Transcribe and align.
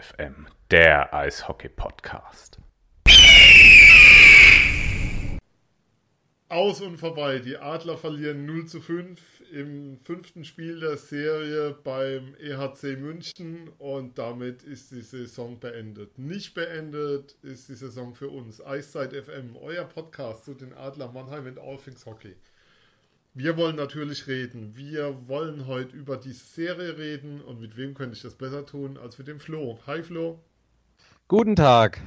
FM, 0.00 0.48
der 0.72 1.14
Eishockey-Podcast. 1.14 2.58
Aus 6.48 6.80
und 6.80 6.98
vorbei. 6.98 7.38
Die 7.38 7.56
Adler 7.56 7.96
verlieren 7.96 8.44
0 8.44 8.66
zu 8.66 8.80
5 8.80 9.20
im 9.52 9.98
fünften 9.98 10.44
Spiel 10.44 10.80
der 10.80 10.96
Serie 10.96 11.76
beim 11.84 12.34
EHC 12.40 12.96
München 12.96 13.68
und 13.78 14.18
damit 14.18 14.62
ist 14.62 14.90
die 14.90 15.02
Saison 15.02 15.60
beendet. 15.60 16.18
Nicht 16.18 16.54
beendet 16.54 17.36
ist 17.42 17.68
die 17.68 17.74
Saison 17.74 18.14
für 18.14 18.28
uns. 18.28 18.64
Eiszeit 18.64 19.12
FM, 19.12 19.56
euer 19.56 19.84
Podcast 19.84 20.44
zu 20.44 20.54
den 20.54 20.72
Adler 20.72 21.12
Mannheim 21.12 21.46
und 21.46 21.58
All 21.58 21.76
Things 21.78 22.04
Hockey. 22.04 22.34
Wir 23.36 23.56
wollen 23.56 23.74
natürlich 23.74 24.28
reden. 24.28 24.76
Wir 24.76 25.26
wollen 25.26 25.66
heute 25.66 25.96
über 25.96 26.16
diese 26.16 26.44
Serie 26.44 26.96
reden. 26.96 27.40
Und 27.40 27.60
mit 27.60 27.76
wem 27.76 27.92
könnte 27.94 28.14
ich 28.14 28.22
das 28.22 28.36
besser 28.36 28.64
tun 28.64 28.96
als 28.96 29.18
mit 29.18 29.26
dem 29.26 29.40
Flo? 29.40 29.80
Hi 29.88 30.04
Flo. 30.04 30.38
Guten 31.26 31.56
Tag. 31.56 32.00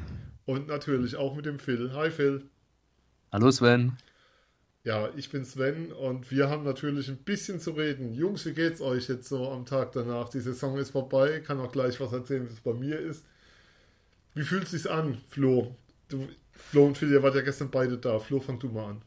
Und 0.45 0.69
natürlich 0.69 1.17
auch 1.17 1.35
mit 1.35 1.45
dem 1.45 1.59
Phil. 1.59 1.91
Hi 1.93 2.11
Phil. 2.11 2.45
Hallo 3.33 3.51
Sven. 3.51 3.97
Ja, 4.85 5.09
ich 5.17 5.29
bin 5.29 5.43
Sven 5.43 5.91
und 5.91 6.31
wir 6.31 6.49
haben 6.49 6.63
natürlich 6.63 7.09
ein 7.09 7.17
bisschen 7.17 7.59
zu 7.59 7.71
reden. 7.71 8.13
Jungs, 8.13 8.45
wie 8.45 8.53
geht's 8.53 8.79
euch 8.79 9.09
jetzt 9.09 9.27
so 9.27 9.51
am 9.51 9.65
Tag 9.65 9.91
danach? 9.91 10.29
Die 10.29 10.39
Saison 10.39 10.77
ist 10.77 10.91
vorbei. 10.91 11.41
Kann 11.41 11.59
auch 11.59 11.73
gleich 11.73 11.99
was 11.99 12.13
erzählen, 12.13 12.47
wie 12.47 12.53
es 12.53 12.61
bei 12.61 12.73
mir 12.73 12.97
ist. 12.99 13.25
Wie 14.33 14.43
fühlt 14.43 14.63
es 14.63 14.71
sich 14.71 14.89
an, 14.89 15.17
Flo? 15.27 15.75
Du, 16.07 16.25
Flo 16.53 16.85
und 16.85 16.97
Phil, 16.97 17.11
ihr 17.11 17.21
wart 17.21 17.35
ja 17.35 17.41
gestern 17.41 17.69
beide 17.69 17.97
da. 17.97 18.17
Flo, 18.17 18.39
fang 18.39 18.59
du 18.59 18.69
mal 18.69 18.91
an 18.91 19.01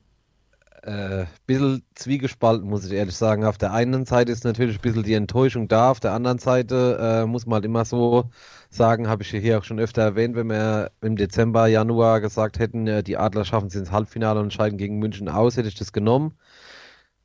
äh, 0.83 1.27
bisschen 1.47 1.83
zwiegespalten, 1.95 2.69
muss 2.69 2.84
ich 2.84 2.92
ehrlich 2.92 3.17
sagen. 3.17 3.45
Auf 3.45 3.59
der 3.59 3.73
einen 3.73 4.06
Seite 4.06 4.33
ist 4.33 4.45
natürlich 4.45 4.78
ein 4.78 4.83
bisschen 4.83 5.03
die 5.03 5.14
Enttäuschung 5.14 5.69
da, 5.69 5.91
auf 5.91 6.00
der 6.00 6.12
anderen 6.12 6.39
Seite 6.39 6.98
äh, 7.00 7.27
muss 7.27 7.47
man 7.47 7.55
halt 7.56 7.64
immer 7.64 7.84
so 7.84 8.31
sagen, 8.70 9.09
habe 9.09 9.22
ich 9.22 9.31
hier 9.31 9.59
auch 9.59 9.64
schon 9.64 9.81
öfter 9.81 10.03
erwähnt, 10.03 10.37
wenn 10.37 10.48
wir 10.48 10.92
im 11.03 11.17
Dezember, 11.17 11.67
Januar 11.67 12.20
gesagt 12.20 12.59
hätten, 12.59 12.87
äh, 12.87 13.03
die 13.03 13.17
Adler 13.17 13.45
schaffen 13.45 13.69
es 13.69 13.75
ins 13.75 13.91
Halbfinale 13.92 14.41
und 14.41 14.53
scheiden 14.53 14.78
gegen 14.78 14.98
München 14.98 15.28
aus, 15.28 15.56
hätte 15.56 15.69
ich 15.69 15.75
das 15.75 15.92
genommen. 15.92 16.34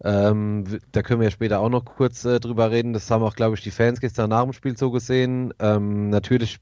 Ähm, 0.04 0.66
da 0.92 1.02
können 1.02 1.22
wir 1.22 1.28
ja 1.28 1.32
später 1.32 1.60
auch 1.60 1.70
noch 1.70 1.86
kurz 1.86 2.26
äh, 2.26 2.40
drüber 2.40 2.72
reden. 2.72 2.94
Das 2.94 3.10
haben 3.10 3.24
auch, 3.24 3.36
glaube 3.36 3.56
ich, 3.56 3.62
die 3.62 3.72
Fans 3.72 4.02
gestern 4.02 4.30
nach 4.30 4.44
dem 4.44 4.54
Spiel 4.54 4.78
so 4.78 4.92
gesehen. 4.92 5.54
Ähm, 5.60 6.10
natürlich 6.10 6.60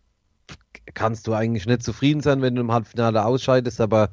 kannst 0.93 1.27
du 1.27 1.33
eigentlich 1.33 1.65
nicht 1.65 1.83
zufrieden 1.83 2.21
sein, 2.21 2.41
wenn 2.41 2.55
du 2.55 2.61
im 2.61 2.71
Halbfinale 2.71 3.25
ausscheidest, 3.25 3.81
aber 3.81 4.09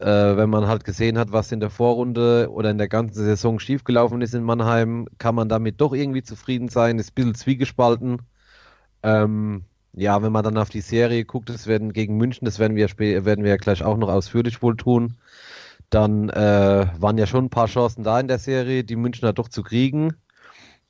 äh, 0.00 0.36
wenn 0.36 0.50
man 0.50 0.66
halt 0.66 0.84
gesehen 0.84 1.18
hat, 1.18 1.32
was 1.32 1.52
in 1.52 1.60
der 1.60 1.70
Vorrunde 1.70 2.48
oder 2.50 2.70
in 2.70 2.78
der 2.78 2.88
ganzen 2.88 3.24
Saison 3.24 3.58
schiefgelaufen 3.58 4.20
ist 4.20 4.34
in 4.34 4.42
Mannheim, 4.42 5.06
kann 5.18 5.34
man 5.34 5.48
damit 5.48 5.80
doch 5.80 5.92
irgendwie 5.92 6.22
zufrieden 6.22 6.68
sein, 6.68 6.98
ist 6.98 7.12
ein 7.12 7.14
bisschen 7.14 7.34
zwiegespalten. 7.34 8.22
Ähm, 9.02 9.64
ja, 9.94 10.22
wenn 10.22 10.32
man 10.32 10.44
dann 10.44 10.58
auf 10.58 10.70
die 10.70 10.80
Serie 10.82 11.24
guckt, 11.24 11.48
das 11.48 11.66
werden 11.66 11.92
gegen 11.92 12.16
München, 12.16 12.44
das 12.44 12.58
werden 12.58 12.76
wir, 12.76 12.88
werden 12.98 13.44
wir 13.44 13.56
gleich 13.58 13.82
auch 13.82 13.96
noch 13.96 14.08
ausführlich 14.08 14.62
wohl 14.62 14.76
tun, 14.76 15.16
dann 15.90 16.28
äh, 16.30 16.86
waren 16.98 17.18
ja 17.18 17.26
schon 17.26 17.46
ein 17.46 17.50
paar 17.50 17.68
Chancen 17.68 18.04
da 18.04 18.20
in 18.20 18.28
der 18.28 18.38
Serie, 18.38 18.84
die 18.84 18.96
Münchner 18.96 19.32
doch 19.32 19.48
zu 19.48 19.62
kriegen. 19.62 20.14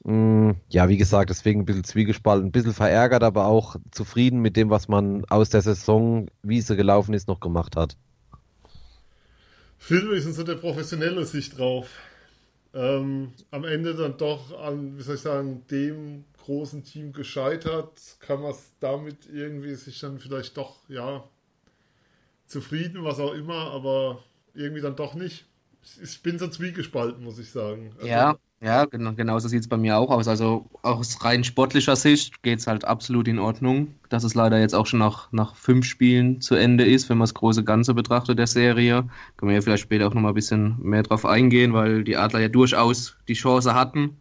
Mm, 0.04 0.52
ja, 0.68 0.88
wie 0.88 0.96
gesagt, 0.96 1.30
deswegen 1.30 1.60
ein 1.60 1.64
bisschen 1.66 1.84
zwiegespalten, 1.84 2.48
ein 2.48 2.52
bisschen 2.52 2.72
verärgert, 2.74 3.22
aber 3.22 3.46
auch 3.46 3.76
zufrieden 3.90 4.40
mit 4.40 4.56
dem, 4.56 4.70
was 4.70 4.88
man 4.88 5.24
aus 5.26 5.50
der 5.50 5.62
Saison, 5.62 6.28
wie 6.42 6.60
sie 6.60 6.76
gelaufen 6.76 7.14
ist, 7.14 7.28
noch 7.28 7.40
gemacht 7.40 7.76
hat. 7.76 7.96
Phil, 9.78 10.12
ist 10.12 10.24
denn 10.24 10.32
so 10.32 10.42
der 10.42 10.54
professionelle 10.54 11.24
Sicht 11.24 11.58
drauf? 11.58 11.90
Ähm, 12.74 13.32
am 13.50 13.64
Ende 13.64 13.94
dann 13.94 14.18
doch 14.18 14.58
an, 14.60 14.98
wie 14.98 15.02
soll 15.02 15.14
ich 15.14 15.20
sagen, 15.20 15.64
dem 15.70 16.24
großen 16.44 16.84
Team 16.84 17.12
gescheitert. 17.12 18.00
Kann 18.20 18.42
man 18.42 18.54
damit 18.80 19.26
irgendwie 19.32 19.74
sich 19.74 19.98
dann 20.00 20.18
vielleicht 20.18 20.56
doch, 20.56 20.88
ja, 20.88 21.24
zufrieden, 22.46 23.04
was 23.04 23.18
auch 23.18 23.34
immer, 23.34 23.70
aber 23.72 24.22
irgendwie 24.54 24.80
dann 24.80 24.96
doch 24.96 25.14
nicht. 25.14 25.46
Ich 26.02 26.22
bin 26.22 26.38
so 26.38 26.48
zwiegespalten, 26.48 27.22
muss 27.22 27.38
ich 27.38 27.50
sagen. 27.50 27.92
Also, 27.96 28.08
ja, 28.08 28.38
ja, 28.62 28.86
genau, 28.86 29.12
genauso 29.12 29.48
sieht 29.48 29.60
es 29.60 29.68
bei 29.68 29.76
mir 29.76 29.98
auch 29.98 30.10
aus. 30.10 30.28
Also 30.28 30.66
aus 30.82 31.22
rein 31.24 31.44
sportlicher 31.44 31.94
Sicht 31.94 32.42
geht 32.42 32.60
es 32.60 32.66
halt 32.66 32.86
absolut 32.86 33.28
in 33.28 33.38
Ordnung, 33.38 33.94
dass 34.08 34.24
es 34.24 34.34
leider 34.34 34.58
jetzt 34.58 34.74
auch 34.74 34.86
schon 34.86 34.98
nach, 34.98 35.30
nach 35.30 35.54
fünf 35.54 35.84
Spielen 35.84 36.40
zu 36.40 36.54
Ende 36.54 36.84
ist, 36.84 37.10
wenn 37.10 37.18
man 37.18 37.24
das 37.26 37.34
große 37.34 37.64
Ganze 37.64 37.92
betrachtet 37.92 38.38
der 38.38 38.46
Serie. 38.46 39.04
Können 39.36 39.50
wir 39.50 39.56
ja 39.56 39.60
vielleicht 39.60 39.82
später 39.82 40.08
auch 40.08 40.14
nochmal 40.14 40.32
ein 40.32 40.36
bisschen 40.36 40.76
mehr 40.80 41.02
drauf 41.02 41.26
eingehen, 41.26 41.74
weil 41.74 42.02
die 42.02 42.16
Adler 42.16 42.40
ja 42.40 42.48
durchaus 42.48 43.16
die 43.28 43.34
Chance 43.34 43.74
hatten, 43.74 44.16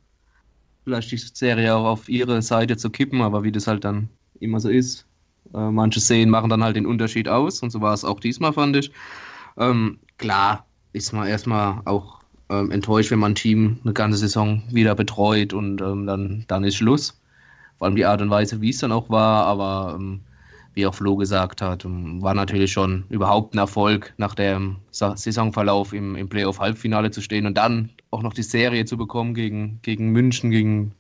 vielleicht 0.84 1.12
die 1.12 1.18
Serie 1.18 1.74
auch 1.74 1.86
auf 1.86 2.10
ihre 2.10 2.42
Seite 2.42 2.76
zu 2.76 2.90
kippen, 2.90 3.22
aber 3.22 3.44
wie 3.44 3.54
das 3.54 3.68
halt 3.68 3.86
dann 3.86 4.10
immer 4.42 4.60
so 4.60 4.68
ist, 4.68 5.06
äh, 5.54 5.72
manche 5.72 6.02
Szenen 6.02 6.30
machen 6.30 6.50
dann 6.50 6.64
halt 6.64 6.76
den 6.76 6.86
Unterschied 6.86 7.30
aus 7.30 7.62
und 7.62 7.70
so 7.70 7.80
war 7.80 7.94
es 7.94 8.04
auch 8.04 8.20
diesmal, 8.20 8.52
fand 8.52 8.76
ich. 8.76 8.92
Ähm, 9.58 10.00
klar 10.18 10.66
ist 10.92 11.14
man 11.14 11.28
erstmal 11.28 11.82
auch 11.86 12.25
ähm, 12.50 12.72
enttäuscht, 12.72 13.12
wenn 13.12 13.20
man 13.20 13.32
ein 13.32 13.36
Team 13.36 13.80
eine 13.84 13.94
ganze 13.94 14.18
Saison 14.18 14.64
wieder 14.70 14.96
betreut 14.96 15.54
und 15.54 15.82
ähm, 15.82 16.06
dann, 16.06 16.46
dann 16.48 16.64
ist 16.64 16.76
Schluss. 16.76 17.20
Vor 17.78 17.88
allem 17.88 17.96
die 17.96 18.06
Art 18.06 18.22
und 18.22 18.30
Weise, 18.30 18.62
wie 18.62 18.70
es 18.70 18.78
dann 18.80 18.92
auch 18.92 19.10
war, 19.10 19.46
aber 19.46 19.96
ähm, 20.00 20.22
wie 20.76 20.86
auch 20.86 20.94
Flo 20.94 21.16
gesagt 21.16 21.62
hat, 21.62 21.86
ähm, 21.86 22.22
war 22.22 22.34
natürlich 22.34 22.72
schon 22.72 23.06
überhaupt 23.10 23.56
ein 23.56 23.58
Erfolg, 23.58 24.14
nach 24.18 24.36
dem 24.36 24.78
Saisonverlauf 24.92 25.94
im, 25.94 26.16
im 26.16 26.30
Playoff-Halbfinale 26.30 27.12
zu 27.12 27.22
stehen 27.22 27.46
und 27.46 27.58
dann 27.58 27.90
auch 28.12 28.22
noch 28.22 28.34
die 28.34 28.44
Serie 28.44 28.86
zu 28.86 28.98
bekommen 28.98 29.34
gegen, 29.34 29.80
gegen 29.82 30.12
München, 30.12 30.52
gegen 30.52 30.94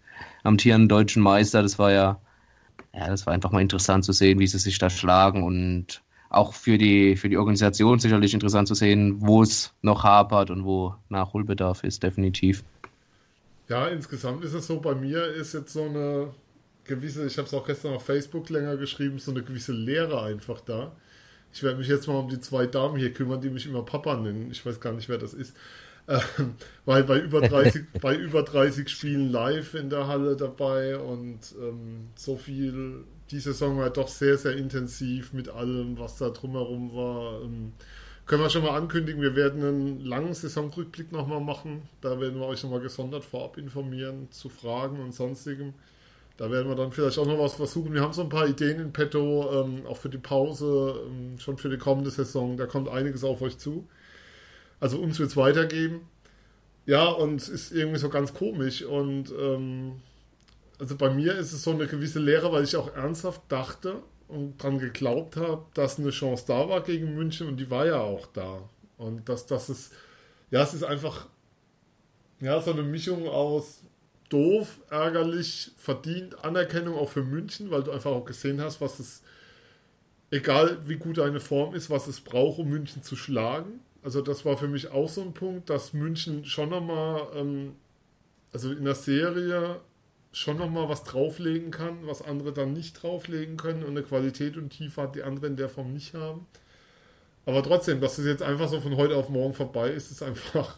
amtierenden 0.44 0.90
deutschen 0.90 1.22
Meister. 1.22 1.62
Das 1.62 1.78
war 1.78 1.92
ja, 1.92 2.20
ja, 2.94 3.08
das 3.08 3.26
war 3.26 3.34
einfach 3.34 3.52
mal 3.52 3.62
interessant 3.62 4.06
zu 4.06 4.14
sehen, 4.14 4.40
wie 4.40 4.48
sie 4.48 4.60
sich 4.60 4.78
da 4.80 4.90
schlagen 4.90 5.44
und 5.44 6.02
auch 6.36 6.54
für 6.54 6.78
die, 6.78 7.16
für 7.16 7.30
die 7.30 7.38
Organisation 7.38 8.00
sicherlich 8.00 8.34
interessant 8.34 8.68
zu 8.68 8.76
sehen, 8.76 9.16
wo 9.20 9.42
es 9.42 9.74
noch 9.82 10.04
hapert 10.04 10.50
und 10.50 10.66
wo 10.66 10.96
Nachholbedarf 11.10 11.84
ist, 11.84 12.04
definitiv. 12.04 12.64
Ja, 13.68 13.88
insgesamt 13.88 14.44
ist 14.44 14.54
es 14.54 14.68
so, 14.68 14.80
bei 14.80 14.94
mir 14.94 15.26
ist 15.28 15.54
jetzt 15.54 15.74
so 15.74 15.84
eine 15.84 16.34
gewisse, 16.84 17.26
ich 17.26 17.38
habe 17.38 17.48
es 17.48 17.54
auch 17.54 17.66
gestern 17.66 17.94
auf 17.94 18.06
Facebook 18.06 18.50
länger 18.50 18.78
geschrieben, 18.78 19.18
so 19.18 19.32
eine 19.32 19.44
gewisse 19.44 19.74
Lehre 19.74 20.22
einfach 20.24 20.62
da. 20.62 20.92
Ich 21.54 21.64
werde 21.64 21.78
mich 21.78 21.88
jetzt 21.88 22.08
mal 22.08 22.20
um 22.20 22.30
die 22.30 22.40
zwei 22.40 22.68
Damen 22.68 22.98
hier 22.98 23.14
kümmern, 23.14 23.42
die 23.42 23.50
mich 23.50 23.66
immer 23.66 23.84
Papa 23.84 24.18
nennen. 24.18 24.52
Ich 24.52 24.66
weiß 24.66 24.80
gar 24.80 24.94
nicht, 24.94 25.10
wer 25.10 25.18
das 25.18 25.34
ist. 25.34 25.56
Ähm, 26.08 26.56
weil 26.86 27.04
bei 27.04 27.20
über 27.20 27.42
30, 27.48 27.86
bei 28.02 28.16
über 28.16 28.44
30 28.44 28.90
Spielen 28.90 29.32
live 29.32 29.74
in 29.74 29.90
der 29.90 30.08
Halle 30.08 30.36
dabei 30.36 30.98
und 30.98 31.40
ähm, 31.60 32.10
so 32.16 32.38
viel, 32.38 33.06
die 33.32 33.40
Saison 33.40 33.78
war 33.78 33.90
doch 33.90 34.08
sehr, 34.08 34.38
sehr 34.38 34.56
intensiv 34.56 35.34
mit 35.34 35.50
allem, 35.50 35.98
was 35.98 36.18
da 36.18 36.30
drumherum 36.30 36.96
war. 36.96 37.42
Ähm, 37.42 37.74
können 38.26 38.42
wir 38.42 38.50
schon 38.50 38.64
mal 38.64 38.76
ankündigen, 38.76 39.22
wir 39.22 39.36
werden 39.36 39.64
einen 39.64 40.00
langen 40.00 40.34
Saisonrückblick 40.34 41.12
nochmal 41.12 41.42
machen. 41.42 41.84
Da 42.02 42.20
werden 42.20 42.40
wir 42.40 42.48
euch 42.48 42.64
nochmal 42.64 42.80
gesondert 42.80 43.24
vorab 43.24 43.58
informieren 43.58 44.28
zu 44.32 44.50
Fragen 44.50 45.00
und 45.00 45.14
sonstigem. 45.14 45.74
Da 46.38 46.52
werden 46.52 46.68
wir 46.68 46.76
dann 46.76 46.92
vielleicht 46.92 47.18
auch 47.18 47.28
noch 47.28 47.40
was 47.40 47.54
versuchen. 47.54 47.94
Wir 47.94 48.02
haben 48.02 48.14
so 48.14 48.24
ein 48.24 48.30
paar 48.30 48.48
Ideen 48.48 48.80
in 48.80 48.92
petto, 48.92 49.64
ähm, 49.64 49.86
auch 49.86 49.98
für 49.98 50.10
die 50.10 50.18
Pause, 50.18 51.02
ähm, 51.08 51.40
schon 51.40 51.58
für 51.58 51.70
die 51.70 51.78
kommende 51.78 52.10
Saison. 52.10 52.58
Da 52.58 52.66
kommt 52.66 52.90
einiges 52.90 53.24
auf 53.24 53.42
euch 53.42 53.58
zu. 53.58 53.88
Also 54.80 55.00
uns 55.00 55.20
wird 55.20 55.30
es 55.30 55.38
weitergeben. 55.38 56.02
Ja, 56.86 57.06
und 57.08 57.42
es 57.42 57.50
ist 57.50 57.72
irgendwie 57.72 58.00
so 58.00 58.10
ganz 58.10 58.34
komisch. 58.34 58.84
Und 58.84 59.32
ähm, 59.40 60.02
also 60.80 60.96
bei 60.96 61.10
mir 61.10 61.36
ist 61.36 61.54
es 61.54 61.64
so 61.64 61.72
eine 61.72 61.88
gewisse 61.88 62.20
Lehre, 62.20 62.52
weil 62.52 62.64
ich 62.64 62.76
auch 62.76 62.94
ernsthaft 62.94 63.42
dachte 63.50 64.02
und 64.28 64.62
dran 64.62 64.80
geglaubt 64.80 65.38
habe, 65.38 65.66
dass 65.74 66.00
eine 66.00 66.10
Chance 66.10 66.46
da 66.48 66.68
war 66.68 66.82
gegen 66.82 67.16
München 67.16 67.48
und 67.48 67.58
die 67.58 67.70
war 67.70 67.86
ja 67.86 68.00
auch 68.00 68.26
da. 68.28 68.70
Und 68.98 69.28
dass 69.30 69.46
das 69.46 69.70
ist, 69.70 69.94
ja, 70.52 70.64
es 70.64 70.74
ist 70.74 70.84
einfach, 70.84 71.28
ja, 72.40 72.60
so 72.62 72.72
eine 72.72 72.84
Mischung 72.84 73.28
aus 73.28 73.84
doof, 74.30 74.80
ärgerlich, 74.90 75.72
verdient 75.78 76.44
Anerkennung 76.44 76.98
auch 76.98 77.10
für 77.10 77.24
München, 77.24 77.72
weil 77.72 77.84
du 77.84 77.92
einfach 77.92 78.12
auch 78.12 78.26
gesehen 78.26 78.62
hast, 78.62 78.82
was 78.82 79.00
es, 79.00 79.22
egal 80.32 80.80
wie 80.88 80.98
gut 80.98 81.20
deine 81.20 81.40
Form 81.40 81.76
ist, 81.76 81.90
was 81.90 82.08
es 82.08 82.22
braucht, 82.22 82.60
um 82.60 82.70
München 82.70 83.04
zu 83.04 83.16
schlagen. 83.16 83.82
Also 84.04 84.22
das 84.22 84.46
war 84.46 84.58
für 84.58 84.68
mich 84.68 84.92
auch 84.92 85.10
so 85.10 85.22
ein 85.22 85.34
Punkt, 85.34 85.70
dass 85.70 85.94
München 85.94 86.46
schon 86.46 86.70
nochmal, 86.70 87.28
ähm, 87.36 87.76
also 88.52 88.72
in 88.72 88.86
der 88.86 88.96
Serie 88.96 89.82
schon 90.36 90.58
nochmal 90.58 90.90
was 90.90 91.06
drauflegen 91.06 91.72
kann, 91.72 92.06
was 92.08 92.22
andere 92.22 92.52
dann 92.52 92.74
nicht 92.74 93.02
drauflegen 93.02 93.56
können 93.56 93.84
und 93.84 93.92
eine 93.92 94.04
Qualität 94.04 94.58
und 94.58 94.70
Tiefe 94.70 95.02
hat, 95.04 95.16
die 95.16 95.24
andere 95.24 95.48
in 95.48 95.56
der 95.56 95.70
Form 95.70 95.94
nicht 95.94 96.14
haben. 96.14 96.46
Aber 97.46 97.64
trotzdem, 97.64 98.02
dass 98.02 98.18
es 98.18 98.26
jetzt 98.26 98.44
einfach 98.44 98.68
so 98.68 98.82
von 98.82 98.98
heute 98.98 99.16
auf 99.16 99.30
morgen 99.30 99.54
vorbei 99.54 99.92
ist, 99.92 100.12
ist 100.12 100.22
einfach 100.22 100.78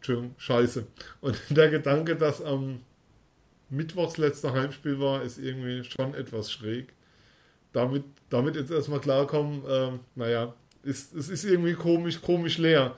scheiße. 0.36 0.84
Und 1.20 1.38
der 1.50 1.70
Gedanke, 1.70 2.16
dass 2.16 2.42
am 2.42 2.80
Mittwochs 3.70 4.18
letzte 4.18 4.52
Heimspiel 4.52 4.98
war, 4.98 5.22
ist 5.22 5.38
irgendwie 5.38 5.84
schon 5.84 6.14
etwas 6.14 6.50
schräg. 6.50 6.92
Damit, 7.72 8.02
damit 8.30 8.56
jetzt 8.56 8.72
erstmal 8.72 9.00
klarkommen, 9.00 9.64
äh, 9.64 9.92
naja, 10.16 10.54
ist, 10.82 11.14
es 11.14 11.28
ist 11.28 11.44
irgendwie 11.44 11.74
komisch, 11.74 12.20
komisch 12.20 12.58
leer. 12.58 12.96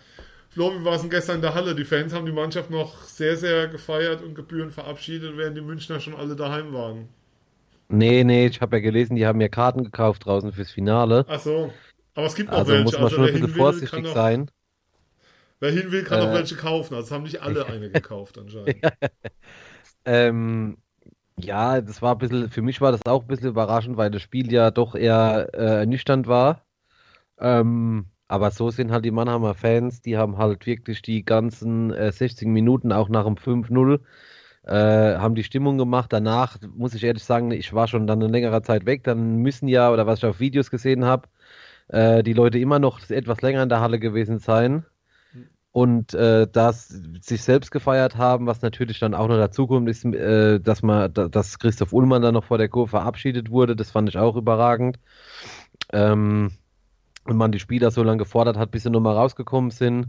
Flo, 0.55 0.73
wie 0.73 0.83
war 0.87 0.95
es 0.95 1.03
denn 1.03 1.11
gestern 1.11 1.37
in 1.37 1.43
der 1.43 1.53
Halle? 1.53 1.75
Die 1.75 1.85
Fans 1.85 2.15
haben 2.15 2.25
die 2.25 2.33
Mannschaft 2.33 2.71
noch 2.71 3.03
sehr, 3.05 3.37
sehr 3.37 3.69
gefeiert 3.69 4.23
und 4.23 4.35
gebührend 4.35 4.73
verabschiedet, 4.73 5.37
während 5.37 5.55
die 5.59 5.61
Münchner 5.61 6.01
schon 6.01 6.15
alle 6.15 6.35
daheim 6.35 6.73
waren. 6.73 7.11
Nee, 7.89 8.25
nee, 8.25 8.47
ich 8.47 8.61
habe 8.61 8.77
ja 8.77 8.83
gelesen, 8.83 9.17
die 9.17 9.27
haben 9.27 9.41
ja 9.41 9.49
Karten 9.49 9.85
gekauft 9.85 10.25
draußen 10.27 10.53
fürs 10.53 10.71
Finale. 10.71 11.27
Ach 11.27 11.41
so. 11.41 11.83
Aber 12.15 12.27
es 12.27 12.35
gibt 12.35 12.51
noch 12.53 12.67
Also 12.67 12.67
welche. 12.67 12.79
muss 12.79 12.99
man 12.99 13.11
also 13.11 13.11
schon 13.11 13.25
ein 13.27 13.31
bisschen 13.31 13.49
will, 13.55 13.83
vorsichtig 13.91 14.03
noch, 14.03 14.15
sein. 14.15 14.51
Wer 15.59 15.73
hin 15.73 15.91
will, 15.91 16.05
kann 16.05 16.21
Äh, 16.21 16.27
welche 16.33 16.55
kaufen. 16.55 16.95
Also 16.95 17.07
es 17.07 17.11
haben 17.11 17.25
nicht 17.25 17.43
alle 17.43 17.67
eine 17.67 17.91
gekauft 17.91 18.39
anscheinend. 18.39 18.87
Ähm, 20.05 20.79
ja, 21.39 21.81
das 21.81 22.03
war 22.03 22.15
ein 22.15 22.19
bisschen, 22.19 22.51
für 22.51 22.63
mich 22.63 22.81
war 22.81 22.93
das 22.93 23.07
auch 23.07 23.23
ein 23.23 23.29
bisschen 23.29 23.49
überraschend, 23.51 23.97
weil 23.97 24.11
das 24.11 24.23
Spiel 24.23 24.53
ja 24.53 24.71
doch 24.71 24.95
eher 24.95 25.51
äh, 25.55 25.81
ernüchternd 25.81 26.27
war. 26.29 26.65
Ähm, 27.39 28.07
aber 28.29 28.51
so 28.51 28.71
sind 28.71 28.91
halt 28.93 29.05
die 29.05 29.11
Mannheimer 29.11 29.55
Fans, 29.55 30.01
die 30.03 30.17
haben 30.17 30.39
halt 30.39 30.67
wirklich 30.67 31.03
die 31.03 31.25
ganzen 31.25 31.93
äh, 31.93 32.13
60 32.13 32.49
Minuten, 32.49 32.93
auch 32.93 33.09
nach 33.09 33.25
dem 33.25 33.37
5-0, 33.37 34.01
äh, 34.65 34.73
haben 35.17 35.35
die 35.35 35.45
Stimmung 35.45 35.79
gemacht. 35.79 36.13
Danach, 36.13 36.59
muss 36.75 36.95
ich 36.95 37.05
ehrlich 37.05 37.25
sagen, 37.25 37.51
ich 37.53 37.73
war 37.75 37.89
schon 37.89 38.07
dann 38.07 38.23
eine 38.23 38.33
längere 38.33 38.63
Zeit 38.63 38.87
weg. 38.87 39.05
Dann 39.05 39.37
müssen 39.39 39.69
ja, 39.69 39.91
oder 39.93 40.07
was 40.07 40.21
ich 40.21 40.25
auf 40.27 40.41
Videos 40.41 40.71
gesehen 40.71 41.05
habe, 41.05 41.29
äh, 41.89 42.23
die 42.23 42.33
Leute 42.35 42.59
immer 42.59 42.79
noch 42.81 43.01
etwas 43.11 43.43
länger 43.43 43.63
in 43.65 43.69
der 43.71 43.81
Halle 43.81 43.99
gewesen 44.01 44.39
sein. 44.41 44.85
Und 45.73 46.15
äh, 46.15 46.47
das 46.51 46.89
sich 47.21 47.43
selbst 47.43 47.73
gefeiert 47.73 48.17
haben, 48.17 48.47
was 48.47 48.63
natürlich 48.63 49.01
dann 49.01 49.13
auch 49.15 49.27
noch 49.27 49.37
dazukommt, 49.39 49.89
ist, 49.89 50.05
äh, 50.05 50.61
dass 50.61 50.83
man, 50.83 51.13
da- 51.13 51.29
dass 51.29 51.59
Christoph 51.59 51.93
Ullmann 51.93 52.23
dann 52.23 52.35
noch 52.35 52.45
vor 52.45 52.59
der 52.59 52.69
Kurve 52.69 52.91
verabschiedet 52.91 53.51
wurde. 53.51 53.75
Das 53.75 53.91
fand 53.91 54.09
ich 54.09 54.17
auch 54.17 54.37
überragend. 54.37 55.01
Ähm, 55.93 56.53
und 57.25 57.37
man 57.37 57.53
die 57.53 57.59
Spieler 57.59 57.91
so 57.91 58.03
lange 58.03 58.19
gefordert 58.19 58.57
hat, 58.57 58.71
bis 58.71 58.83
sie 58.83 58.91
nochmal 58.91 59.17
rausgekommen 59.17 59.71
sind. 59.71 60.09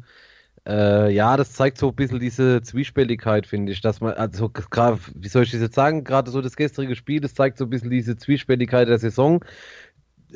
Äh, 0.67 1.13
ja, 1.13 1.38
das 1.38 1.53
zeigt 1.53 1.77
so 1.77 1.89
ein 1.89 1.95
bisschen 1.95 2.19
diese 2.19 2.62
Zwiespältigkeit, 2.62 3.45
finde 3.45 3.71
ich, 3.71 3.81
dass 3.81 4.01
man, 4.01 4.13
also 4.13 4.50
gerade, 4.50 5.00
wie 5.13 5.27
soll 5.27 5.44
ich 5.44 5.51
das 5.51 5.62
jetzt 5.62 5.75
sagen, 5.75 6.03
gerade 6.03 6.31
so 6.31 6.41
das 6.41 6.56
gestrige 6.56 6.95
Spiel, 6.95 7.21
das 7.21 7.35
zeigt 7.35 7.57
so 7.57 7.65
ein 7.65 7.69
bisschen 7.69 7.91
diese 7.91 8.17
Zwiespältigkeit 8.17 8.88
der 8.88 8.97
Saison. 8.97 9.44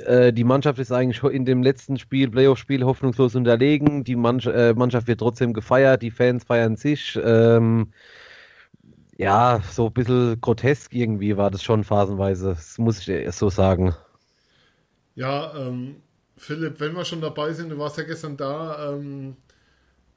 Äh, 0.06 0.32
die 0.32 0.44
Mannschaft 0.44 0.78
ist 0.80 0.92
eigentlich 0.92 1.24
in 1.24 1.46
dem 1.46 1.64
letzten 1.64 1.98
Spiel, 1.98 2.30
Playoff-Spiel, 2.30 2.84
hoffnungslos 2.84 3.36
unterlegen. 3.36 4.04
Die 4.04 4.16
Mannschaft, 4.16 4.56
äh, 4.56 4.74
Mannschaft 4.74 5.08
wird 5.08 5.20
trotzdem 5.20 5.54
gefeiert, 5.54 6.04
die 6.04 6.12
Fans 6.12 6.44
feiern 6.44 6.76
sich. 6.76 7.20
Ähm, 7.24 7.92
ja, 9.18 9.62
so 9.70 9.88
ein 9.88 9.94
bisschen 9.94 10.40
grotesk 10.40 10.94
irgendwie 10.94 11.36
war 11.36 11.52
das 11.52 11.64
schon 11.64 11.84
phasenweise, 11.84 12.50
das 12.50 12.78
muss 12.78 13.06
ich 13.06 13.32
so 13.32 13.50
sagen. 13.50 13.94
Ja, 15.16 15.54
ähm, 15.58 15.98
Philipp, 16.40 16.80
wenn 16.80 16.96
wir 16.96 17.06
schon 17.06 17.22
dabei 17.22 17.54
sind, 17.54 17.70
du 17.70 17.78
warst 17.78 17.98
ja 17.98 18.04
gestern 18.04 18.36
da, 18.38 18.94
ähm, 18.94 19.38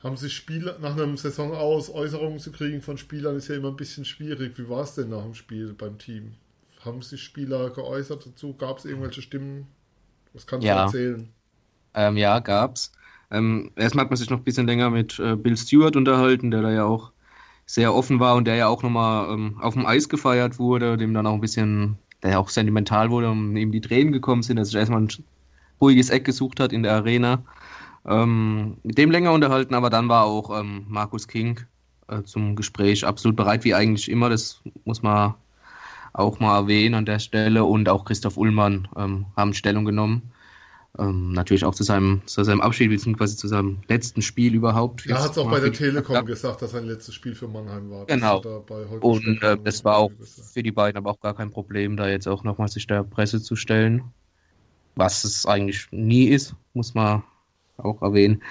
haben 0.02 0.16
sich 0.16 0.34
Spieler 0.36 0.78
nach 0.80 0.94
einem 0.96 1.16
Saison 1.18 1.54
aus 1.54 1.90
Äußerungen 1.90 2.38
zu 2.40 2.52
kriegen 2.52 2.82
von 2.82 2.98
Spielern 2.98 3.36
ist 3.36 3.48
ja 3.48 3.56
immer 3.56 3.68
ein 3.70 3.76
bisschen 3.76 4.04
schwierig. 4.06 4.58
Wie 4.58 4.68
war 4.68 4.82
es 4.84 4.94
denn 4.96 5.10
nach 5.10 5.22
dem 5.24 5.34
Spiel 5.34 5.74
beim 5.74 5.98
Team? 5.98 6.34
Haben 6.84 7.02
sich 7.02 7.22
Spieler 7.22 7.70
geäußert 7.70 8.26
dazu? 8.26 8.54
Gab 8.54 8.78
es 8.78 8.84
irgendwelche 8.86 9.22
Stimmen? 9.22 9.68
Was 10.34 10.46
kannst 10.46 10.68
Ja. 10.68 10.74
du 10.74 10.76
erzählen? 10.78 11.30
Ähm, 11.94 12.16
ja, 12.16 12.38
gab's. 12.40 12.92
Ähm, 13.30 13.72
erstmal 13.76 14.04
hat 14.04 14.10
man 14.10 14.16
sich 14.16 14.30
noch 14.30 14.38
ein 14.38 14.44
bisschen 14.44 14.66
länger 14.66 14.90
mit 14.90 15.18
äh, 15.18 15.36
Bill 15.36 15.56
Stewart 15.56 15.96
unterhalten, 15.96 16.50
der 16.50 16.62
da 16.62 16.70
ja 16.72 16.84
auch 16.84 17.12
sehr 17.66 17.94
offen 17.94 18.20
war 18.20 18.36
und 18.36 18.46
der 18.46 18.56
ja 18.56 18.68
auch 18.68 18.82
nochmal 18.82 19.32
ähm, 19.34 19.58
auf 19.60 19.74
dem 19.74 19.86
Eis 19.86 20.08
gefeiert 20.08 20.58
wurde, 20.58 20.96
dem 20.98 21.14
dann 21.14 21.26
auch 21.26 21.34
ein 21.34 21.40
bisschen, 21.40 21.98
der 22.22 22.32
ja 22.32 22.38
auch 22.38 22.50
sentimental 22.50 23.10
wurde 23.10 23.30
und 23.30 23.56
ihm 23.56 23.72
die 23.72 23.80
Tränen 23.80 24.12
gekommen 24.12 24.42
sind, 24.42 24.56
dass 24.58 24.74
er 24.74 24.80
erstmal 24.80 25.02
ein 25.02 25.10
ruhiges 25.82 26.08
Eck 26.08 26.24
gesucht 26.24 26.60
hat 26.60 26.72
in 26.72 26.82
der 26.82 26.94
Arena. 26.94 27.44
Ähm, 28.06 28.78
mit 28.82 28.98
dem 28.98 29.10
länger 29.10 29.32
unterhalten, 29.32 29.74
aber 29.74 29.90
dann 29.90 30.08
war 30.08 30.24
auch 30.24 30.58
ähm, 30.58 30.86
Markus 30.88 31.28
King 31.28 31.60
äh, 32.08 32.22
zum 32.22 32.56
Gespräch 32.56 33.04
absolut 33.04 33.36
bereit, 33.36 33.64
wie 33.64 33.74
eigentlich 33.74 34.10
immer, 34.10 34.28
das 34.28 34.60
muss 34.84 35.02
man 35.02 35.34
auch 36.12 36.40
mal 36.40 36.56
erwähnen 36.56 36.94
an 36.94 37.06
der 37.06 37.18
Stelle 37.18 37.64
und 37.64 37.88
auch 37.88 38.04
Christoph 38.04 38.36
Ullmann 38.36 38.88
ähm, 38.96 39.26
haben 39.36 39.54
Stellung 39.54 39.84
genommen. 39.84 40.32
Ähm, 40.98 41.32
natürlich 41.32 41.64
auch 41.64 41.74
zu 41.74 41.84
seinem, 41.84 42.20
zu 42.26 42.44
seinem 42.44 42.60
Abschied, 42.60 42.90
beziehungsweise 42.90 43.36
zu 43.36 43.48
seinem 43.48 43.78
letzten 43.88 44.20
Spiel 44.20 44.54
überhaupt. 44.54 45.06
Ja, 45.06 45.22
hat 45.22 45.30
es 45.30 45.38
auch 45.38 45.50
bei 45.50 45.60
der 45.60 45.72
Telekom 45.72 46.16
Ja. 46.16 46.20
gesagt, 46.20 46.60
dass 46.60 46.72
sein 46.72 46.84
letztes 46.84 47.14
Spiel 47.14 47.34
für 47.34 47.48
Mannheim 47.48 47.90
war. 47.90 48.04
Genau. 48.06 48.42
Er 48.42 49.02
Und 49.02 49.42
äh, 49.42 49.56
das 49.64 49.84
war 49.84 49.96
auch 49.96 50.10
für 50.52 50.62
die 50.62 50.72
beiden 50.72 50.98
aber 50.98 51.10
auch 51.10 51.20
gar 51.20 51.34
kein 51.34 51.50
Problem, 51.50 51.96
da 51.96 52.08
jetzt 52.08 52.28
auch 52.28 52.44
nochmal 52.44 52.68
sich 52.68 52.86
der 52.86 53.04
Presse 53.04 53.40
zu 53.40 53.56
stellen. 53.56 54.02
Was 54.94 55.24
es 55.24 55.46
eigentlich 55.46 55.88
nie 55.90 56.26
ist, 56.26 56.54
muss 56.74 56.94
man 56.94 57.22
auch 57.78 58.02
erwähnen. 58.02 58.42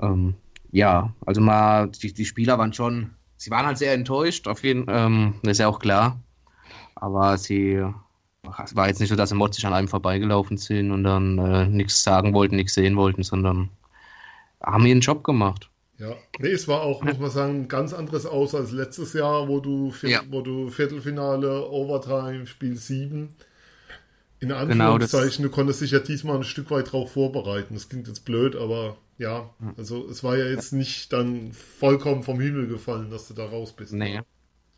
Ähm, 0.00 0.34
ja, 0.72 1.12
also 1.24 1.40
mal, 1.40 1.88
die, 1.88 2.12
die 2.12 2.24
Spieler 2.24 2.58
waren 2.58 2.72
schon, 2.72 3.10
sie 3.36 3.50
waren 3.50 3.66
halt 3.66 3.78
sehr 3.78 3.94
enttäuscht, 3.94 4.48
auf 4.48 4.62
jeden 4.64 4.86
ähm, 4.88 5.34
das 5.42 5.52
ist 5.52 5.58
ja 5.58 5.68
auch 5.68 5.78
klar. 5.78 6.18
Aber 6.96 7.38
sie, 7.38 7.82
es 8.64 8.74
war 8.76 8.88
jetzt 8.88 9.00
nicht 9.00 9.10
so, 9.10 9.16
dass 9.16 9.28
sie 9.30 9.34
motzig 9.36 9.64
an 9.66 9.72
einem 9.74 9.88
vorbeigelaufen 9.88 10.56
sind 10.58 10.90
und 10.90 11.04
dann 11.04 11.38
äh, 11.38 11.66
nichts 11.66 12.02
sagen 12.02 12.34
wollten, 12.34 12.56
nichts 12.56 12.74
sehen 12.74 12.96
wollten, 12.96 13.22
sondern 13.22 13.70
haben 14.62 14.86
ihren 14.86 15.00
Job 15.00 15.22
gemacht. 15.24 15.70
Ja, 15.98 16.14
nee, 16.40 16.48
es 16.48 16.68
war 16.68 16.82
auch, 16.82 17.02
muss 17.02 17.18
man 17.18 17.30
sagen, 17.30 17.60
ein 17.62 17.68
ganz 17.68 17.94
anderes 17.94 18.26
aus 18.26 18.54
als 18.54 18.70
letztes 18.72 19.14
Jahr, 19.14 19.48
wo 19.48 19.60
du, 19.60 19.90
Viert- 19.92 20.10
Ja. 20.12 20.20
wo 20.30 20.42
du 20.42 20.68
Viertelfinale, 20.68 21.66
Overtime, 21.70 22.46
Spiel 22.46 22.76
7. 22.76 23.34
In 24.40 24.52
Genau, 24.68 24.98
Anführungszeichen, 24.98 25.42
du 25.42 25.50
konntest 25.50 25.80
dich 25.80 25.90
ja 25.92 25.98
diesmal 26.00 26.36
ein 26.36 26.44
Stück 26.44 26.70
weit 26.70 26.92
drauf 26.92 27.12
vorbereiten. 27.12 27.74
Das 27.74 27.88
klingt 27.88 28.08
jetzt 28.08 28.24
blöd, 28.24 28.56
aber 28.56 28.96
ja, 29.18 29.54
also 29.76 30.08
es 30.08 30.22
war 30.24 30.36
ja 30.36 30.46
jetzt 30.46 30.72
nicht 30.72 31.12
dann 31.12 31.52
vollkommen 31.52 32.22
vom 32.22 32.40
Himmel 32.40 32.66
gefallen, 32.68 33.10
dass 33.10 33.28
du 33.28 33.34
da 33.34 33.46
raus 33.46 33.74
bist. 33.74 33.98
Nee. 33.98 34.20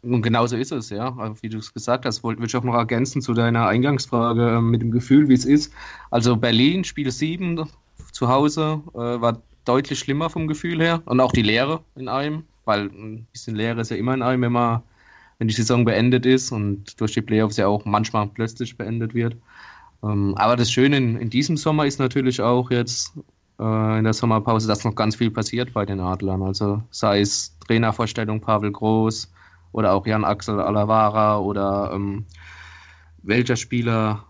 Und 0.03 0.23
genauso 0.23 0.57
ist 0.57 0.73
es, 0.73 0.91
ja. 0.91 1.17
Also, 1.19 1.43
Wie 1.43 1.49
du 1.49 1.59
es 1.59 1.75
gesagt 1.75 2.07
hast, 2.07 2.23
wollte 2.25 2.45
ich 2.45 2.57
auch 2.57 2.65
noch 2.65 2.75
ergänzen 2.75 3.23
zu 3.23 3.35
deiner 3.35 3.67
Eingangsfrage 3.69 4.59
äh, 4.59 4.61
mit 4.61 4.83
dem 4.83 4.91
Gefühl, 4.93 5.29
wie 5.29 5.35
es 5.35 5.45
ist. 5.45 5.73
Also 6.11 6.37
Berlin, 6.37 6.85
Spiel 6.85 7.11
7 7.11 7.69
zu 8.13 8.29
Hause, 8.29 8.83
äh, 8.95 8.99
war 8.99 9.43
deutlich 9.65 9.99
schlimmer 10.01 10.31
vom 10.31 10.49
Gefühl 10.49 10.81
her. 10.83 11.03
Und 11.07 11.21
auch 11.21 11.33
die 11.33 11.43
Leere 11.43 11.85
in 11.97 12.09
einem, 12.09 12.45
weil 12.65 12.87
ein 12.87 13.27
bisschen 13.33 13.57
Leere 13.57 13.81
ist 13.83 13.91
ja 13.91 13.97
immer 13.97 14.15
in 14.15 14.23
einem, 14.23 14.43
wenn 14.43 14.53
man, 14.53 14.83
wenn 15.39 15.49
die 15.49 15.55
Saison 15.55 15.85
beendet 15.85 16.27
ist 16.27 16.53
und 16.53 17.01
durch 17.01 17.13
die 17.15 17.23
Playoffs 17.23 17.57
ja 17.57 17.67
auch 17.69 17.85
manchmal 17.85 18.27
plötzlich 18.29 18.77
beendet 18.77 19.15
wird. 19.15 19.37
Ähm, 20.03 20.35
aber 20.37 20.57
das 20.57 20.71
Schöne 20.71 20.97
in, 20.97 21.17
in 21.17 21.31
diesem 21.31 21.57
Sommer 21.57 21.87
ist 21.87 21.99
natürlich 21.99 22.41
auch 22.41 22.71
jetzt 22.71 23.13
äh, 23.59 23.99
in 23.99 24.05
der 24.05 24.13
Sommerpause, 24.13 24.69
dass 24.69 24.85
noch 24.85 24.95
ganz 24.95 25.17
viel 25.17 25.31
passiert 25.31 25.73
bei 25.75 25.85
den 25.87 26.01
Adlern. 26.01 26.43
Also 26.43 26.83
sei 26.91 27.21
es 27.21 27.57
Trainervorstellung 27.67 28.41
Pavel 28.41 28.73
Groß 28.73 29.33
oder 29.73 29.93
auch 29.93 30.07
Jan 30.07 30.25
Axel 30.25 30.61
Alavara 30.61 31.39
oder 31.39 31.93
ähm, 31.95 32.27
welcher 33.23 33.57
Spieler 33.57 34.25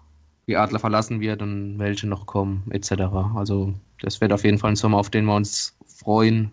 die 0.47 0.57
Adler 0.57 0.79
verlassen 0.79 1.21
wird 1.21 1.43
und 1.43 1.79
welche 1.79 2.07
noch 2.07 2.27
kommen, 2.27 2.65
etc. 2.71 3.35
Also 3.37 3.75
das 4.01 4.21
wird 4.21 4.33
auf 4.33 4.45
jeden 4.45 4.59
Fall 4.59 4.73
ein 4.73 4.77
Sommer, 4.77 4.99
auf 4.99 5.11
den 5.11 5.27
wir 5.27 5.35
uns 5.35 5.77
freuen 5.87 6.53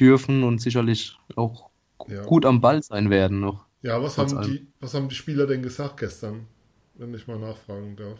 dürfen 0.00 0.42
und 0.44 0.60
sicherlich 0.60 1.18
auch 1.36 1.70
Ja. 2.08 2.24
gut 2.24 2.46
am 2.46 2.60
Ball 2.60 2.82
sein 2.82 3.10
werden 3.10 3.40
noch. 3.40 3.66
Ja, 3.82 4.02
was 4.02 4.18
haben, 4.18 4.42
die, 4.42 4.66
was 4.80 4.94
haben 4.94 5.08
die 5.08 5.14
Spieler 5.14 5.46
denn 5.46 5.62
gesagt 5.62 5.98
gestern, 5.98 6.46
wenn 6.94 7.14
ich 7.14 7.26
mal 7.26 7.38
nachfragen 7.38 7.96
darf? 7.96 8.18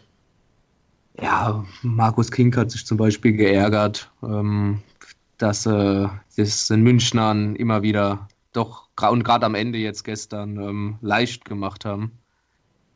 Ja, 1.21 1.67
Markus 1.83 2.31
Kink 2.31 2.57
hat 2.57 2.71
sich 2.71 2.87
zum 2.87 2.97
Beispiel 2.97 3.33
geärgert, 3.33 4.11
ähm, 4.23 4.83
dass 5.38 5.67
äh, 5.67 6.09
das 6.37 6.69
den 6.69 6.83
Münchnern 6.83 7.57
immer 7.57 7.83
wieder 7.83 8.29
doch, 8.52 8.88
und 9.11 9.25
gerade 9.25 9.47
am 9.47 9.55
Ende 9.55 9.79
jetzt 9.79 10.05
gestern, 10.05 10.57
ähm, 10.61 10.99
leicht 11.02 11.45
gemacht 11.45 11.85
haben, 11.85 12.12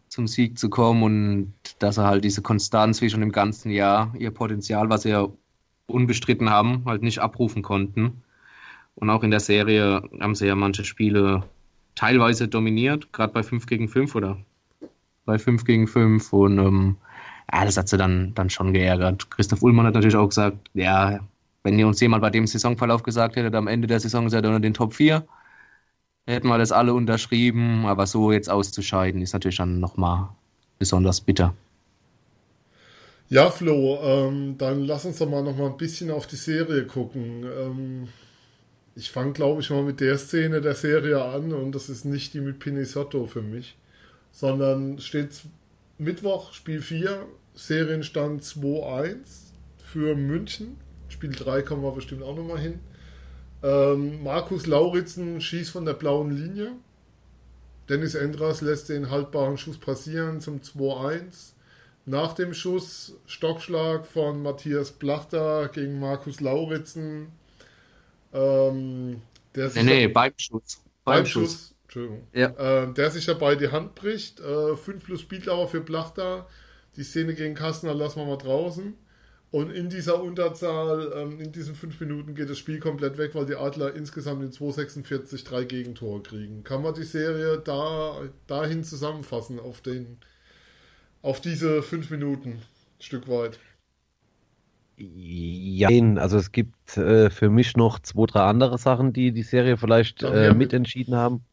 zum 0.09 0.27
Sieg 0.27 0.59
zu 0.59 0.71
kommen 0.71 1.03
und 1.03 1.55
dass 1.81 1.99
er 1.99 2.07
halt 2.07 2.25
diese 2.25 2.43
Konstanz 2.43 3.01
wie 3.03 3.11
schon 3.11 3.23
im 3.23 3.33
ganzen 3.33 3.71
Jahr, 3.71 4.15
ihr 4.19 4.31
Potenzial, 4.31 4.89
was 4.91 5.03
sie 5.03 5.11
ja 5.11 5.29
unbestritten 5.87 6.51
haben, 6.51 6.85
halt 6.87 7.03
nicht 7.03 7.21
abrufen 7.21 7.63
konnten. 7.63 8.23
Und 8.95 9.11
auch 9.11 9.23
in 9.25 9.31
der 9.31 9.41
Serie 9.41 10.03
haben 10.21 10.35
sie 10.35 10.47
ja 10.47 10.55
manche 10.55 10.85
Spiele 10.85 11.45
teilweise 11.95 12.49
dominiert, 12.49 13.13
gerade 13.13 13.33
bei 13.33 13.43
5 13.43 13.67
gegen 13.67 13.89
5 13.89 14.15
oder 14.15 14.39
bei 15.25 15.39
5 15.39 15.65
gegen 15.65 15.87
5 15.87 16.33
und 16.33 16.59
ähm, 16.59 16.97
ja, 17.53 17.65
das 17.65 17.77
hat 17.77 17.89
sie 17.89 17.99
dann, 17.99 18.35
dann 18.35 18.51
schon 18.51 18.73
geärgert. 18.73 19.31
Christoph 19.31 19.63
Ullmann 19.63 19.87
hat 19.87 19.95
natürlich 19.95 20.17
auch 20.17 20.29
gesagt, 20.29 20.71
ja, 20.75 21.21
wenn 21.63 21.79
ihr 21.79 21.87
uns 21.87 22.01
jemand 22.01 22.23
bei 22.23 22.31
dem 22.31 22.47
Saisonverlauf 22.47 23.03
gesagt 23.03 23.37
hättet, 23.37 23.55
am 23.55 23.69
Ende 23.69 23.87
der 23.87 24.01
Saison 24.01 24.29
seid 24.29 24.45
ihr 24.45 24.49
unter 24.49 24.61
den 24.61 24.75
Top 24.75 24.95
4, 24.95 25.27
hätten 26.27 26.49
wir 26.49 26.59
das 26.59 26.73
alle 26.73 26.95
unterschrieben, 26.95 27.87
aber 27.87 28.07
so 28.07 28.33
jetzt 28.33 28.51
auszuscheiden, 28.51 29.23
ist 29.23 29.33
natürlich 29.33 29.57
dann 29.57 29.81
nochmal 29.81 30.29
besonders 30.79 31.21
bitter. 31.21 31.55
Ja, 33.29 33.51
Flo, 33.51 33.99
ähm, 34.03 34.57
dann 34.59 34.85
lass 34.85 35.07
uns 35.07 35.19
doch 35.19 35.29
mal 35.29 35.43
noch 35.43 35.59
ein 35.59 35.77
bisschen 35.77 36.11
auf 36.11 36.27
die 36.27 36.37
Serie 36.37 36.87
gucken. 36.87 37.45
Ähm, 37.45 38.09
ich 38.97 39.11
fange, 39.11 39.33
glaube 39.33 39.61
ich, 39.61 39.71
mal 39.71 39.83
mit 39.83 40.01
der 40.01 40.19
Szene 40.19 40.61
der 40.61 40.75
Serie 40.75 41.23
an 41.23 41.53
und 41.53 41.73
das 41.73 41.89
ist 41.89 42.05
nicht 42.05 42.35
die 42.35 42.41
mit 42.41 42.59
Pinisotto 42.59 43.27
für 43.27 43.43
mich, 43.43 43.77
sondern 44.31 44.99
steht 44.99 45.43
Mittwoch, 45.99 46.53
Spiel 46.53 46.81
4, 46.81 47.27
Serienstand 47.55 48.43
2-1 48.43 49.17
für 49.79 50.15
München. 50.15 50.77
Spiel 51.09 51.33
3 51.33 51.63
kommen 51.63 51.83
wir 51.83 51.93
bestimmt 51.93 52.23
auch 52.23 52.37
noch 52.37 52.47
mal 52.47 52.59
hin. 52.59 52.81
Ähm, 53.63 54.23
Markus 54.23 54.67
Lauritzen 54.67 55.41
schießt 55.41 55.71
von 55.71 55.85
der 55.85 55.95
blauen 55.95 56.31
Linie. 56.31 56.73
Dennis 57.89 58.15
Endras 58.15 58.61
lässt 58.61 58.89
den 58.89 59.11
haltbaren 59.11 59.57
Schuss 59.57 59.79
passieren 59.79 60.41
zum 60.41 60.61
2-1. 60.61 61.53
Nach 62.07 62.35
dem 62.35 62.55
Schuss 62.55 63.15
Stockschlag 63.27 64.07
von 64.07 64.43
Matthias 64.43 64.93
Plachter 64.93 65.69
gegen 65.69 66.01
Markus 66.01 66.41
Lauritzen. 66.41 67.29
Ähm, 68.35 69.23
der 69.55 69.71
nee, 69.77 69.83
nee, 69.83 70.09
beim 70.09 70.33
Schuss. 70.37 70.83
Beim, 71.05 71.25
Schuss. 71.25 71.53
Schuss. 71.53 71.75
Entschuldigung. 71.85 72.27
Ja. 72.33 72.83
Äh, 72.83 72.93
der 72.93 73.11
sich 73.11 73.25
dabei 73.25 73.55
die 73.55 73.69
Hand 73.69 73.95
bricht. 73.95 74.41
5 74.41 74.89
äh, 74.89 74.93
plus 74.99 75.21
Spieldauer 75.21 75.69
für 75.69 75.81
Plachter. 75.81 76.47
Die 76.97 77.05
Szene 77.05 77.35
gegen 77.35 77.55
Kastner 77.55 77.95
lassen 77.95 78.21
wir 78.21 78.27
mal 78.27 78.37
draußen. 78.37 78.95
Und 79.51 79.71
in 79.71 79.89
dieser 79.89 80.21
Unterzahl, 80.21 81.13
ähm, 81.15 81.41
in 81.41 81.53
diesen 81.53 81.77
fünf 81.77 82.01
Minuten 82.01 82.35
geht 82.35 82.51
das 82.51 82.59
Spiel 82.59 82.81
komplett 82.81 83.19
weg, 83.19 83.37
weil 83.37 83.47
die 83.47 83.55
Adler 83.55 83.95
insgesamt 83.95 84.43
in 84.43 84.51
2,46 84.51 85.45
drei 85.45 85.63
Gegentore 85.63 86.23
kriegen. 86.23 86.65
Kann 86.65 86.83
man 86.83 86.95
die 86.95 87.05
Serie 87.05 87.59
da 87.59 88.23
dahin 88.49 88.83
zusammenfassen 88.83 89.61
auf 89.61 89.81
den 89.81 90.19
auf 91.23 91.41
diese 91.41 91.83
fünf 91.83 92.11
Minuten 92.11 92.51
ein 92.51 92.63
Stück 92.99 93.29
weit? 93.29 93.61
Ja, 94.97 95.89
also 96.17 96.39
es 96.39 96.53
gibt 96.53 96.97
äh, 96.97 97.29
für 97.31 97.51
mich 97.51 97.77
noch 97.77 97.99
zwei, 97.99 98.27
drei 98.27 98.43
andere 98.43 98.79
Sachen, 98.79 99.13
die 99.13 99.33
die 99.33 99.43
Serie 99.43 99.77
vielleicht 99.77 100.23
äh, 100.23 100.55
mitentschieden 100.55 101.15
haben. 101.15 101.45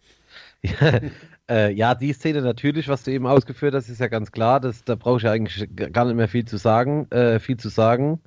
Äh, 1.49 1.73
ja, 1.73 1.95
die 1.95 2.13
Szene 2.13 2.41
natürlich, 2.41 2.87
was 2.87 3.03
du 3.03 3.11
eben 3.11 3.27
ausgeführt 3.27 3.73
hast, 3.73 3.89
ist 3.89 3.99
ja 3.99 4.07
ganz 4.07 4.31
klar. 4.31 4.61
Das, 4.61 4.85
da 4.85 4.95
brauche 4.95 5.17
ich 5.17 5.23
ja 5.23 5.31
eigentlich 5.31 5.67
gar 5.75 6.05
nicht 6.05 6.15
mehr 6.15 6.29
viel 6.29 6.45
zu 6.45 6.55
sagen. 6.55 7.11
Äh, 7.11 7.39
viel 7.39 7.57
zu 7.57 7.67
sagen. 7.67 8.21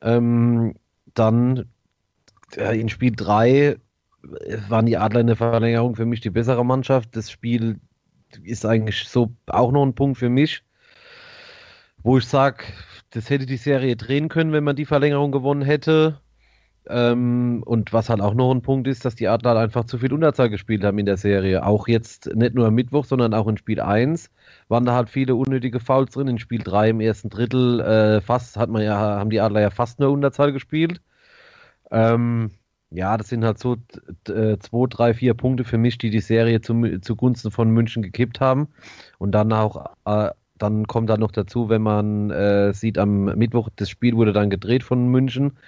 Ähm, 0.00 0.74
dann 1.12 1.66
äh, 2.56 2.80
in 2.80 2.88
Spiel 2.88 3.12
3 3.14 3.76
waren 4.68 4.86
die 4.86 4.96
Adler 4.96 5.20
in 5.20 5.26
der 5.26 5.36
Verlängerung 5.36 5.96
für 5.96 6.06
mich 6.06 6.20
die 6.20 6.30
bessere 6.30 6.64
Mannschaft. 6.64 7.14
Das 7.14 7.30
Spiel 7.30 7.78
ist 8.42 8.64
eigentlich 8.64 9.04
so 9.06 9.34
auch 9.48 9.72
noch 9.72 9.84
ein 9.84 9.94
Punkt 9.94 10.16
für 10.16 10.30
mich, 10.30 10.62
wo 12.02 12.16
ich 12.16 12.24
sage, 12.24 12.64
das 13.12 13.30
hätte 13.30 13.46
die 13.46 13.56
Serie 13.56 13.96
drehen 13.96 14.28
können, 14.28 14.52
wenn 14.52 14.64
man 14.64 14.76
die 14.76 14.86
Verlängerung 14.86 15.32
gewonnen 15.32 15.62
hätte. 15.62 16.20
Ähm, 16.88 17.62
und 17.64 17.92
was 17.92 18.08
halt 18.08 18.20
auch 18.20 18.34
noch 18.34 18.50
ein 18.52 18.62
Punkt 18.62 18.88
ist, 18.88 19.04
dass 19.04 19.14
die 19.14 19.28
Adler 19.28 19.56
einfach 19.56 19.84
zu 19.84 19.98
viel 19.98 20.12
Unterzahl 20.12 20.50
gespielt 20.50 20.82
haben 20.82 20.98
in 20.98 21.06
der 21.06 21.16
Serie. 21.16 21.64
Auch 21.64 21.86
jetzt 21.86 22.34
nicht 22.34 22.54
nur 22.54 22.66
am 22.66 22.74
Mittwoch, 22.74 23.04
sondern 23.04 23.34
auch 23.34 23.46
in 23.46 23.56
Spiel 23.56 23.80
1 23.80 24.30
waren 24.68 24.84
da 24.84 24.94
halt 24.94 25.08
viele 25.08 25.36
unnötige 25.36 25.78
Fouls 25.78 26.12
drin. 26.12 26.26
In 26.26 26.38
Spiel 26.38 26.60
3 26.62 26.90
im 26.90 27.00
ersten 27.00 27.30
Drittel 27.30 27.80
äh, 27.80 28.20
fast 28.20 28.56
hat 28.56 28.70
man 28.70 28.82
ja, 28.82 28.96
haben 28.96 29.30
die 29.30 29.40
Adler 29.40 29.60
ja 29.60 29.70
fast 29.70 30.00
nur 30.00 30.10
Unterzahl 30.10 30.52
gespielt. 30.52 31.00
Ähm, 31.92 32.50
ja, 32.90 33.16
das 33.16 33.28
sind 33.28 33.44
halt 33.44 33.58
so 33.58 33.76
äh, 34.28 34.58
zwei, 34.58 34.86
drei, 34.88 35.14
vier 35.14 35.34
Punkte 35.34 35.64
für 35.64 35.78
mich, 35.78 35.98
die 35.98 36.10
die 36.10 36.20
Serie 36.20 36.60
zum, 36.60 37.00
zugunsten 37.02 37.50
von 37.50 37.70
München 37.70 38.02
gekippt 38.02 38.40
haben. 38.40 38.68
Und 39.18 39.32
dann 39.32 39.52
auch, 39.52 39.86
äh, 40.04 40.30
dann 40.62 40.86
kommt 40.86 41.10
da 41.10 41.16
noch 41.16 41.32
dazu, 41.32 41.68
wenn 41.68 41.82
man 41.82 42.30
äh, 42.30 42.72
sieht, 42.72 42.98
am 42.98 43.24
Mittwoch, 43.24 43.68
das 43.76 43.90
Spiel 43.90 44.16
wurde 44.16 44.32
dann 44.32 44.50
gedreht 44.50 44.82
von 44.82 45.08
München. 45.08 45.58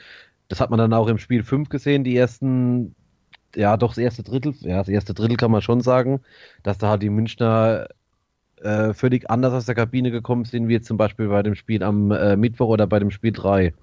Das 0.49 0.61
hat 0.61 0.71
man 0.71 0.79
dann 0.79 0.93
auch 0.93 1.09
im 1.09 1.19
Spiel 1.19 1.43
5 1.43 1.69
gesehen, 1.69 2.05
die 2.05 2.17
ersten, 2.17 2.95
ja, 3.57 3.77
doch 3.77 3.91
das 3.91 3.99
erste 3.99 4.23
Drittel, 4.23 4.55
ja, 4.61 4.79
das 4.79 4.89
erste 4.89 5.15
Drittel 5.15 5.37
kann 5.37 5.51
man 5.51 5.63
schon 5.63 5.81
sagen, 5.81 6.21
dass 6.63 6.79
da 6.79 6.91
halt 6.91 7.03
die 7.03 7.11
Münchner 7.11 7.89
äh, 8.63 8.95
völlig 8.95 9.31
anders 9.31 9.53
aus 9.53 9.67
der 9.67 9.75
Kabine 9.75 10.11
gekommen 10.11 10.45
sind, 10.45 10.69
wie 10.69 10.75
jetzt 10.75 10.87
zum 10.87 10.97
Beispiel 10.97 11.29
bei 11.29 11.43
dem 11.43 11.55
Spiel 11.55 11.83
am 11.83 12.11
äh, 12.11 12.37
Mittwoch 12.37 12.69
oder 12.69 12.87
bei 12.87 12.99
dem 12.99 13.11
Spiel 13.11 13.33
3. 13.33 13.75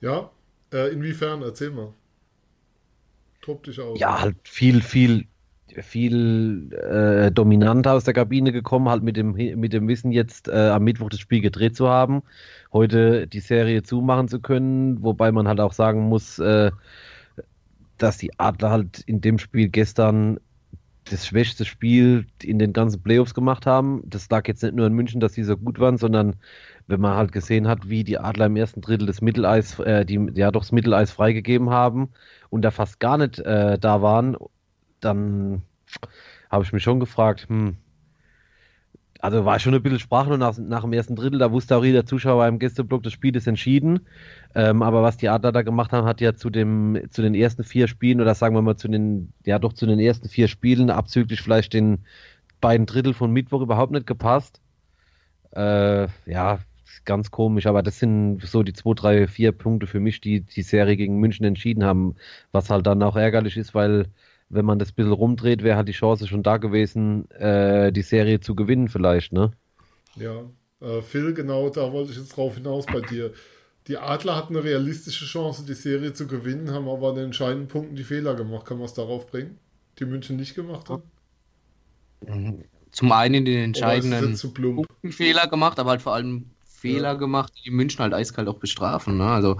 Ja, 0.00 0.30
äh, 0.72 0.92
inwiefern? 0.92 1.42
Erzähl 1.42 1.70
mal. 1.70 1.92
Tob 3.40 3.62
dich 3.64 3.80
aus. 3.80 3.98
Ja, 3.98 4.20
halt 4.20 4.36
viel, 4.44 4.82
viel, 4.82 5.26
viel 5.74 6.72
äh, 6.72 7.30
dominanter 7.30 7.92
aus 7.92 8.04
der 8.04 8.14
Kabine 8.14 8.52
gekommen, 8.52 8.88
halt 8.88 9.02
mit 9.02 9.16
dem, 9.16 9.32
mit 9.32 9.72
dem 9.72 9.88
Wissen, 9.88 10.12
jetzt 10.12 10.48
äh, 10.48 10.70
am 10.70 10.84
Mittwoch 10.84 11.10
das 11.10 11.20
Spiel 11.20 11.40
gedreht 11.40 11.76
zu 11.76 11.88
haben 11.88 12.22
heute 12.76 13.26
die 13.26 13.40
Serie 13.40 13.82
zumachen 13.82 14.28
zu 14.28 14.40
können, 14.40 15.02
wobei 15.02 15.32
man 15.32 15.48
halt 15.48 15.60
auch 15.60 15.72
sagen 15.72 16.08
muss, 16.08 16.38
äh, 16.38 16.70
dass 17.98 18.18
die 18.18 18.38
Adler 18.38 18.70
halt 18.70 19.00
in 19.06 19.20
dem 19.20 19.38
Spiel 19.38 19.68
gestern 19.68 20.38
das 21.04 21.26
schwächste 21.26 21.64
Spiel 21.64 22.26
in 22.42 22.58
den 22.58 22.72
ganzen 22.72 23.00
Playoffs 23.02 23.32
gemacht 23.32 23.64
haben. 23.64 24.02
Das 24.04 24.28
lag 24.28 24.46
jetzt 24.48 24.62
nicht 24.62 24.74
nur 24.74 24.86
in 24.86 24.92
München, 24.92 25.20
dass 25.20 25.34
sie 25.34 25.44
so 25.44 25.56
gut 25.56 25.78
waren, 25.78 25.98
sondern 25.98 26.34
wenn 26.88 27.00
man 27.00 27.16
halt 27.16 27.32
gesehen 27.32 27.68
hat, 27.68 27.88
wie 27.88 28.04
die 28.04 28.18
Adler 28.18 28.46
im 28.46 28.56
ersten 28.56 28.80
Drittel 28.80 29.06
des 29.06 29.22
Mitteleis, 29.22 29.78
äh, 29.78 30.04
die 30.04 30.30
ja 30.34 30.50
doch 30.50 30.62
das 30.62 30.72
Mitteleis 30.72 31.12
freigegeben 31.12 31.70
haben 31.70 32.10
und 32.50 32.62
da 32.62 32.70
fast 32.70 33.00
gar 33.00 33.18
nicht 33.18 33.38
äh, 33.38 33.78
da 33.78 34.02
waren, 34.02 34.36
dann 35.00 35.62
habe 36.50 36.64
ich 36.64 36.72
mich 36.72 36.82
schon 36.82 37.00
gefragt, 37.00 37.46
hm, 37.48 37.76
also 39.20 39.44
war 39.44 39.58
schon 39.58 39.74
ein 39.74 39.82
bisschen 39.82 39.98
sprachlos 39.98 40.38
nach, 40.38 40.56
nach 40.58 40.82
dem 40.82 40.92
ersten 40.92 41.16
Drittel. 41.16 41.38
Da 41.38 41.50
wusste 41.50 41.76
auch 41.76 41.84
jeder 41.84 42.06
Zuschauer 42.06 42.46
im 42.46 42.58
Gästeblock, 42.58 43.02
das 43.02 43.12
Spiel 43.12 43.34
ist 43.34 43.46
entschieden. 43.46 44.00
Ähm, 44.54 44.82
aber 44.82 45.02
was 45.02 45.16
die 45.16 45.28
Adler 45.28 45.52
da 45.52 45.62
gemacht 45.62 45.92
haben, 45.92 46.06
hat 46.06 46.20
ja 46.20 46.34
zu, 46.34 46.50
dem, 46.50 47.00
zu 47.10 47.22
den 47.22 47.34
ersten 47.34 47.64
vier 47.64 47.88
Spielen 47.88 48.20
oder 48.20 48.34
sagen 48.34 48.54
wir 48.54 48.62
mal 48.62 48.76
zu 48.76 48.88
den, 48.88 49.32
ja 49.44 49.58
doch 49.58 49.72
zu 49.72 49.86
den 49.86 49.98
ersten 49.98 50.28
vier 50.28 50.48
Spielen, 50.48 50.90
abzüglich 50.90 51.40
vielleicht 51.40 51.72
den 51.72 52.04
beiden 52.60 52.86
Drittel 52.86 53.14
von 53.14 53.32
Mittwoch 53.32 53.62
überhaupt 53.62 53.92
nicht 53.92 54.06
gepasst. 54.06 54.60
Äh, 55.52 56.08
ja, 56.26 56.58
ganz 57.04 57.30
komisch, 57.30 57.66
aber 57.66 57.82
das 57.82 57.98
sind 57.98 58.40
so 58.42 58.62
die 58.62 58.72
zwei, 58.72 58.94
drei, 58.94 59.26
vier 59.26 59.52
Punkte 59.52 59.86
für 59.86 60.00
mich, 60.00 60.20
die 60.20 60.42
die 60.42 60.62
Serie 60.62 60.96
gegen 60.96 61.18
München 61.18 61.46
entschieden 61.46 61.84
haben, 61.84 62.16
was 62.52 62.70
halt 62.70 62.86
dann 62.86 63.02
auch 63.02 63.16
ärgerlich 63.16 63.56
ist, 63.56 63.74
weil 63.74 64.06
wenn 64.48 64.64
man 64.64 64.78
das 64.78 64.90
ein 64.90 64.94
bisschen 64.94 65.12
rumdreht, 65.12 65.62
wäre 65.62 65.76
halt 65.76 65.88
die 65.88 65.92
Chance 65.92 66.26
schon 66.26 66.42
da 66.42 66.56
gewesen, 66.56 67.30
äh, 67.32 67.92
die 67.92 68.02
Serie 68.02 68.40
zu 68.40 68.54
gewinnen 68.54 68.88
vielleicht, 68.88 69.32
ne? 69.32 69.52
Ja, 70.14 70.44
äh, 70.80 71.02
Phil, 71.02 71.34
genau 71.34 71.68
da 71.70 71.92
wollte 71.92 72.12
ich 72.12 72.18
jetzt 72.18 72.36
drauf 72.36 72.54
hinaus 72.54 72.86
bei 72.86 73.00
dir. 73.00 73.32
Die 73.88 73.98
Adler 73.98 74.34
hatten 74.34 74.56
eine 74.56 74.64
realistische 74.64 75.26
Chance, 75.26 75.64
die 75.64 75.74
Serie 75.74 76.12
zu 76.12 76.26
gewinnen, 76.26 76.72
haben 76.72 76.88
aber 76.88 77.10
an 77.10 77.14
den 77.16 77.24
entscheidenden 77.26 77.68
Punkten 77.68 77.94
die 77.94 78.04
Fehler 78.04 78.34
gemacht. 78.34 78.66
Kann 78.66 78.78
man 78.78 78.86
es 78.86 78.94
darauf 78.94 79.28
bringen, 79.28 79.58
die 79.98 80.04
München 80.04 80.36
nicht 80.36 80.54
gemacht 80.54 80.90
haben? 80.90 81.02
Zum 82.90 83.12
einen 83.12 83.44
den 83.44 83.62
entscheidenden 83.62 84.36
Punkten 84.52 85.12
Fehler 85.12 85.46
gemacht, 85.46 85.78
aber 85.78 85.90
halt 85.90 86.02
vor 86.02 86.14
allem 86.14 86.50
Fehler 86.64 87.12
ja. 87.12 87.14
gemacht, 87.14 87.52
die 87.64 87.70
München 87.70 88.00
halt 88.00 88.12
eiskalt 88.12 88.48
auch 88.48 88.58
bestrafen. 88.58 89.18
Ne? 89.18 89.26
Also 89.26 89.58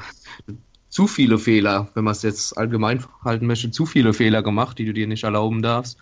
zu 0.97 1.07
viele 1.07 1.37
Fehler, 1.37 1.89
wenn 1.93 2.05
man 2.05 2.13
es 2.13 2.23
jetzt 2.23 2.57
allgemein 2.57 3.05
halten 3.23 3.47
möchte, 3.47 3.71
zu 3.71 3.85
viele 3.85 4.15
Fehler 4.15 4.43
gemacht, 4.43 4.79
die 4.79 4.87
du 4.87 4.95
dir 4.95 5.07
nicht 5.07 5.25
erlauben 5.25 5.61
darfst. 5.61 5.99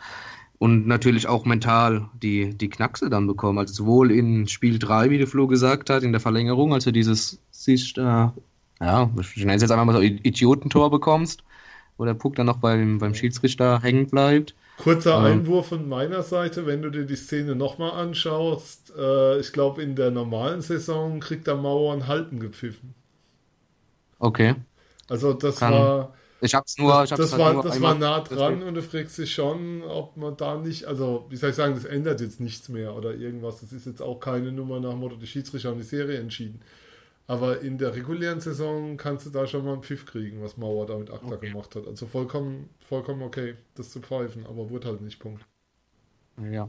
Und 0.58 0.86
natürlich 0.86 1.26
auch 1.26 1.44
mental 1.44 2.08
die, 2.22 2.56
die 2.56 2.68
Knackse 2.68 3.10
dann 3.10 3.26
bekommen. 3.26 3.58
Also 3.58 3.74
sowohl 3.74 4.12
in 4.12 4.46
Spiel 4.46 4.78
3, 4.78 5.10
wie 5.10 5.18
der 5.18 5.26
Flo 5.26 5.48
gesagt 5.48 5.90
hat, 5.90 6.04
in 6.04 6.12
der 6.12 6.20
Verlängerung, 6.20 6.72
als 6.72 6.84
du 6.84 6.92
dieses 6.92 7.40
sich, 7.50 7.98
äh, 7.98 8.00
ja, 8.00 9.10
ich 9.20 9.36
nenne 9.38 9.56
es 9.56 9.62
jetzt 9.62 9.72
einfach 9.72 9.84
mal 9.84 9.96
so 9.96 10.00
Idiotentor 10.00 10.92
bekommst, 10.92 11.42
wo 11.96 12.04
der 12.04 12.14
Puck 12.14 12.36
dann 12.36 12.46
noch 12.46 12.58
beim, 12.58 12.98
beim 12.98 13.16
Schiedsrichter 13.16 13.82
hängen 13.82 14.06
bleibt. 14.06 14.54
Kurzer 14.76 15.18
ähm, 15.18 15.40
Einwurf 15.40 15.70
von 15.70 15.88
meiner 15.88 16.22
Seite, 16.22 16.66
wenn 16.66 16.82
du 16.82 16.90
dir 16.90 17.04
die 17.04 17.16
Szene 17.16 17.56
nochmal 17.56 17.90
anschaust. 18.00 18.92
Äh, 18.96 19.40
ich 19.40 19.52
glaube, 19.52 19.82
in 19.82 19.96
der 19.96 20.12
normalen 20.12 20.62
Saison 20.62 21.18
kriegt 21.18 21.48
der 21.48 21.56
Mauer 21.56 21.94
ein 21.94 22.06
Halten 22.06 22.38
gepfiffen. 22.38 22.94
Okay. 24.20 24.54
Also 25.08 25.32
das 25.32 25.56
Kann. 25.56 25.73
war. 25.73 26.14
Ich 26.40 26.54
hab's 26.54 26.76
nur. 26.78 26.92
Das, 26.92 27.04
ich 27.06 27.12
hab's 27.12 27.23
das, 27.23 27.32
halt 27.32 27.40
war, 27.42 27.52
nur 27.54 27.62
das 27.62 27.80
war 27.80 27.94
nah 27.94 28.20
dran 28.20 28.62
und 28.62 28.75
du 28.75 28.82
fragst 28.82 29.16
dich 29.18 29.32
schon, 29.32 29.82
ob 29.82 30.16
man 30.16 30.37
da 30.37 30.56
nicht, 30.56 30.84
also 30.84 31.26
wie 31.30 31.37
soll 31.37 31.50
ich 31.50 31.56
sagen, 31.56 31.75
das 31.75 31.84
ändert 31.84 32.20
jetzt 32.20 32.40
nichts 32.40 32.68
mehr 32.68 32.94
oder 32.94 33.14
irgendwas. 33.14 33.61
Das 33.61 33.73
ist 33.73 33.87
jetzt 33.87 34.02
auch 34.02 34.20
keine 34.20 34.52
Nummer 34.52 34.80
nach 34.80 34.94
Motto, 34.94 35.16
die 35.16 35.26
Schiedsrichter 35.26 35.70
haben 35.70 35.78
die 35.78 35.84
Serie 35.84 36.18
entschieden. 36.18 36.61
Aber 37.26 37.61
in 37.61 37.78
der 37.78 37.94
regulären 37.94 38.40
Saison 38.40 38.99
kannst 38.99 39.25
du 39.25 39.30
da 39.30 39.46
schon 39.46 39.64
mal 39.64 39.73
einen 39.73 39.82
Pfiff 39.82 40.04
kriegen, 40.04 40.42
was 40.42 40.58
Mauer 40.58 40.84
da 40.87 40.99
mit 40.99 41.11
Akta 41.11 41.28
okay. 41.28 41.49
gemacht 41.49 41.75
hat. 41.75 41.87
Also 41.87 42.06
vollkommen, 42.06 42.68
vollkommen 42.80 43.23
okay, 43.23 43.54
das 43.76 43.90
zu 43.90 44.00
pfeifen, 44.00 44.44
aber 44.46 44.68
wurde 44.68 44.88
halt 44.88 45.00
nicht 45.00 45.18
Punkt. 45.20 45.42
Ja. 46.50 46.68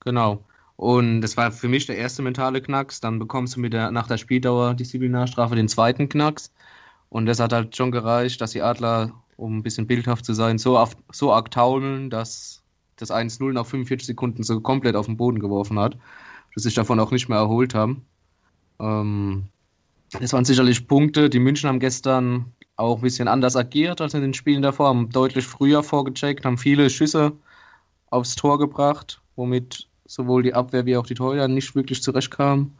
Genau. 0.00 0.42
Und 0.76 1.20
das 1.20 1.36
war 1.36 1.52
für 1.52 1.68
mich 1.68 1.86
der 1.86 1.98
erste 1.98 2.22
mentale 2.22 2.62
Knacks. 2.62 3.00
Dann 3.00 3.18
bekommst 3.18 3.56
du 3.56 3.60
mit 3.60 3.72
der, 3.72 3.90
nach 3.90 4.06
der 4.06 4.16
Spieldauer 4.16 4.74
Disziplinarstrafe 4.74 5.54
den 5.54 5.68
zweiten 5.68 6.08
Knacks. 6.08 6.52
Und 7.10 7.26
das 7.26 7.40
hat 7.40 7.52
halt 7.52 7.76
schon 7.76 7.90
gereicht, 7.90 8.40
dass 8.40 8.52
die 8.52 8.62
Adler, 8.62 9.12
um 9.36 9.58
ein 9.58 9.62
bisschen 9.62 9.86
bildhaft 9.86 10.24
zu 10.24 10.34
sein, 10.34 10.58
so, 10.58 10.78
auf, 10.78 10.96
so 11.12 11.32
arg 11.32 11.50
taumeln, 11.50 12.10
dass 12.10 12.62
das 12.96 13.10
1-0 13.10 13.52
nach 13.52 13.66
45 13.66 14.06
Sekunden 14.06 14.42
so 14.42 14.60
komplett 14.60 14.96
auf 14.96 15.06
den 15.06 15.16
Boden 15.16 15.38
geworfen 15.38 15.78
hat, 15.78 15.96
dass 16.54 16.64
sich 16.64 16.74
davon 16.74 17.00
auch 17.00 17.10
nicht 17.10 17.28
mehr 17.28 17.38
erholt 17.38 17.74
haben. 17.74 18.04
Ähm, 18.80 19.44
das 20.10 20.32
waren 20.32 20.44
sicherlich 20.44 20.86
Punkte. 20.86 21.30
Die 21.30 21.38
München 21.38 21.68
haben 21.68 21.80
gestern 21.80 22.52
auch 22.76 22.96
ein 22.96 23.02
bisschen 23.02 23.28
anders 23.28 23.56
agiert 23.56 24.00
als 24.00 24.14
in 24.14 24.22
den 24.22 24.34
Spielen 24.34 24.62
davor, 24.62 24.88
haben 24.88 25.10
deutlich 25.10 25.46
früher 25.46 25.82
vorgecheckt, 25.82 26.44
haben 26.44 26.58
viele 26.58 26.90
Schüsse 26.90 27.32
aufs 28.10 28.36
Tor 28.36 28.58
gebracht, 28.58 29.20
womit 29.36 29.88
sowohl 30.06 30.42
die 30.42 30.54
Abwehr 30.54 30.86
wie 30.86 30.96
auch 30.96 31.06
die 31.06 31.14
Torhüter 31.14 31.48
nicht 31.48 31.74
wirklich 31.74 32.02
zurechtkamen. 32.02 32.76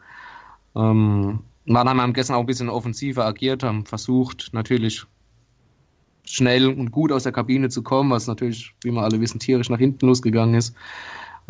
Ähm, 0.75 1.41
Mannheim 1.69 2.01
haben 2.01 2.13
gestern 2.13 2.37
auch 2.37 2.41
ein 2.41 2.47
bisschen 2.47 2.69
offensiver 2.69 3.25
agiert, 3.27 3.63
haben 3.63 3.85
versucht, 3.87 4.51
natürlich 4.53 5.05
schnell 6.25 6.67
und 6.69 6.91
gut 6.91 7.11
aus 7.13 7.23
der 7.23 7.33
Kabine 7.33 7.69
zu 7.69 7.83
kommen, 7.83 8.11
was 8.11 8.27
natürlich, 8.27 8.75
wie 8.83 8.91
wir 8.91 9.03
alle 9.03 9.21
wissen, 9.21 9.39
tierisch 9.41 9.71
nach 9.71 9.79
hinten 9.79 10.07
losgegangen 10.07 10.55
ist. 10.55 10.75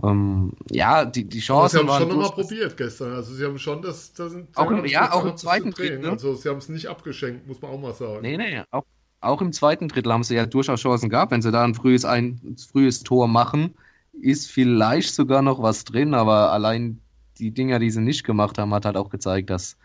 Ähm, 0.02 0.52
ja, 0.70 1.04
die, 1.04 1.24
die 1.24 1.40
Chancen 1.40 1.58
Aber 1.58 1.68
sie 1.68 1.78
haben 1.78 1.88
waren 1.88 2.10
schon 2.10 2.20
nochmal 2.20 2.44
probiert 2.44 2.76
gestern. 2.76 3.12
Also 3.14 3.34
sie 3.34 3.44
haben 3.44 3.58
schon 3.58 3.82
das, 3.82 4.12
das 4.12 4.32
sind, 4.32 4.56
Auch 4.56 4.70
im- 4.70 4.84
ja, 4.84 5.06
es 5.06 5.12
auch 5.12 5.24
im 5.24 5.36
zweiten. 5.36 5.72
Drittel, 5.72 5.98
ne? 5.98 6.10
Also 6.10 6.34
sie 6.34 6.48
haben 6.48 6.58
es 6.58 6.68
nicht 6.68 6.86
abgeschenkt, 6.86 7.46
muss 7.48 7.60
man 7.60 7.72
auch 7.72 7.80
mal 7.80 7.94
sagen. 7.94 8.22
Nee, 8.22 8.36
nee, 8.36 8.62
auch, 8.70 8.84
auch 9.20 9.40
im 9.42 9.52
zweiten 9.52 9.88
Drittel 9.88 10.12
haben 10.12 10.22
sie 10.22 10.36
ja 10.36 10.46
durchaus 10.46 10.80
Chancen 10.80 11.10
gehabt. 11.10 11.32
Wenn 11.32 11.42
sie 11.42 11.50
da 11.50 11.64
ein 11.64 11.74
frühes, 11.74 12.04
ein, 12.04 12.56
frühes 12.70 13.02
Tor 13.02 13.26
machen, 13.26 13.74
ist 14.12 14.48
vielleicht 14.50 15.12
sogar 15.14 15.42
noch 15.42 15.60
was 15.60 15.84
drin, 15.84 16.14
aber 16.14 16.52
allein 16.52 17.00
die 17.38 17.50
Dinger, 17.50 17.80
die 17.80 17.90
sie 17.90 18.00
nicht 18.00 18.22
gemacht 18.24 18.58
haben, 18.58 18.72
hat 18.74 18.84
halt 18.84 18.96
auch 18.96 19.10
gezeigt, 19.10 19.50
dass, 19.50 19.76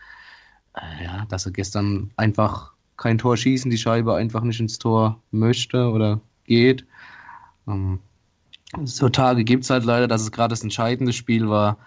ja, 1.02 1.26
dass 1.28 1.44
sie 1.44 1.52
gestern 1.52 2.10
einfach 2.16 2.72
kein 2.96 3.18
Tor 3.18 3.36
schießen, 3.36 3.70
die 3.70 3.78
Scheibe 3.78 4.14
einfach 4.14 4.42
nicht 4.42 4.60
ins 4.60 4.78
Tor 4.78 5.20
möchte 5.30 5.90
oder 5.90 6.20
geht. 6.44 6.86
Ähm, 7.66 8.00
so 8.84 9.08
Tage 9.08 9.44
gibt 9.44 9.64
es 9.64 9.70
halt 9.70 9.84
leider, 9.84 10.08
dass 10.08 10.22
es 10.22 10.32
gerade 10.32 10.52
das 10.52 10.62
entscheidende 10.62 11.12
Spiel 11.12 11.48
war. 11.48 11.78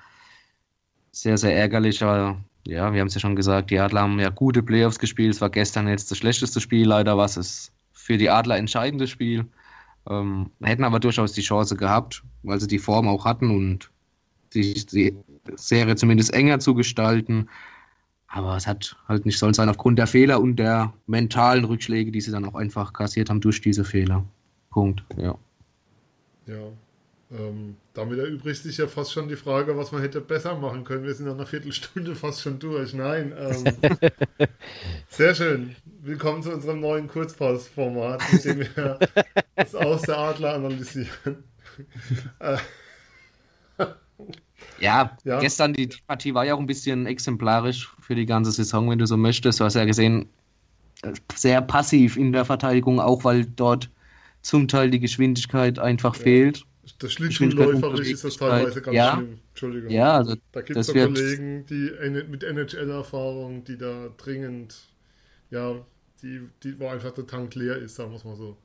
Sehr, 1.12 1.38
sehr 1.38 1.56
ärgerlich, 1.56 2.04
aber 2.04 2.38
ja, 2.66 2.94
wir 2.94 3.00
haben 3.00 3.08
es 3.08 3.14
ja 3.14 3.22
schon 3.22 3.36
gesagt, 3.36 3.72
die 3.72 3.80
Adler 3.80 4.02
haben 4.02 4.20
ja 4.20 4.30
gute 4.30 4.62
Playoffs 4.62 5.00
gespielt. 5.00 5.34
Es 5.34 5.42
war 5.42 5.50
gestern 5.50 5.88
jetzt 5.88 6.12
das 6.12 6.18
schlechteste 6.18 6.62
Spiel 6.62 6.88
leider, 6.88 7.18
was 7.18 7.38
es 7.38 7.72
für 7.94 8.18
die 8.18 8.30
Adler 8.30 8.58
entscheidende 8.58 9.08
Spiel. 9.08 9.46
Ähm, 10.10 10.52
hätten 10.62 10.84
aber 10.84 11.00
durchaus 11.00 11.34
die 11.34 11.42
Chance 11.42 11.76
gehabt, 11.76 12.24
weil 12.44 12.60
sie 12.60 12.68
die 12.68 12.80
Form 12.80 13.08
auch 13.08 13.26
hatten 13.26 13.52
und 13.52 13.90
die, 14.54 14.74
die 14.86 15.16
Serie 15.56 15.96
zumindest 15.96 16.34
enger 16.34 16.60
zu 16.60 16.74
gestalten. 16.74 17.50
Aber 18.28 18.58
es 18.58 18.68
hat 18.68 18.96
halt 19.08 19.26
nicht 19.26 19.40
sollen 19.40 19.54
sein 19.54 19.70
aufgrund 19.70 19.98
der 19.98 20.08
Fehler 20.08 20.42
und 20.42 20.58
der 20.58 20.94
mentalen 21.06 21.64
Rückschläge, 21.64 22.12
die 22.12 22.22
sie 22.22 22.32
dann 22.32 22.46
auch 22.46 22.56
einfach 22.56 22.94
kassiert 22.94 23.30
haben 23.30 23.42
durch 23.42 23.62
diese 23.62 23.86
Fehler. 23.86 24.26
Punkt. 24.70 25.04
Ja. 25.18 25.38
Ja. 26.46 26.72
Ähm, 27.30 27.76
damit 27.94 28.20
erübrigt 28.20 28.64
sich 28.64 28.78
ja 28.78 28.88
fast 28.88 29.12
schon 29.12 29.28
die 29.28 29.36
Frage, 29.36 29.76
was 29.76 29.92
man 29.92 30.02
hätte 30.02 30.22
besser 30.22 30.56
machen 30.56 30.86
können. 30.86 31.04
Wir 31.04 31.14
sind 31.14 31.26
nach 31.26 31.34
einer 31.34 31.46
Viertelstunde 31.46 32.16
fast 32.16 32.42
schon 32.42 32.58
durch. 32.60 32.94
Nein. 32.94 33.34
Ähm, 33.38 33.66
sehr 35.10 35.36
schön. 35.36 35.76
Willkommen 36.04 36.42
zu 36.42 36.54
unserem 36.54 36.80
neuen 36.80 37.08
Kurzpass-Format, 37.08 38.22
mit 38.32 38.46
dem 38.46 38.60
wir 38.60 39.00
das 39.56 39.76
Aus 39.76 40.04
der 40.04 40.18
Adler 40.18 40.54
analysieren. 40.54 41.44
Ja, 44.80 45.18
Ja. 45.24 45.40
gestern 45.40 45.74
die, 45.74 45.88
die 45.88 45.98
Partie 46.08 46.34
war 46.34 46.46
ja 46.46 46.54
auch 46.56 46.60
ein 46.60 46.66
bisschen 46.68 47.06
exemplarisch 47.06 47.90
für 48.00 48.16
die 48.16 48.26
ganze 48.26 48.52
Saison, 48.52 48.90
wenn 48.90 49.00
du 49.00 49.06
so 49.06 49.18
möchtest. 49.18 49.60
Du 49.60 49.64
hast 49.66 49.76
ja 49.76 49.86
gesehen, 49.86 50.30
sehr 51.36 51.62
passiv 51.62 52.18
in 52.18 52.32
der 52.32 52.46
Verteidigung, 52.46 53.00
auch 53.00 53.24
weil 53.24 53.46
dort 53.46 53.90
zum 54.42 54.68
Teil 54.68 54.90
die 54.90 55.00
Geschwindigkeit 55.00 55.80
einfach 55.80 56.16
fehlt. 56.16 56.66
das 57.00 57.14
Schlittschuhläuferisch 57.14 58.12
ist 58.12 58.24
das 58.24 58.38
teilweise 58.38 58.82
ganz 58.82 58.96
Ja. 58.98 59.14
schlimm. 59.16 59.40
Entschuldigung. 59.50 59.92
Ja, 59.92 60.18
also 60.18 60.36
Da 60.52 60.62
gibt 60.62 60.78
es 60.78 60.88
Kollegen, 60.88 61.66
die 61.68 61.92
mit 62.30 62.44
NHL-Erfahrung, 62.44 63.64
die 63.64 63.78
da 63.78 64.10
dringend, 64.18 64.76
ja, 65.52 65.76
die, 66.24 66.42
die, 66.64 66.80
wo 66.80 66.88
einfach 66.88 67.12
der 67.12 67.28
Tank 67.28 67.56
leer 67.56 67.78
ist, 67.78 67.96
sagen 67.96 68.12
wir 68.12 68.18
es 68.18 68.24
mal 68.24 68.36
so. 68.36 68.58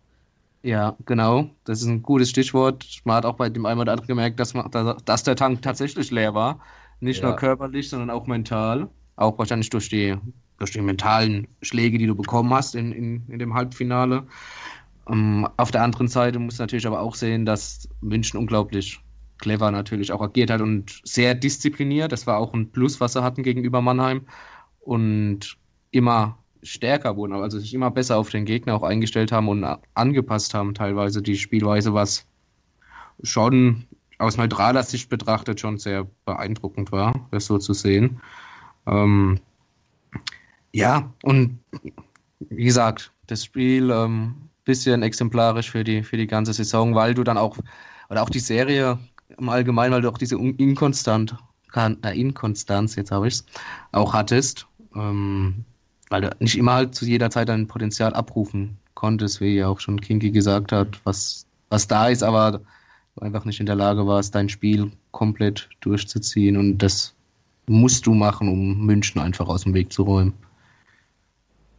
Ja, 0.63 0.97
genau. 1.07 1.51
Das 1.65 1.81
ist 1.83 1.89
ein 1.89 2.03
gutes 2.03 2.31
Stichwort. 2.31 3.01
Man 3.05 3.17
hat 3.17 3.27
auch 3.27 3.35
bei 3.37 3.49
dem 3.49 3.67
einen 3.67 3.81
oder 3.81 3.93
anderen 3.93 4.09
gemerkt, 4.09 4.39
dass, 4.39 4.55
man, 4.55 4.71
dass 5.05 5.23
der 5.25 5.35
Tank 5.37 5.63
tatsächlich 5.63 6.11
leer 6.11 6.35
war. 6.35 6.61
Nicht 7.01 7.23
Ja. 7.23 7.29
nur 7.29 7.37
körperlich, 7.37 7.89
sondern 7.89 8.11
auch 8.11 8.27
mental. 8.27 8.89
Auch 9.17 9.39
wahrscheinlich 9.39 9.71
durch 9.71 9.89
die, 9.89 10.17
durch 10.59 10.71
die 10.71 10.81
mentalen 10.81 11.49
Schläge, 11.63 11.99
die 11.99 12.07
du 12.07 12.15
bekommen 12.15 12.53
hast 12.55 12.75
in, 12.77 12.93
in, 12.93 13.27
in 13.29 13.39
dem 13.41 13.55
Halbfinale. 13.55 14.27
Ähm, 15.09 15.49
auf 15.57 15.71
der 15.73 15.83
anderen 15.83 16.09
Seite 16.09 16.39
muss 16.39 16.59
natürlich 16.59 16.87
aber 16.87 17.01
auch 17.01 17.15
sehen, 17.17 17.45
dass 17.47 17.89
München 18.01 18.39
unglaublich 18.39 19.01
clever 19.39 19.71
natürlich 19.73 20.13
auch 20.13 20.23
agiert 20.23 20.51
hat 20.51 20.61
und 20.61 21.01
sehr 21.05 21.35
diszipliniert. 21.35 22.13
Das 22.13 22.27
war 22.29 22.39
auch 22.39 22.55
ein 22.55 22.71
Plus, 22.73 23.01
was 23.01 23.15
sie 23.15 23.23
hatten 23.25 23.43
gegenüber 23.43 23.83
Mannheim. 23.83 24.27
Und 24.81 25.59
immer 25.91 26.42
stärker 26.63 27.17
wurden, 27.17 27.35
also 27.35 27.59
sich 27.59 27.75
immer 27.75 27.91
besser 27.91 28.17
auf 28.17 28.31
den 28.31 28.45
Gegner 28.45 28.75
auch 28.75 28.83
eingestellt 28.83 29.33
haben 29.33 29.49
und 29.49 29.65
angepasst 29.95 30.55
haben, 30.55 30.75
teilweise 30.75 31.23
die 31.23 31.37
Spielweise, 31.37 31.93
was 31.95 32.27
schon 33.23 33.85
aus 34.19 34.37
neutraler 34.37 34.83
Sicht 34.83 35.09
betrachtet 35.09 35.61
schon 35.61 35.79
sehr 35.79 36.07
beeindruckend 36.25 36.93
war, 36.93 37.29
das 37.33 37.47
so 37.47 37.59
zu 37.59 37.73
sehen. 37.73 38.21
Ähm, 38.87 39.41
ja, 40.73 41.13
und 41.23 41.59
wie 42.39 42.65
gesagt, 42.65 43.13
das 43.27 43.45
Spiel 43.45 43.91
ähm, 43.91 44.35
bisschen 44.65 45.03
exemplarisch 45.03 45.71
für 45.71 45.85
die, 45.85 46.03
für 46.03 46.17
die 46.17 46.27
ganze 46.27 46.53
Saison, 46.53 46.95
weil 46.95 47.15
du 47.15 47.25
dann 47.25 47.37
auch, 47.37 47.59
oder 48.09 48.23
auch 48.23 48.31
die 48.31 48.39
Serie 48.39 48.99
im 49.39 49.49
Allgemeinen, 49.49 49.93
weil 49.93 50.03
du 50.03 50.09
auch 50.09 50.19
diese 50.19 50.37
Inkonstant, 50.37 51.37
Inkonstanz, 52.13 52.97
jetzt 52.97 53.11
habe 53.11 53.29
ich 53.29 53.35
es, 53.35 53.47
auch 53.93 54.13
hattest. 54.13 54.67
Ähm, 54.95 55.65
weil 56.13 56.21
du 56.21 56.31
nicht 56.41 56.59
immer 56.59 56.75
halt 56.75 56.95
zu 56.95 57.07
jeder 57.07 57.31
Zeit 57.31 57.49
dein 57.49 57.67
Potenzial 57.67 58.13
abrufen 58.13 58.77
konntest, 58.93 59.41
wie 59.41 59.57
ja 59.57 59.69
auch 59.69 59.81
schon 59.81 59.99
Kinky 59.99 60.31
gesagt 60.31 60.71
hat, 60.71 61.01
was, 61.05 61.47
was 61.71 61.89
da 61.89 62.09
ist, 62.09 62.23
aber 62.23 62.61
du 63.17 63.23
einfach 63.23 63.47
nicht 63.47 63.61
in 63.61 63.67
der 63.67 63.77
Lage 63.77 64.07
warst, 64.07 64.35
dein 64.35 64.51
Spiel 64.51 64.93
komplett 65.11 65.71
durchzuziehen 65.81 66.59
und 66.59 66.79
das 66.79 67.15
musst 67.67 68.07
du 68.07 68.13
machen, 68.13 68.49
um 68.49 68.85
München 68.85 69.23
einfach 69.23 69.49
aus 69.49 69.63
dem 69.63 69.73
Weg 69.73 69.91
zu 69.91 70.03
räumen. 70.03 70.35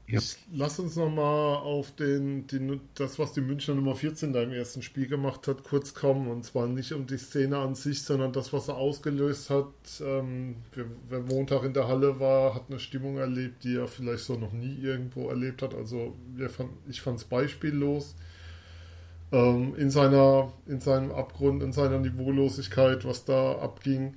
Ja. 0.05 0.19
Ich, 0.19 0.37
lass 0.53 0.79
uns 0.79 0.97
nochmal 0.97 1.57
auf 1.57 1.95
den, 1.95 2.45
die, 2.47 2.79
das, 2.95 3.19
was 3.19 3.31
die 3.31 3.41
Münchner 3.41 3.75
Nummer 3.75 3.95
14 3.95 4.33
da 4.33 4.43
im 4.43 4.51
ersten 4.51 4.81
Spiel 4.81 5.07
gemacht 5.07 5.47
hat, 5.47 5.63
kurz 5.63 5.93
kommen. 5.93 6.27
Und 6.27 6.43
zwar 6.43 6.67
nicht 6.67 6.91
um 6.91 7.07
die 7.07 7.17
Szene 7.17 7.57
an 7.57 7.75
sich, 7.75 8.03
sondern 8.03 8.33
das, 8.33 8.51
was 8.51 8.67
er 8.67 8.75
ausgelöst 8.75 9.49
hat. 9.49 9.71
Ähm, 10.01 10.57
wer, 10.73 10.85
wer 11.09 11.21
Montag 11.21 11.63
in 11.63 11.73
der 11.73 11.87
Halle 11.87 12.19
war, 12.19 12.53
hat 12.53 12.63
eine 12.69 12.79
Stimmung 12.79 13.17
erlebt, 13.17 13.63
die 13.63 13.77
er 13.77 13.87
vielleicht 13.87 14.25
so 14.25 14.35
noch 14.35 14.51
nie 14.51 14.77
irgendwo 14.81 15.29
erlebt 15.29 15.61
hat. 15.61 15.73
Also 15.73 16.13
fand, 16.49 16.71
ich 16.89 17.01
fand 17.01 17.19
es 17.19 17.23
beispiellos. 17.23 18.15
Ähm, 19.31 19.73
in, 19.77 19.89
seiner, 19.89 20.51
in 20.67 20.81
seinem 20.81 21.11
Abgrund, 21.11 21.63
in 21.63 21.71
seiner 21.71 21.99
Niveaulosigkeit, 21.99 23.05
was 23.05 23.23
da 23.23 23.53
abging. 23.53 24.15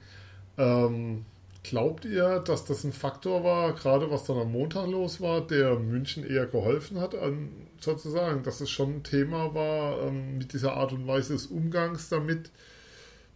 Ähm, 0.59 1.25
Glaubt 1.69 2.05
ihr, 2.07 2.41
dass 2.41 2.65
das 2.65 2.85
ein 2.85 2.93
Faktor 2.95 3.43
war, 3.45 3.75
gerade 3.75 4.11
was 4.11 4.25
dann 4.25 4.39
am 4.39 4.53
Montag 4.53 4.87
los 4.89 5.21
war, 5.21 5.47
der 5.47 5.79
München 5.79 6.25
eher 6.25 6.47
geholfen 6.47 6.99
hat, 7.01 7.15
an, 7.15 7.51
sozusagen, 7.81 8.43
dass 8.43 8.61
es 8.63 8.71
schon 8.71 8.97
ein 8.97 9.03
Thema 9.03 9.55
war 9.55 10.01
ähm, 10.03 10.39
mit 10.39 10.53
dieser 10.55 10.75
Art 10.75 10.93
und 10.93 11.07
Weise 11.07 11.33
des 11.35 11.47
Umgangs 11.49 12.09
damit, 12.09 12.51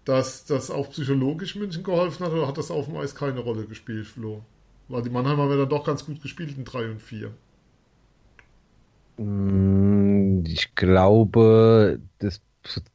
dass 0.04 0.44
das 0.46 0.70
auch 0.70 0.90
psychologisch 0.90 1.56
München 1.56 1.84
geholfen 1.84 2.26
hat 2.26 2.32
oder 2.32 2.48
hat 2.48 2.58
das 2.58 2.70
auf 2.70 2.86
dem 2.86 2.96
Eis 2.96 3.14
keine 3.14 3.40
Rolle 3.40 3.66
gespielt, 3.66 4.06
Flo? 4.08 4.44
Weil 4.88 5.02
die 5.02 5.10
Mannheimer 5.10 5.44
haben 5.44 5.50
ja 5.52 5.58
dann 5.58 5.68
doch 5.70 5.84
ganz 5.86 6.06
gut 6.06 6.22
gespielt 6.22 6.56
in 6.56 6.64
3 6.64 6.90
und 6.92 7.02
4. 7.02 7.32
Mm, 9.18 10.44
Ich 10.46 10.74
glaube, 10.74 12.00
das 12.18 12.42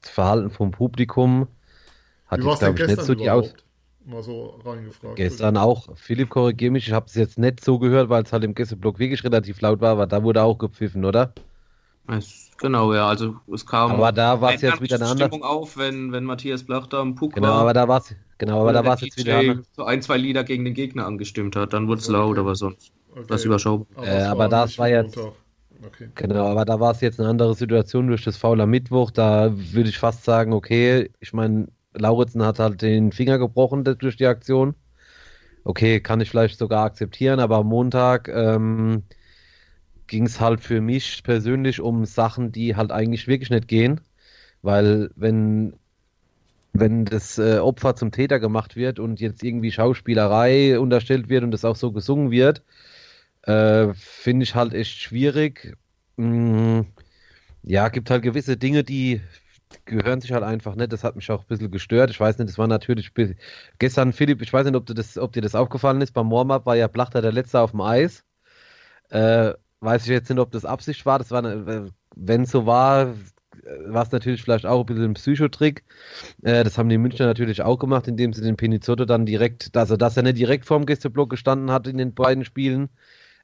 Verhalten 0.02 0.50
vom 0.52 0.72
Publikum 0.72 1.48
hat 2.28 2.44
Wie 2.44 2.48
jetzt, 2.48 2.60
glaube 2.60 2.80
ich, 2.80 2.88
nicht 2.88 3.02
so 3.04 3.16
die 3.16 3.30
Aus. 3.30 3.56
Mal 4.06 4.24
so 4.24 4.62
reingefragt. 4.64 5.18
Gestern 5.18 5.58
auch. 5.58 5.88
Philipp, 5.98 6.30
korrigier 6.30 6.72
mich, 6.72 6.88
ich 6.88 6.94
habe 6.94 7.08
es 7.08 7.16
jetzt 7.16 7.38
nicht 7.38 7.64
so 7.64 7.80
gehört, 7.80 8.10
weil 8.10 8.24
es 8.24 8.32
halt 8.34 8.44
im 8.44 8.54
Gästeblock 8.54 9.00
wirklich 9.00 9.24
relativ 9.24 9.62
laut 9.62 9.82
war, 9.82 9.92
aber 9.92 10.08
da 10.08 10.24
wurde 10.24 10.42
auch 10.44 10.58
gepfiffen, 10.58 11.06
oder? 11.06 11.34
Es, 12.08 12.52
genau, 12.58 12.94
ja, 12.94 13.08
also 13.08 13.40
es 13.52 13.66
kam 13.66 13.92
Aber 13.92 14.12
da 14.12 14.40
war 14.42 14.54
es 14.54 14.62
jetzt 14.62 14.82
wieder 14.82 14.96
eine 14.96 15.08
andere. 15.08 15.30
Stimmung 15.30 15.44
auf, 15.44 15.76
wenn, 15.78 16.12
wenn 16.12 16.24
Matthias 16.24 16.64
Blach 16.64 16.88
da 16.88 17.02
am 17.02 17.16
Puck 17.16 17.34
Genau, 17.36 17.48
war. 17.48 17.62
aber 17.62 17.74
da 17.74 17.88
war 17.88 18.00
es, 18.00 18.16
genau, 18.38 18.62
aber 18.62 18.74
da 18.74 18.86
war 18.86 18.96
es 18.96 19.02
jetzt 19.02 19.18
wieder 19.18 19.40
eine. 19.40 19.64
so 19.74 19.84
ein, 19.86 20.02
zwei 20.02 20.18
Lieder 20.18 20.44
gegen 20.44 20.66
den 20.66 20.74
Gegner 20.74 21.06
angestimmt 21.06 21.56
hat, 21.56 21.74
dann 21.74 21.88
wurde 21.88 22.02
es 22.02 22.08
Okay. 22.08 22.14
laut, 22.14 22.38
aber 22.38 22.56
sonst 22.56 22.92
Okay. 23.12 23.26
das 23.28 23.46
überschaubar. 23.46 23.88
Äh, 24.04 24.18
es 24.18 24.26
aber 24.26 24.50
das 24.50 24.78
war 24.78 24.88
jetzt-. 24.90 25.18
Okay. 25.84 26.10
Genau, 26.16 26.48
aber 26.48 26.64
da 26.66 26.80
war 26.80 26.92
es 26.92 27.02
jetzt 27.02 27.20
eine 27.20 27.30
andere 27.30 27.56
Situation 27.56 28.08
durch 28.08 28.24
das 28.24 28.38
Faul 28.38 28.62
am 28.62 28.70
Mittwoch. 28.70 29.12
Da 29.12 29.52
würde 29.54 29.90
ich 29.90 29.98
fast 30.00 30.24
sagen, 30.24 30.54
okay, 30.54 31.12
ich 31.20 31.34
meine, 31.34 31.68
Lauritzen 31.96 32.44
hat 32.44 32.60
halt 32.60 32.82
den 32.82 33.12
Finger 33.12 33.38
gebrochen 33.38 33.84
durch 33.84 34.18
die 34.18 34.28
Aktion. 34.28 34.76
Okay, 35.64 36.00
kann 36.00 36.22
ich 36.22 36.30
vielleicht 36.30 36.60
sogar 36.60 36.86
akzeptieren, 36.86 37.40
aber 37.40 37.58
am 37.58 37.68
Montag 37.68 38.28
ähm, 38.28 39.04
ging 40.08 40.26
es 40.26 40.40
halt 40.40 40.62
für 40.62 40.82
mich 40.82 41.24
persönlich 41.24 41.82
um 41.82 42.06
Sachen, 42.06 42.52
die 42.52 42.76
halt 42.76 42.92
eigentlich 42.92 43.28
wirklich 43.28 43.50
nicht 43.50 43.68
gehen. 43.68 44.02
Weil 44.62 45.10
wenn, 45.16 45.74
wenn 46.74 47.06
das 47.06 47.38
äh, 47.38 47.60
Opfer 47.60 47.96
zum 47.96 48.12
Täter 48.12 48.40
gemacht 48.40 48.76
wird 48.76 49.00
und 49.00 49.20
jetzt 49.20 49.44
irgendwie 49.44 49.72
Schauspielerei 49.72 50.80
unterstellt 50.80 51.30
wird 51.30 51.44
und 51.44 51.52
das 51.52 51.66
auch 51.66 51.76
so 51.76 51.92
gesungen 51.92 52.32
wird, 52.32 52.64
äh, 53.44 53.94
finde 53.96 54.44
ich 54.44 54.56
halt 54.56 54.74
echt 54.74 55.00
schwierig. 55.00 55.78
Mm, 56.18 56.82
ja, 57.64 57.90
gibt 57.90 58.10
halt 58.10 58.24
gewisse 58.24 58.58
Dinge, 58.58 58.84
die 58.84 59.22
gehören 59.86 60.22
sich 60.22 60.32
halt 60.32 60.44
einfach 60.44 60.76
nicht. 60.76 60.94
Das 60.94 61.04
hat 61.04 61.16
mich 61.16 61.30
auch 61.32 61.42
ein 61.42 61.48
bisschen 61.48 61.72
gestört. 61.72 62.10
Ich 62.10 62.20
weiß 62.20 62.38
nicht, 62.38 62.50
das 62.50 62.58
war 62.58 62.68
natürlich 62.68 63.12
gestern, 63.80 64.14
Philipp, 64.14 64.42
ich 64.42 64.54
weiß 64.54 64.66
nicht, 64.66 64.76
ob, 64.76 64.86
du 64.86 64.94
das, 64.94 65.18
ob 65.18 65.34
dir 65.34 65.42
das 65.42 65.56
aufgefallen 65.56 66.02
ist. 66.02 66.14
Beim 66.14 66.32
Warm-Up 66.32 66.66
war 66.66 66.76
ja 66.76 66.88
Plachter 66.88 67.22
der 67.22 67.32
Letzte 67.32 67.60
auf 67.60 67.72
dem 67.72 67.82
Eis. 67.82 68.24
Äh, 69.10 69.54
weiß 69.82 70.04
ich 70.04 70.10
jetzt 70.10 70.30
nicht, 70.30 70.40
ob 70.40 70.52
das 70.52 70.66
Absicht 70.66 71.06
war. 71.06 71.20
Das 71.20 71.32
war, 71.32 71.40
eine, 71.40 71.92
wenn 72.16 72.44
es 72.44 72.52
so 72.52 72.66
war, 72.66 73.14
war 73.86 74.04
es 74.04 74.12
natürlich 74.12 74.42
vielleicht 74.42 74.66
auch 74.66 74.82
ein 74.82 74.86
bisschen 74.86 75.04
ein 75.06 75.14
Psychotrick. 75.14 75.84
Äh, 76.44 76.64
das 76.64 76.78
haben 76.78 76.90
die 76.90 76.98
Münchner 76.98 77.26
natürlich 77.26 77.62
auch 77.62 77.78
gemacht, 77.78 78.08
indem 78.08 78.34
sie 78.34 78.42
den 78.42 78.58
Pinizotto 78.58 79.06
dann 79.06 79.26
direkt, 79.26 79.76
also 79.76 79.98
dass 79.98 80.18
er 80.18 80.24
nicht 80.24 80.38
direkt 80.38 80.66
vorm 80.66 80.86
Gästeblock 80.86 81.30
gestanden 81.30 81.72
hat 81.72 81.88
in 81.88 81.98
den 81.98 82.14
beiden 82.14 82.46
Spielen. 82.46 82.90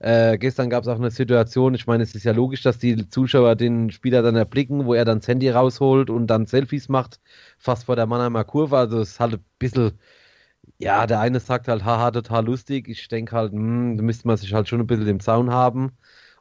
Äh, 0.02 0.40
gestern 0.40 0.72
gab 0.72 0.84
es 0.84 0.88
auch 0.88 0.96
eine 0.96 1.12
Situation, 1.12 1.76
ich 1.76 1.86
meine, 1.86 2.02
es 2.02 2.16
ist 2.16 2.24
ja 2.24 2.32
logisch, 2.32 2.64
dass 2.64 2.80
die 2.80 3.08
Zuschauer 3.08 3.56
den 3.56 3.92
Spieler 3.92 4.24
dann 4.24 4.36
erblicken, 4.36 4.86
wo 4.86 4.96
er 4.96 5.06
dann 5.06 5.20
das 5.20 5.28
Handy 5.28 5.50
rausholt 5.50 6.10
und 6.10 6.26
dann 6.26 6.48
Selfies 6.48 6.90
macht, 6.90 7.20
fast 7.60 7.86
vor 7.86 7.96
der 7.96 8.08
Mannheimer 8.08 8.44
Kurve. 8.44 8.78
Also 8.78 9.00
es 9.00 9.12
ist 9.12 9.20
halt 9.20 9.36
ein 9.36 9.46
bisschen, 9.60 9.92
ja, 10.80 11.08
der 11.08 11.20
eine 11.20 11.40
sagt 11.40 11.68
halt, 11.68 11.86
haha, 11.86 12.12
total 12.12 12.46
lustig. 12.46 12.88
Ich 12.90 13.08
denke 13.10 13.36
halt, 13.36 13.54
hm, 13.54 13.98
da 13.98 14.04
müsste 14.04 14.28
man 14.28 14.38
sich 14.38 14.54
halt 14.54 14.68
schon 14.68 14.80
ein 14.82 14.88
bisschen 14.88 15.08
im 15.08 15.20
Zaun 15.20 15.52
haben 15.52 15.92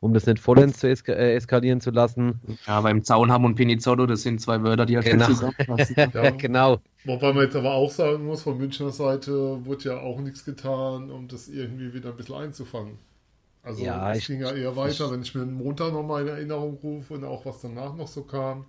um 0.00 0.14
das 0.14 0.26
nicht 0.26 0.38
vollends 0.38 0.78
zu 0.78 0.88
eska 0.88 1.12
äh, 1.12 1.34
eskalieren 1.34 1.80
zu 1.80 1.90
lassen. 1.90 2.40
Ja, 2.66 2.80
beim 2.80 3.04
Zaun 3.04 3.30
haben 3.30 3.44
und 3.44 3.54
Pinizotto, 3.54 4.06
das 4.06 4.22
sind 4.22 4.40
zwei 4.40 4.62
Wörter, 4.62 4.86
die 4.86 4.96
halt 4.96 5.06
genau. 5.06 5.26
zusammenpassen. 5.26 5.96
Ja. 6.14 6.30
genau. 6.30 6.78
Wobei 7.04 7.32
man 7.32 7.44
jetzt 7.44 7.56
aber 7.56 7.74
auch 7.74 7.90
sagen 7.90 8.24
muss, 8.24 8.42
von 8.42 8.56
Münchner 8.58 8.90
Seite 8.90 9.64
wurde 9.64 9.90
ja 9.90 10.00
auch 10.00 10.18
nichts 10.20 10.44
getan, 10.44 11.10
um 11.10 11.28
das 11.28 11.48
irgendwie 11.48 11.92
wieder 11.92 12.10
ein 12.10 12.16
bisschen 12.16 12.36
einzufangen. 12.36 12.98
Also 13.62 13.84
Ja, 13.84 14.12
es 14.12 14.18
ich- 14.18 14.26
ging 14.26 14.40
ja 14.40 14.52
eher 14.52 14.76
weiter, 14.76 15.10
wenn 15.10 15.22
ich 15.22 15.34
mir 15.34 15.44
den 15.46 15.54
Montag 15.54 15.92
nochmal 15.94 16.22
in 16.22 16.28
Erinnerung 16.28 16.74
rufe 16.82 17.14
und 17.14 17.24
auch 17.24 17.46
was 17.46 17.60
danach 17.62 17.94
noch 17.96 18.08
so 18.08 18.22
kam. 18.24 18.66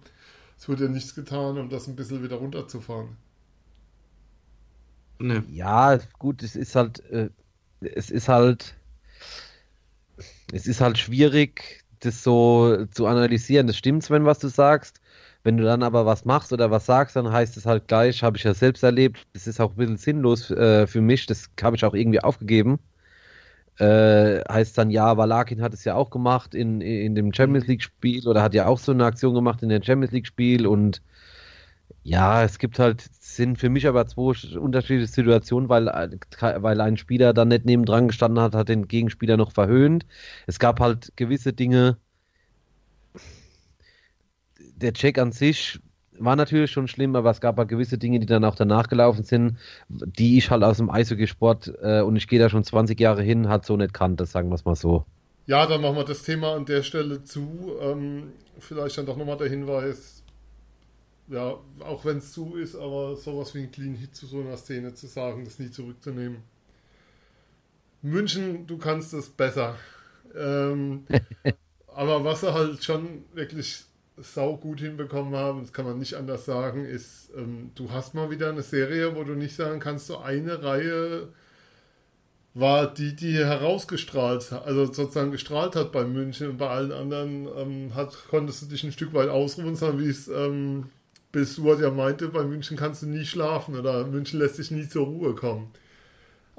Es 0.58 0.70
wurde 0.70 0.86
ja 0.86 0.90
nichts 0.92 1.16
getan, 1.16 1.58
um 1.58 1.70
das 1.70 1.88
ein 1.88 1.96
bisschen 1.98 2.24
wieder 2.24 2.38
runterzufahren. 2.38 3.18
Ne. 5.20 5.44
Ja, 5.48 5.98
gut, 6.20 6.42
es 6.44 6.56
ist 6.56 6.76
halt, 6.76 7.00
äh, 7.12 7.30
es 7.82 8.10
ist 8.10 8.28
halt, 8.28 8.76
es 10.52 10.68
ist 10.68 10.82
halt 10.82 10.98
schwierig, 10.98 11.84
das 12.00 12.24
so 12.24 12.86
zu 12.92 13.06
analysieren. 13.08 13.68
Das 13.68 13.78
stimmt, 13.78 14.04
Sven, 14.04 14.26
was 14.26 14.40
du 14.40 14.48
sagst. 14.48 15.00
Wenn 15.44 15.58
du 15.58 15.64
dann 15.64 15.82
aber 15.84 16.06
was 16.06 16.26
machst 16.26 16.54
oder 16.54 16.70
was 16.72 16.86
sagst, 16.86 17.16
dann 17.16 17.32
heißt 17.32 17.58
es 17.58 17.66
halt 17.66 17.88
gleich, 17.88 18.22
habe 18.24 18.38
ich 18.38 18.44
ja 18.44 18.54
selbst 18.54 18.84
erlebt. 18.84 19.26
Das 19.34 19.48
ist 19.48 19.60
auch 19.60 19.72
ein 19.72 19.78
bisschen 19.78 19.98
sinnlos 19.98 20.52
äh, 20.52 20.86
für 20.88 21.02
mich. 21.02 21.26
Das 21.26 21.50
habe 21.62 21.76
ich 21.76 21.86
auch 21.86 21.94
irgendwie 21.96 22.22
aufgegeben. 22.22 22.80
Äh, 23.78 24.42
heißt 24.50 24.78
dann, 24.78 24.92
ja, 24.92 25.18
Walakin 25.18 25.62
hat 25.62 25.74
es 25.74 25.84
ja 25.86 25.96
auch 25.96 26.10
gemacht 26.12 26.54
in, 26.56 26.82
in 26.82 27.16
dem 27.16 27.34
Champions 27.34 27.68
League-Spiel 27.68 28.28
oder 28.28 28.44
hat 28.44 28.54
ja 28.54 28.68
auch 28.68 28.78
so 28.80 28.92
eine 28.92 29.06
Aktion 29.06 29.34
gemacht 29.34 29.64
in 29.64 29.70
dem 29.70 29.82
Champions 29.84 30.12
League-Spiel 30.14 30.68
und 30.68 31.02
ja, 32.04 32.44
es 32.44 32.58
gibt 32.60 32.80
halt, 32.80 33.02
es 33.06 33.36
sind 33.36 33.58
für 33.60 33.70
mich 33.70 33.88
aber 33.88 34.08
zwei 34.08 34.32
sch- 34.32 34.58
unterschiedliche 34.58 35.08
Situationen, 35.12 35.70
weil, 35.70 35.88
ein- 35.90 36.20
weil 36.40 36.82
ein 36.82 36.98
Spieler 36.98 37.34
dann 37.34 37.50
nicht 37.50 37.66
nebendran 37.66 38.08
gestanden 38.08 38.42
hat, 38.44 38.56
hat 38.56 38.70
den 38.70 38.88
Gegenspieler 38.88 39.38
noch 39.38 39.52
verhöhnt. 39.52 40.06
Es 40.48 40.60
gab 40.60 40.80
halt 40.80 41.14
gewisse 41.16 41.54
Dinge. 41.54 41.98
Der 44.76 44.94
Check 44.94 45.18
an 45.20 45.32
sich 45.32 45.80
war 46.20 46.36
natürlich 46.36 46.72
schon 46.72 46.88
schlimm, 46.88 47.16
aber 47.16 47.32
es 47.32 47.42
gab 47.42 47.58
halt 47.58 47.70
gewisse 47.70 47.98
Dinge, 47.98 48.20
die 48.20 48.26
dann 48.26 48.44
auch 48.44 48.56
danach 48.56 48.88
gelaufen 48.88 49.24
sind, 49.24 49.58
die 49.90 50.38
ich 50.38 50.50
halt 50.50 50.64
aus 50.64 50.78
dem 50.78 50.90
Eishockey-Sport 50.90 51.74
äh, 51.82 52.02
und 52.02 52.16
ich 52.16 52.28
gehe 52.28 52.40
da 52.40 52.50
schon 52.50 52.64
20 52.64 53.00
Jahre 53.00 53.24
hin, 53.24 53.48
halt 53.48 53.66
so 53.66 53.78
nicht 53.78 53.94
kannte, 53.94 54.26
sagen 54.26 54.50
wir 54.50 54.56
es 54.56 54.66
mal 54.66 54.76
so. 54.76 55.06
Ja, 55.48 55.66
dann 55.66 55.82
machen 55.82 55.96
wir 55.96 56.06
das 56.06 56.24
Thema 56.24 56.56
an 56.56 56.66
der 56.66 56.84
Stelle 56.84 57.24
zu. 57.24 57.74
Ähm, 57.82 58.34
vielleicht 58.60 58.98
dann 58.98 59.06
doch 59.06 59.18
nochmal 59.18 59.38
der 59.38 59.50
Hinweis, 59.50 60.24
ja, 61.28 61.56
auch 61.80 62.06
wenn 62.06 62.18
es 62.18 62.32
zu 62.32 62.56
ist, 62.56 62.76
aber 62.76 63.16
sowas 63.16 63.56
wie 63.56 63.64
ein 63.64 63.72
Clean 63.72 63.96
Hit 63.96 64.16
zu 64.16 64.28
so 64.28 64.42
einer 64.42 64.58
Szene 64.58 64.94
zu 64.94 65.08
sagen, 65.08 65.44
das 65.46 65.60
nie 65.60 65.72
zurückzunehmen. 65.72 66.38
München, 68.02 68.68
du 68.68 68.78
kannst 68.78 69.14
es 69.14 69.30
besser. 69.30 69.76
Ähm, 70.36 71.06
aber 71.88 72.24
was 72.24 72.42
sie 72.42 72.54
halt 72.54 72.84
schon 72.84 73.26
wirklich 73.34 73.86
sau 74.18 74.58
gut 74.58 74.80
hinbekommen 74.80 75.36
haben, 75.36 75.62
das 75.62 75.74
kann 75.74 75.86
man 75.86 75.98
nicht 75.98 76.16
anders 76.16 76.46
sagen, 76.46 76.86
ist, 76.86 77.32
ähm, 77.36 77.72
du 77.76 77.92
hast 77.92 78.14
mal 78.14 78.30
wieder 78.30 78.50
eine 78.50 78.62
Serie, 78.62 79.16
wo 79.16 79.24
du 79.24 79.34
nicht 79.34 79.56
sagen 79.56 79.80
kannst, 79.80 80.08
so 80.08 80.18
eine 80.18 80.64
Reihe 80.64 81.30
war 82.54 82.94
die, 82.94 83.16
die 83.16 83.34
herausgestrahlt 83.38 84.52
also 84.52 84.86
sozusagen 84.86 85.32
gestrahlt 85.32 85.76
hat 85.76 85.92
bei 85.92 86.04
München 86.04 86.50
und 86.50 86.58
bei 86.58 86.68
allen 86.68 86.92
anderen 86.92 87.48
ähm, 87.58 87.96
hat, 87.96 88.16
konntest 88.30 88.62
du 88.62 88.66
dich 88.66 88.84
ein 88.84 88.92
Stück 88.92 89.14
weit 89.14 89.30
ausruhen, 89.30 89.76
sondern 89.76 90.00
wie 90.00 90.10
es 90.10 90.28
ähm, 90.28 90.90
Bill 91.32 91.48
ja 91.80 91.92
meinte, 91.92 92.28
bei 92.28 92.44
München 92.44 92.76
kannst 92.76 93.04
du 93.04 93.08
nie 93.08 93.26
schlafen 93.26 93.78
oder 93.80 94.06
München 94.06 94.40
lässt 94.40 94.58
dich 94.58 94.70
nie 94.72 94.88
zur 94.88 95.06
Ruhe 95.06 95.34
kommen. 95.34 95.72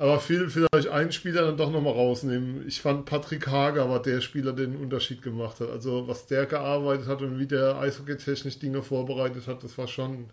Aber 0.02 0.18
viel, 0.18 0.50
vielleicht 0.50 0.88
einen 0.88 1.12
Spieler 1.12 1.42
dann 1.42 1.56
doch 1.56 1.70
nochmal 1.70 1.92
rausnehmen. 1.92 2.66
Ich 2.66 2.82
fand 2.82 3.04
Patrick 3.04 3.46
Hager 3.46 3.88
war 3.88 4.02
der 4.02 4.20
Spieler, 4.20 4.52
der 4.52 4.66
den 4.66 4.74
Unterschied 4.74 5.22
gemacht 5.22 5.60
hat. 5.60 5.70
Also 5.70 6.08
was 6.08 6.26
der 6.26 6.46
gearbeitet 6.46 7.06
hat 7.06 7.22
und 7.22 7.38
wie 7.38 7.46
der 7.46 7.78
Eishockey-technisch 7.78 8.58
Dinge 8.58 8.82
vorbereitet 8.82 9.46
hat, 9.46 9.62
das 9.62 9.78
war 9.78 9.86
schon, 9.86 10.26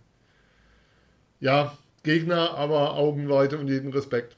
ja, 1.39 1.77
Gegner, 2.01 2.55
aber 2.55 2.95
Augenweite 2.95 3.59
und 3.59 3.67
jeden 3.67 3.93
Respekt. 3.93 4.35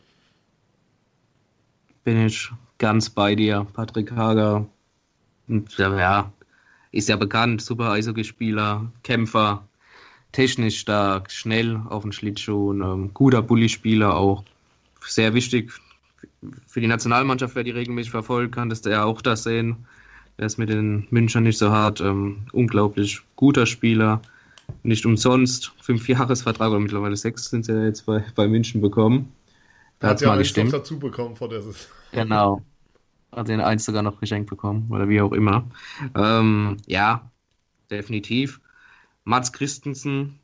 Bin 2.04 2.26
ich 2.26 2.52
ganz 2.78 3.10
bei 3.10 3.34
dir. 3.34 3.66
Patrick 3.72 4.12
Hager, 4.12 4.68
ja, 5.78 6.34
ist 6.92 7.08
ja 7.08 7.16
bekannt, 7.16 7.62
super 7.62 7.92
Eishockeyspieler, 7.92 8.92
Kämpfer, 9.04 9.66
technisch 10.34 10.80
stark, 10.80 11.32
schnell 11.32 11.80
auf 11.88 12.04
den 12.04 12.12
Schlittschuh, 12.12 12.72
und, 12.72 12.82
ähm, 12.82 13.14
guter 13.14 13.42
Bullyspieler 13.42 14.14
auch. 14.14 14.44
Sehr 15.04 15.34
wichtig 15.34 15.72
für 16.68 16.82
die 16.82 16.88
Nationalmannschaft, 16.88 17.56
wer 17.56 17.64
die 17.64 17.72
regelmäßig 17.72 18.12
verfolgt, 18.12 18.56
kann 18.56 18.70
das 18.70 18.84
ja 18.86 19.04
auch 19.04 19.22
das 19.22 19.44
sehen. 19.44 19.86
Der 20.38 20.46
ist 20.46 20.58
mit 20.58 20.70
den 20.70 21.08
Münchnern 21.12 21.44
nicht 21.44 21.58
so 21.58 21.72
hart. 21.72 22.02
Ähm, 22.02 22.44
unglaublich 22.52 23.22
guter 23.36 23.66
Spieler. 23.66 24.22
Nicht 24.84 25.06
umsonst. 25.06 25.74
Fünf 25.82 26.08
Jahresvertrag 26.08 26.70
oder 26.70 26.80
mittlerweile 26.80 27.16
sechs 27.18 27.50
sind 27.50 27.66
sie 27.66 27.74
ja 27.74 27.86
jetzt 27.86 28.06
bei, 28.06 28.24
bei 28.36 28.48
München 28.48 28.82
bekommen. 28.82 29.34
Da 30.00 30.08
Er 30.08 30.10
hat 30.12 30.18
es 30.18 30.22
ja 30.22 30.28
mal 30.30 30.38
gestimmt. 30.38 30.74
dazu 30.74 30.98
bekommen 30.98 31.36
vor 31.36 31.50
der 31.50 31.62
Saison. 31.62 31.82
Genau. 32.12 32.62
Hat 33.32 33.48
den 33.48 33.62
eins 33.62 33.86
sogar 33.86 34.02
noch 34.04 34.20
geschenkt 34.20 34.50
bekommen 34.50 34.88
oder 34.90 35.08
wie 35.08 35.22
auch 35.22 35.32
immer. 35.32 35.70
Ähm, 36.16 36.78
ja, 36.88 37.32
definitiv. 37.90 38.60
Mats 39.24 39.54
Christensen 39.54 40.40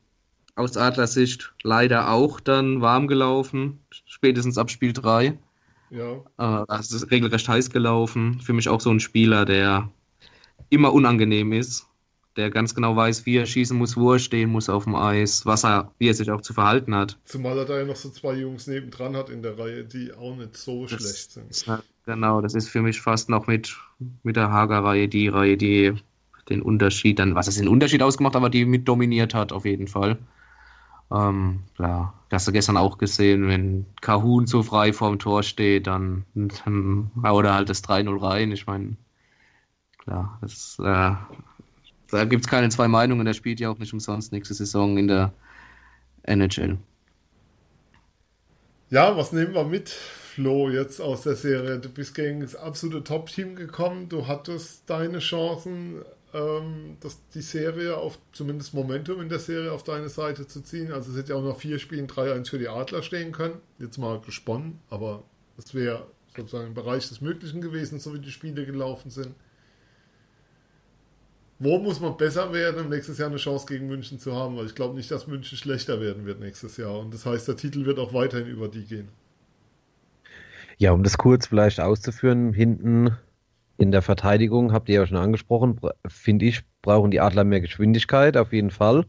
aus 0.58 0.76
Adlersicht 0.76 1.52
leider 1.62 2.10
auch 2.10 2.40
dann 2.40 2.80
warm 2.80 3.06
gelaufen, 3.06 3.78
spätestens 4.06 4.58
ab 4.58 4.70
Spiel 4.70 4.92
3. 4.92 5.38
Ja. 5.90 6.62
Äh, 6.62 6.64
das 6.68 6.92
ist 6.92 7.10
regelrecht 7.10 7.48
heiß 7.48 7.70
gelaufen. 7.70 8.40
Für 8.40 8.52
mich 8.52 8.68
auch 8.68 8.80
so 8.80 8.90
ein 8.90 9.00
Spieler, 9.00 9.44
der 9.44 9.90
immer 10.68 10.92
unangenehm 10.92 11.52
ist, 11.52 11.86
der 12.36 12.50
ganz 12.50 12.74
genau 12.74 12.94
weiß, 12.94 13.24
wie 13.24 13.36
er 13.36 13.46
schießen 13.46 13.76
muss, 13.76 13.96
wo 13.96 14.12
er 14.12 14.18
stehen 14.18 14.50
muss 14.50 14.68
auf 14.68 14.84
dem 14.84 14.94
Eis, 14.94 15.46
was 15.46 15.64
er, 15.64 15.92
wie 15.98 16.08
er 16.08 16.14
sich 16.14 16.30
auch 16.30 16.40
zu 16.40 16.52
verhalten 16.52 16.94
hat. 16.94 17.18
Zumal 17.24 17.56
er 17.58 17.64
da 17.64 17.78
ja 17.78 17.84
noch 17.84 17.96
so 17.96 18.10
zwei 18.10 18.34
Jungs 18.34 18.66
nebendran 18.66 19.16
hat 19.16 19.30
in 19.30 19.42
der 19.42 19.58
Reihe, 19.58 19.84
die 19.84 20.12
auch 20.12 20.36
nicht 20.36 20.56
so 20.56 20.86
Das 20.86 21.00
schlecht 21.00 21.32
sind. 21.32 21.66
Halt, 21.66 21.84
genau, 22.04 22.40
das 22.40 22.54
ist 22.54 22.68
für 22.68 22.82
mich 22.82 23.00
fast 23.00 23.28
noch 23.28 23.46
mit, 23.46 23.76
mit 24.22 24.36
der 24.36 24.50
Hager-Reihe 24.50 25.08
die 25.08 25.28
Reihe, 25.28 25.56
die 25.56 25.94
den 26.48 26.62
Unterschied 26.62 27.18
dann, 27.18 27.34
was 27.34 27.48
ist 27.48 27.58
den 27.58 27.68
Unterschied 27.68 28.02
ausgemacht, 28.02 28.36
aber 28.36 28.50
die 28.50 28.64
mit 28.64 28.88
dominiert 28.88 29.34
hat, 29.34 29.52
auf 29.52 29.64
jeden 29.64 29.86
Fall. 29.86 30.18
Ähm, 31.10 31.60
klar, 31.74 32.14
das 32.28 32.42
hast 32.42 32.48
du 32.48 32.52
gestern 32.52 32.76
auch 32.76 32.98
gesehen, 32.98 33.48
wenn 33.48 33.86
Kahun 34.00 34.46
so 34.46 34.62
frei 34.62 34.92
vorm 34.92 35.18
Tor 35.18 35.42
steht, 35.42 35.86
dann, 35.86 36.24
dann 36.34 37.10
haut 37.22 37.44
er 37.46 37.54
halt 37.54 37.70
das 37.70 37.82
3-0 37.82 38.22
rein. 38.22 38.52
Ich 38.52 38.66
meine, 38.66 38.96
klar, 39.96 40.38
das, 40.42 40.78
äh, 40.80 41.14
da 42.10 42.24
gibt 42.24 42.44
es 42.44 42.50
keine 42.50 42.68
zwei 42.68 42.88
Meinungen, 42.88 43.24
der 43.24 43.34
spielt 43.34 43.60
ja 43.60 43.70
auch 43.70 43.78
nicht 43.78 43.92
umsonst 43.92 44.32
nächste 44.32 44.54
Saison 44.54 44.98
in 44.98 45.08
der 45.08 45.32
NHL. 46.24 46.78
Ja, 48.90 49.16
was 49.16 49.32
nehmen 49.32 49.54
wir 49.54 49.64
mit, 49.64 49.90
Flo, 49.90 50.70
jetzt 50.70 51.00
aus 51.00 51.22
der 51.22 51.36
Serie? 51.36 51.78
Du 51.78 51.88
bist 51.88 52.14
gegen 52.14 52.40
das 52.40 52.54
absolute 52.54 53.04
Top-Team 53.04 53.54
gekommen, 53.56 54.08
du 54.08 54.26
hattest 54.26 54.88
deine 54.88 55.18
Chancen, 55.18 56.02
ähm, 56.34 56.96
das, 57.00 57.18
die 57.34 57.40
Serie 57.40 57.96
auf, 57.96 58.18
zumindest 58.32 58.74
Momentum 58.74 59.20
in 59.20 59.28
der 59.28 59.38
Serie 59.38 59.72
auf 59.72 59.82
deine 59.82 60.08
Seite 60.08 60.46
zu 60.46 60.60
ziehen. 60.60 60.92
Also 60.92 61.12
es 61.12 61.16
hätte 61.16 61.32
ja 61.32 61.38
auch 61.38 61.42
noch 61.42 61.58
vier 61.58 61.78
Spielen 61.78 62.06
3-1 62.06 62.50
für 62.50 62.58
die 62.58 62.68
Adler 62.68 63.02
stehen 63.02 63.32
können. 63.32 63.60
Jetzt 63.78 63.98
mal 63.98 64.20
gesponnen, 64.20 64.78
aber 64.90 65.24
das 65.56 65.74
wäre 65.74 66.06
sozusagen 66.36 66.68
im 66.68 66.74
Bereich 66.74 67.08
des 67.08 67.20
Möglichen 67.20 67.60
gewesen, 67.60 67.98
so 67.98 68.14
wie 68.14 68.20
die 68.20 68.30
Spiele 68.30 68.64
gelaufen 68.64 69.10
sind. 69.10 69.34
Wo 71.60 71.78
muss 71.78 71.98
man 71.98 72.16
besser 72.16 72.52
werden, 72.52 72.84
um 72.84 72.88
nächstes 72.88 73.18
Jahr 73.18 73.28
eine 73.28 73.38
Chance 73.38 73.66
gegen 73.66 73.88
München 73.88 74.20
zu 74.20 74.32
haben? 74.32 74.56
Weil 74.56 74.66
ich 74.66 74.76
glaube 74.76 74.94
nicht, 74.94 75.10
dass 75.10 75.26
München 75.26 75.58
schlechter 75.58 76.00
werden 76.00 76.24
wird 76.24 76.38
nächstes 76.38 76.76
Jahr. 76.76 77.00
Und 77.00 77.12
das 77.12 77.26
heißt, 77.26 77.48
der 77.48 77.56
Titel 77.56 77.84
wird 77.84 77.98
auch 77.98 78.14
weiterhin 78.14 78.46
über 78.46 78.68
die 78.68 78.84
gehen. 78.84 79.08
Ja, 80.76 80.92
um 80.92 81.02
das 81.02 81.18
kurz 81.18 81.48
vielleicht 81.48 81.80
auszuführen, 81.80 82.52
hinten 82.52 83.16
in 83.78 83.92
der 83.92 84.02
Verteidigung, 84.02 84.72
habt 84.72 84.88
ihr 84.88 84.96
ja 84.96 85.06
schon 85.06 85.16
angesprochen, 85.16 85.80
finde 86.06 86.46
ich, 86.46 86.62
brauchen 86.82 87.10
die 87.10 87.20
Adler 87.20 87.44
mehr 87.44 87.60
Geschwindigkeit, 87.60 88.36
auf 88.36 88.52
jeden 88.52 88.70
Fall. 88.70 89.06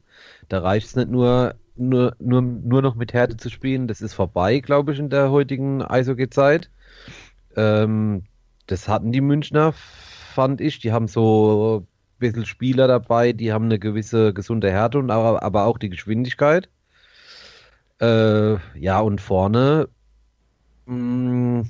Da 0.48 0.60
reicht 0.60 0.88
es 0.88 0.96
nicht 0.96 1.10
nur, 1.10 1.56
nur, 1.76 2.16
nur, 2.20 2.42
nur 2.42 2.82
noch 2.82 2.96
mit 2.96 3.14
Härte 3.14 3.36
zu 3.36 3.50
spielen, 3.50 3.88
das 3.88 4.02
ist 4.02 4.14
vorbei, 4.14 4.60
glaube 4.60 4.94
ich, 4.94 5.00
in 5.00 5.10
der 5.10 5.32
heutigen 5.32 5.82
Eishockey-Zeit. 5.82 6.70
Ähm, 7.56 8.24
das 8.68 8.88
hatten 8.88 9.12
die 9.12 9.22
Münchner 9.22 9.74
fand 9.74 10.62
ich. 10.62 10.80
Die 10.80 10.92
haben 10.92 11.08
so 11.08 11.82
ein 11.82 11.88
bisschen 12.20 12.46
Spieler 12.46 12.88
dabei, 12.88 13.34
die 13.34 13.52
haben 13.52 13.66
eine 13.66 13.80
gewisse 13.80 14.34
gesunde 14.34 14.72
Härte 14.72 15.00
und 15.00 15.12
aber, 15.12 15.44
aber 15.44 15.66
auch 15.66 15.78
die 15.78 15.90
Geschwindigkeit. 15.90 16.70
Äh, 18.00 18.54
ja, 18.80 19.00
und 19.02 19.20
vorne. 19.20 19.90
Mh, 20.86 21.66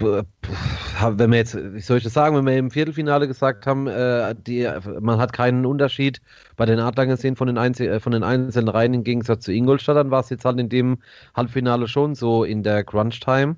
wenn 0.00 1.30
wir 1.30 1.38
jetzt, 1.38 1.56
wie 1.56 1.80
soll 1.80 1.98
ich 1.98 2.04
das 2.04 2.14
sagen, 2.14 2.36
wenn 2.36 2.46
wir 2.46 2.56
im 2.56 2.70
Viertelfinale 2.70 3.28
gesagt 3.28 3.66
haben, 3.66 3.86
äh, 3.86 4.34
die, 4.34 4.68
man 5.00 5.18
hat 5.18 5.32
keinen 5.32 5.66
Unterschied 5.66 6.20
bei 6.56 6.66
den 6.66 6.78
Adlern 6.78 7.08
gesehen 7.08 7.36
von 7.36 7.46
den, 7.46 7.58
Einzel 7.58 7.88
äh, 7.88 8.00
von 8.00 8.12
den 8.12 8.22
einzelnen 8.22 8.68
Reihen 8.68 8.94
im 8.94 9.04
Gegensatz 9.04 9.44
zu 9.44 9.52
Ingolstadt, 9.52 9.96
dann 9.96 10.10
war 10.10 10.20
es 10.20 10.30
jetzt 10.30 10.44
halt 10.44 10.58
in 10.58 10.68
dem 10.68 10.98
Halbfinale 11.34 11.88
schon 11.88 12.14
so 12.14 12.44
in 12.44 12.62
der 12.62 12.84
Crunch-Time, 12.84 13.56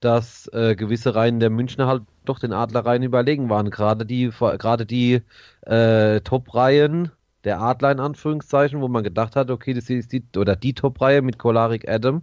dass 0.00 0.48
äh, 0.52 0.74
gewisse 0.76 1.14
Reihen 1.14 1.40
der 1.40 1.50
Münchner 1.50 1.86
halt 1.86 2.02
doch 2.24 2.38
den 2.38 2.52
Adlerreihen 2.52 3.02
überlegen 3.02 3.48
waren. 3.50 3.70
Gerade 3.70 4.06
die, 4.06 4.30
gerade 4.30 4.86
die 4.86 5.22
äh, 5.62 6.20
Top-Reihen 6.20 7.10
der 7.44 7.60
Adler 7.60 7.92
in 7.92 8.00
Anführungszeichen, 8.00 8.80
wo 8.80 8.88
man 8.88 9.04
gedacht 9.04 9.36
hat, 9.36 9.50
okay, 9.50 9.74
das 9.74 9.88
ist 9.88 10.12
die, 10.12 10.24
oder 10.36 10.56
die 10.56 10.74
Top-Reihe 10.74 11.22
mit 11.22 11.38
Kolarik 11.38 11.88
Adam 11.88 12.22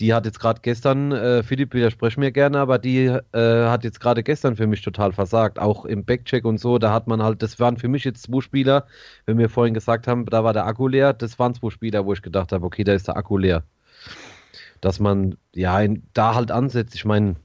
die 0.00 0.12
hat 0.12 0.26
jetzt 0.26 0.40
gerade 0.40 0.60
gestern, 0.60 1.12
äh, 1.12 1.42
Philipp 1.42 1.72
widerspreche 1.72 2.20
mir 2.20 2.30
gerne, 2.30 2.58
aber 2.58 2.78
die 2.78 3.06
äh, 3.06 3.20
hat 3.32 3.84
jetzt 3.84 4.00
gerade 4.00 4.22
gestern 4.22 4.56
für 4.56 4.66
mich 4.66 4.82
total 4.82 5.12
versagt. 5.12 5.58
Auch 5.58 5.86
im 5.86 6.04
Backcheck 6.04 6.44
und 6.44 6.58
so, 6.58 6.78
da 6.78 6.92
hat 6.92 7.06
man 7.06 7.22
halt, 7.22 7.42
das 7.42 7.58
waren 7.60 7.78
für 7.78 7.88
mich 7.88 8.04
jetzt 8.04 8.24
zwei 8.24 8.40
Spieler, 8.40 8.86
wenn 9.24 9.38
wir 9.38 9.48
vorhin 9.48 9.72
gesagt 9.74 10.06
haben, 10.06 10.26
da 10.26 10.44
war 10.44 10.52
der 10.52 10.66
Akku 10.66 10.86
leer, 10.88 11.14
das 11.14 11.38
waren 11.38 11.54
zwei 11.54 11.70
Spieler, 11.70 12.04
wo 12.04 12.12
ich 12.12 12.22
gedacht 12.22 12.52
habe, 12.52 12.66
okay, 12.66 12.84
da 12.84 12.92
ist 12.92 13.08
der 13.08 13.16
Akku 13.16 13.38
leer. 13.38 13.64
Dass 14.82 15.00
man, 15.00 15.36
ja, 15.54 15.80
in, 15.80 16.02
da 16.12 16.34
halt 16.34 16.50
ansetzt. 16.50 16.94
Ich 16.94 17.06
meine, 17.06 17.36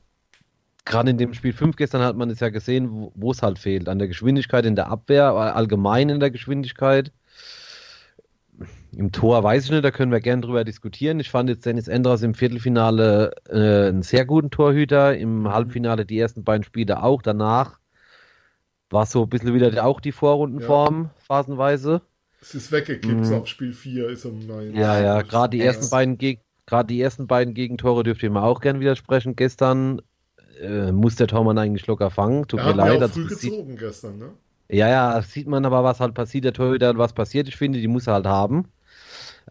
gerade 0.83 1.11
in 1.11 1.17
dem 1.17 1.33
Spiel 1.33 1.53
5 1.53 1.77
gestern 1.77 2.01
hat 2.01 2.17
man 2.17 2.29
es 2.29 2.41
ja 2.41 2.49
gesehen, 2.49 3.11
wo 3.15 3.31
es 3.31 3.41
halt 3.41 3.59
fehlt. 3.59 3.87
An 3.87 3.99
der 3.99 4.09
Geschwindigkeit 4.09 4.65
in 4.65 4.75
der 4.75 4.89
Abwehr, 4.89 5.31
allgemein 5.31 6.09
in 6.09 6.19
der 6.19 6.31
Geschwindigkeit. 6.31 7.13
Im 8.93 9.11
Tor 9.11 9.43
weiß 9.43 9.65
ich 9.65 9.71
nicht, 9.71 9.85
da 9.85 9.91
können 9.91 10.11
wir 10.11 10.19
gerne 10.19 10.41
drüber 10.41 10.63
diskutieren. 10.63 11.19
Ich 11.19 11.29
fand 11.29 11.49
jetzt 11.49 11.65
Dennis 11.65 11.87
Endras 11.87 12.23
im 12.23 12.33
Viertelfinale 12.33 13.31
äh, 13.49 13.87
einen 13.87 14.01
sehr 14.01 14.25
guten 14.25 14.51
Torhüter, 14.51 15.17
im 15.17 15.47
Halbfinale 15.49 16.05
die 16.05 16.19
ersten 16.19 16.43
beiden 16.43 16.63
Spiele 16.63 17.01
auch. 17.01 17.21
Danach 17.21 17.79
war 18.89 19.05
so 19.05 19.23
ein 19.23 19.29
bisschen 19.29 19.53
wieder 19.53 19.85
auch 19.85 20.01
die 20.01 20.11
Vorrundenform, 20.11 21.03
ja. 21.03 21.09
phasenweise. 21.25 22.01
Es 22.41 22.55
ist 22.55 22.71
weggekippt, 22.71 23.27
mhm. 23.27 23.33
auf 23.33 23.47
Spiel 23.47 23.71
4 23.71 24.09
ist 24.09 24.25
er 24.25 24.31
nein. 24.31 24.75
Ja, 24.75 24.99
ja, 24.99 25.21
gerade 25.21 25.55
die 25.55 25.63
ersten 25.63 25.89
beiden 25.89 26.17
gerade 26.17 26.87
die 26.87 27.01
ersten 27.01 27.27
beiden 27.27 27.53
Gegentore 27.53 28.03
dürfte 28.03 28.25
ich 28.25 28.31
mir 28.31 28.43
auch 28.43 28.61
gern 28.61 28.79
widersprechen. 28.79 29.35
Gestern 29.35 30.01
äh, 30.59 30.91
muss 30.91 31.15
der 31.15 31.27
Tormann 31.27 31.57
eigentlich 31.57 31.87
locker 31.87 32.09
fangen. 32.09 32.47
Tut 32.47 32.59
er 32.59 32.67
mir 32.67 32.73
leid. 32.73 33.03
Auch 33.03 33.09
früh 33.09 33.27
gezogen 33.27 33.77
gestern, 33.77 34.17
ne? 34.17 34.29
Ja, 34.69 34.87
ja, 34.87 35.21
sieht 35.21 35.47
man 35.47 35.65
aber, 35.65 35.83
was 35.83 35.99
halt 35.99 36.13
passiert. 36.13 36.45
Der 36.45 36.53
Torhüter, 36.53 36.97
was 36.97 37.13
passiert. 37.13 37.47
Ich 37.47 37.57
finde, 37.57 37.79
die 37.79 37.87
muss 37.87 38.07
er 38.07 38.13
halt 38.13 38.25
haben. 38.25 38.67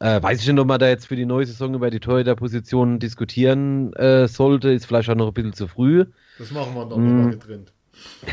Äh, 0.01 0.23
weiß 0.23 0.41
ich 0.41 0.49
nicht, 0.49 0.59
ob 0.59 0.67
man 0.67 0.81
da 0.81 0.89
jetzt 0.89 1.07
für 1.07 1.17
die 1.17 1.27
neue 1.27 1.45
Saison 1.45 1.75
über 1.75 1.91
die 1.91 2.01
Torhüter-Positionen 2.01 2.99
diskutieren 2.99 3.93
äh, 3.93 4.27
sollte. 4.29 4.71
Ist 4.71 4.87
vielleicht 4.87 5.11
auch 5.11 5.15
noch 5.15 5.29
ein 5.29 5.35
bisschen 5.35 5.53
zu 5.53 5.69
früh. 5.69 6.07
Das 6.39 6.51
machen 6.53 6.75
wir 6.75 6.87
dann 6.87 7.27
mm. 7.27 7.31
getrennt. 7.33 7.73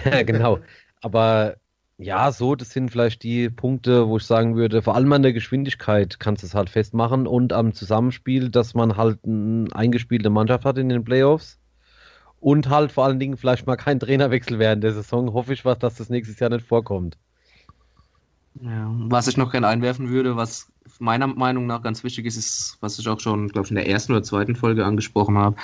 genau. 0.26 0.60
Aber 1.02 1.58
ja, 1.98 2.32
so, 2.32 2.56
das 2.56 2.70
sind 2.70 2.90
vielleicht 2.90 3.22
die 3.24 3.50
Punkte, 3.50 4.08
wo 4.08 4.16
ich 4.16 4.24
sagen 4.24 4.56
würde, 4.56 4.82
vor 4.82 4.96
allem 4.96 5.12
an 5.12 5.24
der 5.24 5.34
Geschwindigkeit 5.34 6.22
kannst 6.22 6.44
du 6.44 6.48
es 6.48 6.54
halt 6.54 6.70
festmachen 6.70 7.28
und 7.28 7.52
am 7.52 7.74
Zusammenspiel, 7.74 8.50
dass 8.50 8.74
man 8.74 8.96
halt 8.96 9.20
eine 9.26 9.68
eingespielte 9.74 10.30
Mannschaft 10.30 10.64
hat 10.64 10.78
in 10.78 10.88
den 10.88 11.04
Playoffs. 11.04 11.60
Und 12.40 12.70
halt 12.70 12.94
vor 12.94 13.04
allen 13.04 13.20
Dingen 13.20 13.36
vielleicht 13.36 13.68
mal 13.68 13.76
kein 13.76 14.00
Trainerwechsel 14.00 14.58
während 14.58 14.84
der 14.84 14.94
Saison. 14.94 15.34
Hoffe 15.34 15.52
ich 15.52 15.66
was, 15.66 15.80
dass 15.80 15.96
das 15.96 16.10
nächstes 16.10 16.40
Jahr 16.40 16.52
nicht 16.52 16.66
vorkommt. 16.66 17.18
Ja, 18.62 18.90
was 18.90 19.28
ich 19.28 19.38
noch 19.38 19.52
gerne 19.52 19.68
einwerfen 19.68 20.10
würde, 20.10 20.36
was 20.36 20.72
meiner 21.00 21.28
Meinung 21.28 21.68
nach 21.68 21.82
ganz 21.82 22.04
wichtig 22.04 22.26
ist, 22.26 22.38
ist, 22.38 22.78
was 22.82 23.00
ich 23.00 23.08
auch 23.08 23.20
schon, 23.20 23.50
glaube 23.50 23.66
ich, 23.66 23.72
in 23.72 23.76
der 23.76 23.90
ersten 23.90 24.14
oder 24.14 24.24
zweiten 24.24 24.56
Folge 24.56 24.86
angesprochen 24.86 25.38
habe, 25.38 25.56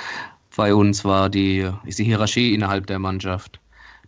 bei 0.56 0.74
uns 0.74 1.04
war 1.04 1.30
die, 1.30 1.70
ist 1.86 2.00
die 2.00 2.04
Hierarchie 2.04 2.54
innerhalb 2.54 2.88
der 2.88 3.00
Mannschaft. 3.00 3.60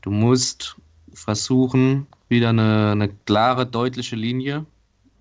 Du 0.01 0.11
musst 0.11 0.77
versuchen, 1.13 2.07
wieder 2.29 2.49
eine, 2.49 2.91
eine 2.91 3.09
klare, 3.25 3.65
deutliche 3.65 4.15
Linie, 4.15 4.65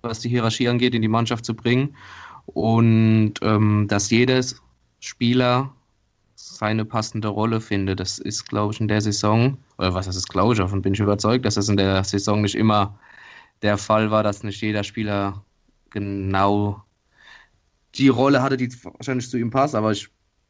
was 0.01 0.19
die 0.19 0.29
Hierarchie 0.29 0.67
angeht, 0.67 0.93
in 0.93 1.01
die 1.01 1.07
Mannschaft 1.07 1.45
zu 1.45 1.55
bringen. 1.55 1.95
Und 2.45 3.33
ähm, 3.41 3.87
dass 3.87 4.11
jedes 4.11 4.61
Spieler 4.99 5.71
seine 6.35 6.85
passende 6.85 7.27
Rolle 7.27 7.59
findet. 7.59 7.99
Das 7.99 8.19
ist, 8.19 8.47
glaube 8.47 8.73
ich, 8.73 8.79
in 8.79 8.87
der 8.87 9.01
Saison, 9.01 9.57
oder 9.77 9.93
was 9.93 10.05
das 10.05 10.15
ist, 10.15 10.29
glaube 10.29 10.53
ich, 10.53 10.59
davon 10.59 10.81
bin 10.81 10.93
ich 10.93 10.99
überzeugt, 10.99 11.45
dass 11.45 11.55
das 11.55 11.69
in 11.69 11.77
der 11.77 12.03
Saison 12.03 12.41
nicht 12.41 12.55
immer 12.55 12.97
der 13.61 13.77
Fall 13.77 14.11
war, 14.11 14.23
dass 14.23 14.43
nicht 14.43 14.61
jeder 14.61 14.83
Spieler 14.83 15.41
genau 15.95 16.83
die 17.95 18.09
Rolle 18.09 18.43
hatte, 18.43 18.57
die 18.57 18.69
wahrscheinlich 18.83 19.29
zu 19.29 19.37
ihm 19.37 19.49
passt, 19.49 19.75
aber 19.75 19.93
ich 19.93 20.09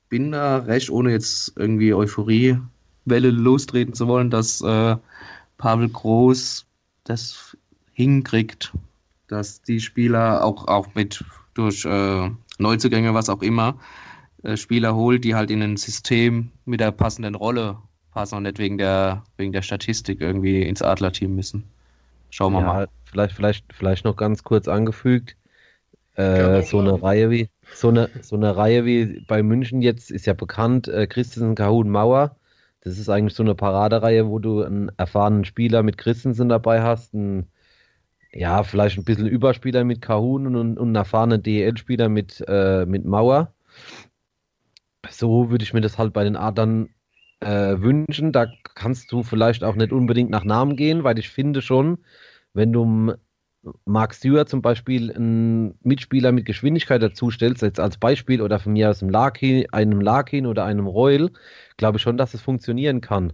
bin 0.09 0.31
da 0.31 0.57
recht, 0.57 0.89
ohne 0.89 1.11
jetzt 1.11 1.53
irgendwie 1.55 1.93
Euphoriewelle 1.93 3.29
lostreten 3.29 3.93
zu 3.93 4.07
wollen, 4.07 4.31
dass 4.31 4.61
äh, 4.61 4.97
Pavel 5.59 5.89
Groß 5.89 6.65
das 7.03 7.55
hinkriegt, 7.93 8.73
dass 9.27 9.61
die 9.61 9.79
Spieler 9.79 10.43
auch, 10.43 10.67
auch 10.67 10.95
mit 10.95 11.23
durch 11.53 11.85
äh, 11.85 12.31
Neuzugänge, 12.57 13.13
was 13.13 13.29
auch 13.29 13.43
immer, 13.43 13.77
äh, 14.41 14.57
Spieler 14.57 14.95
holt, 14.95 15.23
die 15.23 15.35
halt 15.35 15.51
in 15.51 15.61
ein 15.61 15.77
System 15.77 16.49
mit 16.65 16.79
der 16.79 16.91
passenden 16.91 17.35
Rolle 17.35 17.77
passen 18.11 18.35
und 18.35 18.43
nicht 18.43 18.57
wegen 18.57 18.79
der, 18.79 19.23
wegen 19.37 19.51
der 19.51 19.61
Statistik 19.61 20.21
irgendwie 20.21 20.63
ins 20.63 20.81
Adlerteam 20.81 21.35
müssen. 21.35 21.65
Schauen 22.35 22.51
wir 22.51 22.59
ja, 22.59 22.65
mal. 22.65 22.87
Vielleicht, 23.05 23.33
vielleicht, 23.33 23.65
vielleicht 23.71 24.03
noch 24.03 24.17
ganz 24.17 24.43
kurz 24.43 24.67
angefügt. 24.67 25.37
Äh, 26.15 26.63
so 26.63 26.79
eine 26.79 27.01
Reihe 27.01 27.29
wie 27.29 27.49
so 27.73 27.87
eine, 27.87 28.09
so 28.21 28.35
eine 28.35 28.57
Reihe 28.57 28.83
wie 28.83 29.21
bei 29.25 29.41
München 29.41 29.81
jetzt 29.81 30.11
ist 30.11 30.25
ja 30.25 30.33
bekannt, 30.33 30.89
äh, 30.89 31.07
Christensen, 31.07 31.55
Kahun, 31.55 31.89
Mauer. 31.89 32.35
Das 32.81 32.99
ist 32.99 33.07
eigentlich 33.07 33.35
so 33.35 33.43
eine 33.43 33.55
Paradereihe, 33.55 34.27
wo 34.27 34.39
du 34.39 34.63
einen 34.63 34.91
erfahrenen 34.97 35.45
Spieler 35.45 35.81
mit 35.81 35.97
Christensen 35.97 36.49
dabei 36.49 36.81
hast, 36.81 37.13
einen, 37.13 37.47
ja, 38.33 38.63
vielleicht 38.63 38.97
ein 38.97 39.05
bisschen 39.05 39.27
Überspieler 39.27 39.85
mit 39.85 40.01
Kahun 40.01 40.45
und, 40.45 40.57
und 40.57 40.77
einen 40.77 40.95
erfahrenen 40.95 41.41
DEL-Spieler 41.41 42.09
mit, 42.09 42.43
äh, 42.49 42.85
mit 42.85 43.05
Mauer. 43.05 43.53
So 45.09 45.51
würde 45.51 45.63
ich 45.63 45.73
mir 45.73 45.79
das 45.79 45.97
halt 45.97 46.11
bei 46.11 46.25
den 46.25 46.35
Adern 46.35 46.89
äh, 47.45 47.81
wünschen. 47.81 48.31
Da 48.31 48.47
kannst 48.75 49.11
du 49.11 49.23
vielleicht 49.23 49.63
auch 49.63 49.75
nicht 49.75 49.91
unbedingt 49.91 50.29
nach 50.31 50.43
Namen 50.43 50.75
gehen, 50.75 51.03
weil 51.03 51.19
ich 51.19 51.29
finde 51.29 51.61
schon, 51.61 51.99
wenn 52.53 52.73
du 52.73 53.13
Mark 53.85 54.13
Stewart 54.13 54.49
zum 54.49 54.61
Beispiel 54.61 55.11
einen 55.11 55.77
Mitspieler 55.83 56.31
mit 56.31 56.45
Geschwindigkeit 56.45 57.01
dazu 57.01 57.31
stellst, 57.31 57.61
jetzt 57.61 57.79
als 57.79 57.97
Beispiel, 57.97 58.41
oder 58.41 58.59
von 58.59 58.73
mir 58.73 58.89
aus 58.89 59.01
einem 59.01 59.11
Larkin, 59.11 59.65
einem 59.71 60.01
Larkin 60.01 60.45
oder 60.45 60.65
einem 60.65 60.87
Royal, 60.87 61.31
glaube 61.77 61.97
ich 61.97 62.03
schon, 62.03 62.17
dass 62.17 62.33
es 62.33 62.41
funktionieren 62.41 63.01
kann. 63.01 63.33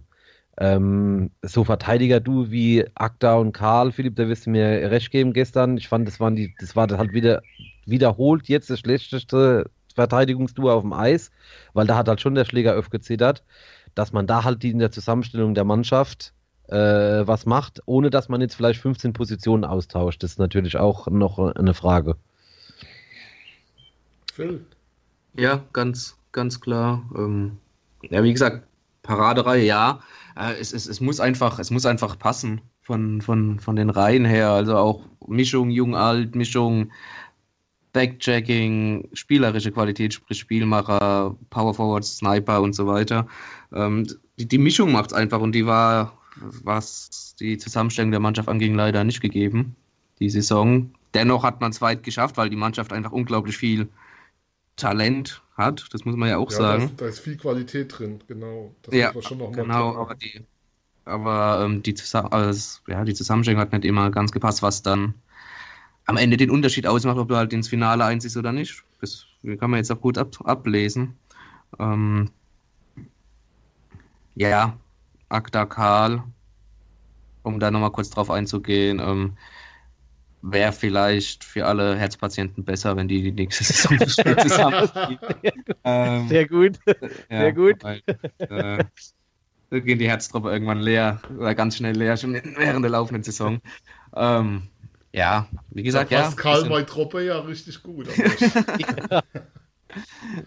Ähm, 0.58 1.30
so 1.42 1.64
Verteidiger 1.64 2.20
du 2.20 2.50
wie 2.50 2.84
Akta 2.94 3.36
und 3.36 3.52
Karl, 3.52 3.92
Philipp, 3.92 4.16
da 4.16 4.28
wirst 4.28 4.46
du 4.46 4.50
mir 4.50 4.90
recht 4.90 5.10
geben 5.10 5.32
gestern. 5.32 5.76
Ich 5.78 5.88
fand, 5.88 6.06
das 6.06 6.20
waren 6.20 6.36
die, 6.36 6.54
das 6.58 6.76
war 6.76 6.88
halt 6.88 7.12
wieder 7.14 7.42
wiederholt 7.86 8.48
jetzt 8.48 8.70
das 8.70 8.80
schlechteste 8.80 9.70
Verteidigungsduo 9.94 10.70
auf 10.70 10.82
dem 10.82 10.92
Eis, 10.92 11.30
weil 11.74 11.86
da 11.86 11.96
hat 11.96 12.08
halt 12.08 12.20
schon 12.20 12.34
der 12.34 12.44
Schläger 12.44 12.74
öfter 12.74 12.98
gezittert, 12.98 13.44
dass 13.94 14.12
man 14.12 14.26
da 14.26 14.44
halt 14.44 14.64
in 14.64 14.78
der 14.78 14.90
Zusammenstellung 14.90 15.54
der 15.54 15.64
Mannschaft 15.64 16.32
äh, 16.68 16.76
was 17.26 17.46
macht, 17.46 17.82
ohne 17.86 18.10
dass 18.10 18.28
man 18.28 18.40
jetzt 18.40 18.54
vielleicht 18.54 18.80
15 18.80 19.12
Positionen 19.12 19.64
austauscht. 19.64 20.22
Das 20.22 20.32
ist 20.32 20.38
natürlich 20.38 20.76
auch 20.76 21.08
noch 21.08 21.38
eine 21.38 21.74
Frage. 21.74 22.16
Phil? 24.32 24.64
Ja, 25.34 25.62
ganz, 25.72 26.16
ganz 26.32 26.60
klar. 26.60 27.02
Ähm, 27.14 27.58
ja, 28.10 28.22
wie 28.22 28.32
gesagt, 28.32 28.66
Paradereihe, 29.02 29.64
ja. 29.64 30.00
Äh, 30.36 30.54
es, 30.60 30.72
es, 30.72 30.86
es, 30.86 31.00
muss 31.00 31.20
einfach, 31.20 31.58
es 31.58 31.70
muss 31.70 31.86
einfach 31.86 32.18
passen 32.18 32.60
von, 32.80 33.20
von, 33.20 33.60
von 33.60 33.76
den 33.76 33.90
Reihen 33.90 34.24
her. 34.24 34.50
Also 34.50 34.76
auch 34.76 35.02
Mischung 35.26 35.70
jung-alt, 35.70 36.34
Mischung 36.34 36.90
Backjacking, 37.92 39.08
spielerische 39.12 39.72
Qualität, 39.72 40.14
sprich 40.14 40.38
Spielmacher, 40.38 41.36
Power 41.50 41.74
Forward, 41.74 42.04
Sniper 42.04 42.62
und 42.62 42.74
so 42.74 42.86
weiter. 42.86 43.26
Ähm, 43.72 44.06
die, 44.38 44.46
die 44.46 44.58
Mischung 44.58 44.92
macht 44.92 45.10
es 45.10 45.12
einfach 45.12 45.40
und 45.40 45.52
die 45.52 45.66
war 45.66 46.18
was 46.36 47.34
die 47.38 47.58
Zusammenstellung 47.58 48.10
der 48.10 48.20
Mannschaft 48.20 48.48
anging, 48.48 48.74
leider 48.74 49.04
nicht 49.04 49.20
gegeben, 49.20 49.76
die 50.18 50.30
Saison. 50.30 50.92
Dennoch 51.14 51.42
hat 51.44 51.60
man 51.60 51.70
es 51.70 51.80
weit 51.80 52.02
geschafft, 52.02 52.36
weil 52.36 52.50
die 52.50 52.56
Mannschaft 52.56 52.92
einfach 52.92 53.12
unglaublich 53.12 53.56
viel 53.56 53.88
Talent 54.76 55.42
hat, 55.56 55.86
das 55.92 56.04
muss 56.06 56.16
man 56.16 56.30
ja 56.30 56.38
auch 56.38 56.50
ja, 56.50 56.56
sagen. 56.56 56.80
Da 56.80 56.86
ist, 56.86 57.00
da 57.00 57.06
ist, 57.06 57.18
viel 57.20 57.36
Qualität 57.36 57.98
drin, 57.98 58.20
genau. 58.26 58.74
Das 58.82 58.94
ja, 58.94 59.10
genau, 59.10 59.96
aber 59.96 60.14
die, 60.14 60.40
aber 61.04 61.62
ähm, 61.64 61.82
die, 61.82 61.94
also, 62.12 62.80
ja, 62.88 63.04
die 63.04 63.14
Zusammenstellung 63.14 63.60
hat 63.60 63.72
nicht 63.72 63.84
immer 63.84 64.10
ganz 64.10 64.32
gepasst, 64.32 64.62
was 64.62 64.82
dann 64.82 65.14
am 66.06 66.16
Ende 66.16 66.36
den 66.36 66.50
Unterschied 66.50 66.86
ausmacht, 66.86 67.18
ob 67.18 67.28
du 67.28 67.36
halt 67.36 67.52
ins 67.52 67.68
Finale 67.68 68.04
einziehst 68.04 68.36
oder 68.36 68.52
nicht. 68.52 68.82
Das 69.00 69.26
kann 69.58 69.70
man 69.70 69.78
jetzt 69.78 69.90
auch 69.90 70.00
gut 70.00 70.18
ab, 70.18 70.34
ablesen. 70.44 71.16
Ähm, 71.78 72.30
ja, 74.34 74.76
Akta 75.28 75.66
Karl, 75.66 76.22
um 77.42 77.60
da 77.60 77.70
nochmal 77.70 77.92
kurz 77.92 78.10
drauf 78.10 78.30
einzugehen, 78.30 79.00
ähm, 79.00 79.36
wäre 80.42 80.72
vielleicht 80.72 81.44
für 81.44 81.66
alle 81.66 81.96
Herzpatienten 81.96 82.64
besser, 82.64 82.96
wenn 82.96 83.08
die 83.08 83.22
die 83.22 83.32
nächste 83.32 83.64
Saison 83.64 83.98
zusammen 84.06 84.88
ähm, 85.84 86.28
Sehr 86.28 86.48
gut, 86.48 86.78
ja, 86.86 86.94
sehr 87.30 87.52
gut. 87.52 87.82
Weil, 87.82 88.02
äh, 88.38 88.84
gehen 89.80 89.98
die 89.98 90.08
Herztropfen 90.08 90.50
irgendwann 90.50 90.80
leer 90.80 91.20
oder 91.38 91.54
ganz 91.54 91.76
schnell 91.76 91.96
leer, 91.96 92.16
schon 92.16 92.34
während 92.34 92.82
der 92.84 92.90
laufenden 92.90 93.22
Saison. 93.22 93.60
Ähm, 94.14 94.68
ja, 95.12 95.48
wie 95.70 95.82
gesagt, 95.82 96.12
da 96.12 96.22
passt 96.22 96.36
ja. 96.36 96.42
Karl 96.42 96.68
bei 96.68 96.82
Truppe 96.82 97.22
ja 97.22 97.38
richtig 97.40 97.82
gut. 97.82 98.08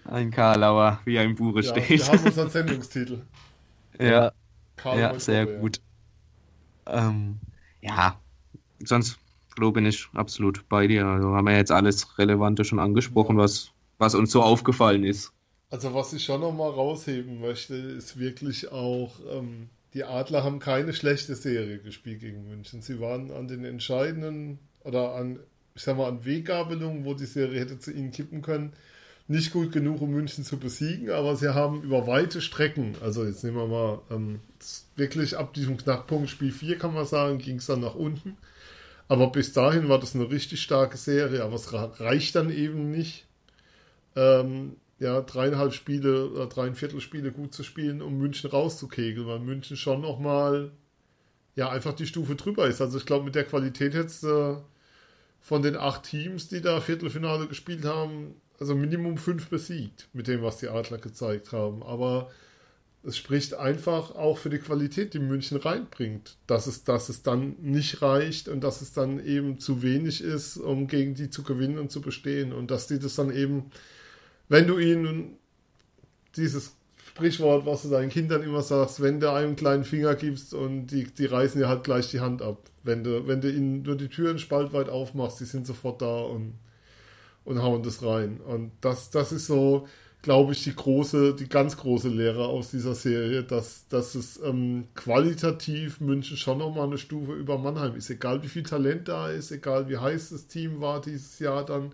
Ein 0.06 0.32
Karlauer, 0.32 0.99
wie 1.06 1.15
er 1.15 1.23
im 1.23 1.36
Buche 1.36 1.62
ja, 1.62 1.71
steht. 1.71 1.89
Wir 1.89 2.08
haben 2.08 2.25
unseren 2.25 2.49
Sendungstitel. 2.49 3.21
Ja, 3.99 4.32
Karl 4.75 4.99
ja 4.99 5.19
sehr 5.19 5.45
Truppe, 5.45 5.60
gut. 5.60 5.82
Ja. 6.88 7.10
Ähm, 7.10 7.39
ja, 7.82 8.19
sonst 8.84 9.19
Flo 9.56 9.71
bin 9.71 9.86
ich 9.86 10.08
absolut 10.13 10.67
bei 10.67 10.88
dir. 10.88 11.06
Also 11.06 11.36
haben 11.36 11.45
wir 11.45 11.56
jetzt 11.56 11.71
alles 11.71 12.17
Relevante 12.17 12.65
schon 12.65 12.80
angesprochen, 12.80 13.38
was, 13.38 13.71
was 13.97 14.15
uns 14.15 14.32
so 14.32 14.41
aufgefallen 14.41 15.04
ist. 15.04 15.32
Also 15.69 15.93
was 15.93 16.13
ich 16.13 16.23
schon 16.23 16.41
nochmal 16.41 16.71
rausheben 16.71 17.39
möchte, 17.39 17.75
ist 17.75 18.19
wirklich 18.19 18.71
auch, 18.71 19.15
ähm, 19.32 19.69
die 19.95 20.03
Adler 20.03 20.43
haben 20.43 20.60
keine 20.60 20.93
schlechte 20.93 21.36
Serie 21.36 21.79
gespielt 21.79 22.19
gegen 22.19 22.47
München. 22.49 22.81
Sie 22.81 22.99
waren 22.99 23.31
an 23.31 23.47
den 23.47 23.63
entscheidenden 23.63 24.60
oder 24.84 25.15
an, 25.15 25.39
ich 25.73 25.84
sag 25.84 25.95
mal, 25.95 26.10
an 26.10 26.25
Weggabelungen, 26.25 27.05
wo 27.05 27.13
die 27.13 27.25
Serie 27.25 27.62
hätte 27.62 27.79
zu 27.79 27.91
ihnen 27.91 28.12
kippen 28.12 28.41
können, 28.41 28.73
nicht 29.29 29.53
gut 29.53 29.71
genug, 29.71 30.01
um 30.01 30.12
München 30.12 30.43
zu 30.43 30.58
besiegen, 30.58 31.10
aber 31.10 31.38
sie 31.38 31.55
haben 31.55 31.81
über 31.81 32.05
weite 32.08 32.41
Strecken, 32.41 32.95
also 33.01 33.25
jetzt 33.25 33.43
nehmen 33.43 33.58
wir 33.58 33.67
mal 33.67 34.01
ähm, 34.12 34.41
wirklich 34.97 35.38
ab 35.38 35.53
diesem 35.53 35.77
Knackpunkt 35.77 36.29
Spiel 36.29 36.51
4 36.51 36.77
kann 36.77 36.93
man 36.93 37.05
sagen, 37.05 37.39
ging 37.39 37.58
es 37.58 37.65
dann 37.65 37.79
nach 37.79 37.95
unten. 37.95 38.38
Aber 39.08 39.31
bis 39.31 39.53
dahin 39.53 39.88
war 39.88 39.99
das 39.99 40.13
eine 40.13 40.29
richtig 40.29 40.62
starke 40.62 40.97
Serie, 40.97 41.43
aber 41.43 41.55
es 41.55 41.71
reicht 41.73 42.36
dann 42.36 42.51
eben 42.51 42.91
nicht, 42.91 43.25
ähm, 44.15 44.75
ja, 44.99 45.21
dreieinhalb 45.21 45.73
Spiele 45.73 46.29
oder 46.29 46.47
dreieinviertel 46.47 47.01
Spiele 47.01 47.31
gut 47.31 47.53
zu 47.53 47.63
spielen, 47.63 48.01
um 48.01 48.17
München 48.17 48.49
rauszukegeln, 48.49 49.27
weil 49.27 49.39
München 49.39 49.77
schon 49.77 50.01
nochmal, 50.01 50.71
ja, 51.55 51.69
einfach 51.69 51.93
die 51.93 52.08
Stufe 52.08 52.36
drüber 52.36 52.67
ist. 52.67 52.81
Also 52.81 52.97
ich 52.97 53.05
glaube, 53.05 53.25
mit 53.25 53.36
der 53.36 53.43
Qualität 53.43 53.93
jetzt 53.93 54.23
äh, 54.23 54.55
von 55.41 55.62
den 55.62 55.75
acht 55.75 56.03
Teams, 56.03 56.47
die 56.47 56.62
da 56.62 56.79
Viertelfinale 56.81 57.47
gespielt 57.47 57.86
haben, 57.86 58.36
also 58.60 58.73
Minimum 58.73 59.17
fünf 59.17 59.49
besiegt, 59.49 60.08
mit 60.13 60.27
dem, 60.27 60.41
was 60.41 60.58
die 60.58 60.69
Adler 60.69 60.97
gezeigt 60.97 61.51
haben. 61.51 61.84
Aber 61.84 62.31
es 63.03 63.17
spricht 63.17 63.53
einfach 63.53 64.15
auch 64.15 64.38
für 64.38 64.49
die 64.49 64.58
Qualität, 64.58 65.13
die 65.13 65.19
München 65.19 65.58
reinbringt, 65.58 66.38
dass 66.47 66.65
es, 66.67 66.84
dass 66.84 67.10
es 67.10 67.21
dann 67.21 67.55
nicht 67.62 68.01
reicht 68.01 68.47
und 68.47 68.62
dass 68.62 68.81
es 68.81 68.93
dann 68.93 69.23
eben 69.23 69.60
zu 69.60 69.84
wenig 69.84 70.23
ist, 70.23 70.58
um 70.58 70.88
gegen 70.88 71.13
die 71.13 71.29
zu 71.29 71.43
gewinnen 71.43 71.77
und 71.77 71.91
zu 71.91 72.01
bestehen. 72.01 72.51
Und 72.51 72.71
dass 72.71 72.88
die 72.88 72.97
das 72.97 73.15
dann 73.15 73.31
eben, 73.31 73.65
wenn 74.49 74.67
du 74.67 74.77
ihnen 74.77 75.38
dieses 76.36 76.75
Sprichwort, 77.08 77.65
was 77.65 77.84
du 77.84 77.89
deinen 77.89 78.10
Kindern 78.10 78.43
immer 78.43 78.62
sagst, 78.62 79.01
wenn 79.01 79.19
du 79.19 79.31
einem 79.31 79.55
kleinen 79.55 79.86
Finger 79.86 80.15
gibst 80.15 80.53
und 80.53 80.88
die, 80.88 81.05
die 81.05 81.25
reißen 81.25 81.60
dir 81.60 81.69
halt 81.69 81.84
gleich 81.84 82.12
die 82.12 82.19
Hand 82.19 82.41
ab. 82.41 82.58
Wenn 82.84 83.03
du, 83.03 83.25
wenn 83.27 83.41
du 83.41 83.49
ihnen 83.49 83.84
nur 83.84 83.95
die 83.95 84.10
Türen 84.10 84.38
spaltweit 84.38 84.89
aufmachst, 84.89 85.39
die 85.39 85.45
sind 85.45 85.65
sofort 85.65 86.01
da 86.01 86.19
und, 86.19 86.55
und 87.45 87.63
hauen 87.63 87.84
das 87.84 88.03
rein. 88.03 88.41
Und 88.41 88.71
das, 88.81 89.12
das 89.12 89.31
ist 89.31 89.47
so, 89.47 89.88
glaube 90.21 90.53
ich, 90.53 90.63
die 90.63 90.75
große, 90.75 91.36
die 91.36 91.47
ganz 91.47 91.77
große 91.77 92.10
Lehre 92.10 92.47
aus 92.47 92.71
dieser 92.71 92.95
Serie, 92.95 93.43
dass, 93.43 93.88
dass 93.88 94.15
es 94.15 94.39
ähm, 94.43 94.88
qualitativ 94.95 96.01
München 96.01 96.36
schon 96.36 96.58
nochmal 96.58 96.88
eine 96.88 96.97
Stufe 96.97 97.34
über 97.34 97.58
Mannheim 97.58 97.95
ist. 97.95 98.10
Egal 98.10 98.43
wie 98.43 98.47
viel 98.47 98.63
Talent 98.63 99.08
da 99.08 99.29
ist, 99.29 99.51
egal 99.51 99.88
wie 99.88 99.97
heiß 99.97 100.31
das 100.31 100.47
Team 100.47 100.81
war 100.81 100.99
dieses 100.99 101.39
Jahr 101.39 101.63
dann. 101.63 101.91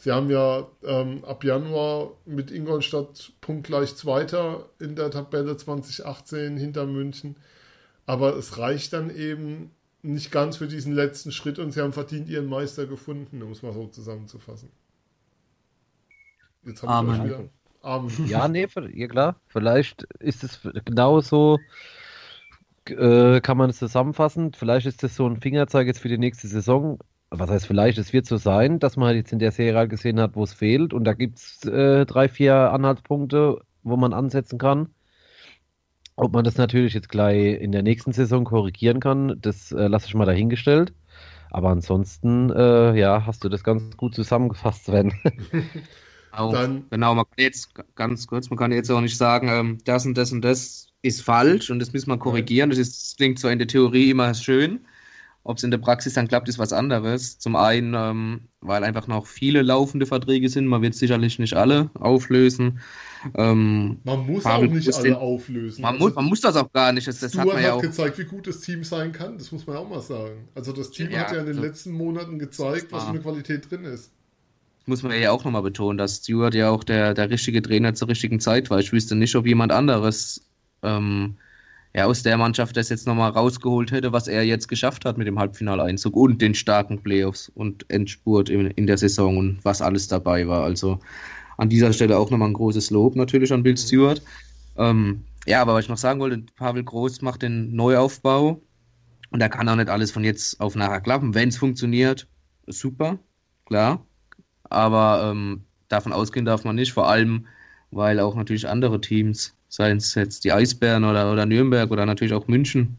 Sie 0.00 0.12
haben 0.12 0.30
ja 0.30 0.66
ähm, 0.82 1.22
ab 1.26 1.44
Januar 1.44 2.12
mit 2.24 2.50
Ingolstadt 2.50 3.34
punktgleich 3.42 3.96
Zweiter 3.96 4.70
in 4.78 4.96
der 4.96 5.10
Tabelle 5.10 5.58
2018 5.58 6.56
hinter 6.56 6.86
München. 6.86 7.36
Aber 8.06 8.34
es 8.34 8.56
reicht 8.56 8.94
dann 8.94 9.14
eben 9.14 9.72
nicht 10.00 10.32
ganz 10.32 10.56
für 10.56 10.68
diesen 10.68 10.94
letzten 10.94 11.32
Schritt 11.32 11.58
und 11.58 11.72
sie 11.72 11.82
haben 11.82 11.92
verdient 11.92 12.30
ihren 12.30 12.46
Meister 12.46 12.86
gefunden, 12.86 13.42
um 13.42 13.52
es 13.52 13.62
mal 13.62 13.74
so 13.74 13.88
zusammenzufassen. 13.88 14.70
Jetzt 16.64 16.82
haben 16.82 17.06
wir 17.06 17.22
wieder. 17.22 17.40
Um. 17.82 18.08
Ja, 18.26 18.48
nee, 18.48 18.68
ja 18.94 19.06
klar. 19.06 19.38
Vielleicht 19.48 20.04
ist 20.18 20.44
es 20.44 20.60
genauso, 20.86 21.58
äh, 22.86 23.42
kann 23.42 23.58
man 23.58 23.68
es 23.68 23.78
zusammenfassen. 23.78 24.54
Vielleicht 24.54 24.86
ist 24.86 25.02
das 25.02 25.14
so 25.14 25.26
ein 25.26 25.42
Fingerzeig 25.42 25.86
jetzt 25.86 26.00
für 26.00 26.08
die 26.08 26.16
nächste 26.16 26.48
Saison. 26.48 26.98
Was 27.30 27.48
heißt 27.48 27.66
vielleicht, 27.66 27.98
es 27.98 28.12
wird 28.12 28.26
so 28.26 28.36
sein, 28.36 28.80
dass 28.80 28.96
man 28.96 29.08
halt 29.08 29.16
jetzt 29.16 29.32
in 29.32 29.38
der 29.38 29.52
Serie 29.52 29.78
halt 29.78 29.90
gesehen 29.90 30.18
hat, 30.18 30.34
wo 30.34 30.42
es 30.42 30.52
fehlt. 30.52 30.92
Und 30.92 31.04
da 31.04 31.12
gibt 31.12 31.38
es 31.38 31.64
äh, 31.64 32.04
drei, 32.04 32.28
vier 32.28 32.72
Anhaltspunkte, 32.72 33.60
wo 33.84 33.96
man 33.96 34.12
ansetzen 34.12 34.58
kann. 34.58 34.88
Ob 36.16 36.32
man 36.32 36.44
das 36.44 36.56
natürlich 36.56 36.92
jetzt 36.92 37.08
gleich 37.08 37.60
in 37.60 37.72
der 37.72 37.82
nächsten 37.82 38.12
Saison 38.12 38.44
korrigieren 38.44 39.00
kann, 39.00 39.38
das 39.40 39.72
äh, 39.72 39.86
lasse 39.86 40.08
ich 40.08 40.14
mal 40.14 40.26
dahingestellt. 40.26 40.92
Aber 41.50 41.70
ansonsten, 41.70 42.50
äh, 42.50 42.98
ja, 42.98 43.26
hast 43.26 43.44
du 43.44 43.48
das 43.48 43.64
ganz 43.64 43.96
gut 43.96 44.14
zusammengefasst, 44.14 44.86
Sven. 44.86 45.12
Auch, 46.32 46.52
dann, 46.52 46.84
genau, 46.90 47.14
man 47.14 47.24
kann 47.24 47.44
jetzt 47.44 47.70
ganz 47.96 48.26
kurz, 48.26 48.50
man 48.50 48.58
kann 48.58 48.70
jetzt 48.70 48.88
auch 48.90 49.00
nicht 49.00 49.16
sagen, 49.16 49.48
ähm, 49.48 49.78
das 49.84 50.06
und 50.06 50.16
das 50.16 50.30
und 50.30 50.42
das 50.42 50.86
ist 51.02 51.22
falsch 51.22 51.70
und 51.70 51.80
das 51.80 51.92
müssen 51.92 52.08
wir 52.08 52.18
korrigieren. 52.18 52.70
Das, 52.70 52.78
ist, 52.78 53.02
das 53.02 53.16
klingt 53.16 53.40
zwar 53.40 53.50
in 53.50 53.58
der 53.58 53.66
Theorie 53.66 54.10
immer 54.10 54.32
schön, 54.34 54.80
ob 55.42 55.56
es 55.56 55.64
in 55.64 55.70
der 55.70 55.78
Praxis 55.78 56.14
dann 56.14 56.28
klappt, 56.28 56.48
ist 56.48 56.58
was 56.58 56.72
anderes. 56.72 57.38
Zum 57.38 57.56
einen, 57.56 57.94
ähm, 57.94 58.40
weil 58.60 58.84
einfach 58.84 59.06
noch 59.06 59.26
viele 59.26 59.62
laufende 59.62 60.06
Verträge 60.06 60.48
sind, 60.48 60.66
man 60.66 60.82
wird 60.82 60.94
sicherlich 60.94 61.38
nicht 61.38 61.54
alle 61.54 61.90
auflösen. 61.94 62.80
Ähm, 63.34 63.98
man 64.04 64.26
muss 64.26 64.44
auch 64.44 64.62
nicht 64.62 64.94
alle 64.94 65.02
den, 65.02 65.14
auflösen. 65.14 65.82
Man, 65.82 65.94
also, 65.94 66.06
muss, 66.06 66.14
man 66.14 66.24
muss 66.26 66.40
das 66.40 66.56
auch 66.56 66.70
gar 66.72 66.92
nicht. 66.92 67.08
Das, 67.08 67.20
das 67.20 67.36
hat 67.36 67.46
man 67.46 67.62
ja 67.62 67.72
auch 67.72 67.80
gezeigt, 67.80 68.18
wie 68.18 68.24
gut 68.24 68.46
das 68.46 68.60
Team 68.60 68.84
sein 68.84 69.12
kann. 69.12 69.38
Das 69.38 69.50
muss 69.50 69.66
man 69.66 69.76
auch 69.76 69.88
mal 69.88 70.02
sagen. 70.02 70.48
Also 70.54 70.72
das 70.72 70.90
Team 70.90 71.10
ja, 71.10 71.20
hat 71.20 71.32
ja 71.32 71.40
in 71.40 71.46
den 71.46 71.56
so 71.56 71.62
letzten 71.62 71.92
Monaten 71.92 72.38
gezeigt, 72.38 72.92
was 72.92 73.04
für 73.04 73.10
eine 73.10 73.20
Qualität 73.20 73.70
drin 73.70 73.84
ist 73.84 74.12
muss 74.86 75.02
man 75.02 75.12
ja 75.18 75.30
auch 75.30 75.44
nochmal 75.44 75.62
betonen, 75.62 75.98
dass 75.98 76.16
Stewart 76.16 76.54
ja 76.54 76.68
auch 76.70 76.82
der, 76.82 77.14
der 77.14 77.30
richtige 77.30 77.62
Trainer 77.62 77.94
zur 77.94 78.08
richtigen 78.08 78.40
Zeit 78.40 78.70
war. 78.70 78.80
Ich 78.80 78.92
wüsste 78.92 79.14
nicht, 79.14 79.36
ob 79.36 79.46
jemand 79.46 79.72
anderes 79.72 80.42
ähm, 80.82 81.36
ja, 81.94 82.06
aus 82.06 82.22
der 82.22 82.36
Mannschaft 82.36 82.76
das 82.76 82.88
jetzt 82.88 83.06
nochmal 83.06 83.30
rausgeholt 83.30 83.90
hätte, 83.90 84.12
was 84.12 84.28
er 84.28 84.44
jetzt 84.44 84.68
geschafft 84.68 85.04
hat 85.04 85.18
mit 85.18 85.26
dem 85.26 85.38
Halbfinaleinzug 85.38 86.14
und 86.16 86.40
den 86.40 86.54
starken 86.54 87.02
Playoffs 87.02 87.50
und 87.54 87.88
Endspurt 87.90 88.48
in, 88.48 88.66
in 88.66 88.86
der 88.86 88.98
Saison 88.98 89.36
und 89.36 89.64
was 89.64 89.82
alles 89.82 90.08
dabei 90.08 90.46
war. 90.46 90.62
Also 90.62 91.00
an 91.56 91.68
dieser 91.68 91.92
Stelle 91.92 92.18
auch 92.18 92.30
nochmal 92.30 92.48
ein 92.48 92.54
großes 92.54 92.90
Lob 92.90 93.16
natürlich 93.16 93.52
an 93.52 93.62
Bill 93.62 93.72
mhm. 93.72 93.78
Stewart. 93.78 94.22
Ähm, 94.76 95.24
ja, 95.46 95.60
aber 95.62 95.74
was 95.74 95.84
ich 95.84 95.90
noch 95.90 95.96
sagen 95.96 96.20
wollte, 96.20 96.44
Pavel 96.56 96.84
Groß 96.84 97.22
macht 97.22 97.42
den 97.42 97.74
Neuaufbau 97.74 98.60
und 99.30 99.40
da 99.40 99.48
kann 99.48 99.68
auch 99.68 99.76
nicht 99.76 99.88
alles 99.88 100.10
von 100.12 100.22
jetzt 100.22 100.60
auf 100.60 100.76
nachher 100.76 101.00
klappen. 101.00 101.34
Wenn 101.34 101.48
es 101.48 101.56
funktioniert, 101.56 102.28
super, 102.66 103.18
klar 103.66 104.04
aber 104.70 105.30
ähm, 105.30 105.64
davon 105.88 106.12
ausgehen 106.12 106.46
darf 106.46 106.64
man 106.64 106.76
nicht, 106.76 106.92
vor 106.92 107.08
allem, 107.08 107.46
weil 107.90 108.20
auch 108.20 108.34
natürlich 108.36 108.68
andere 108.68 109.00
Teams, 109.00 109.56
seien 109.70 109.96
es 109.98 110.14
jetzt 110.14 110.44
die 110.44 110.52
Eisbären 110.52 111.04
oder, 111.04 111.32
oder 111.32 111.46
Nürnberg 111.46 111.90
oder 111.90 112.04
natürlich 112.04 112.34
auch 112.34 112.48
München, 112.48 112.98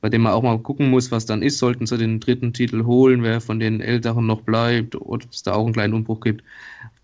bei 0.00 0.08
dem 0.08 0.22
man 0.22 0.32
auch 0.32 0.42
mal 0.42 0.58
gucken 0.58 0.90
muss, 0.90 1.10
was 1.10 1.26
dann 1.26 1.42
ist, 1.42 1.58
sollten 1.58 1.86
sie 1.86 1.98
den 1.98 2.20
dritten 2.20 2.52
Titel 2.52 2.84
holen, 2.84 3.22
wer 3.22 3.40
von 3.40 3.60
den 3.60 3.80
Älteren 3.80 4.26
noch 4.26 4.40
bleibt, 4.40 4.96
ob 4.96 5.24
es 5.30 5.42
da 5.42 5.52
auch 5.52 5.64
einen 5.64 5.74
kleinen 5.74 5.94
Umbruch 5.94 6.20
gibt, 6.20 6.42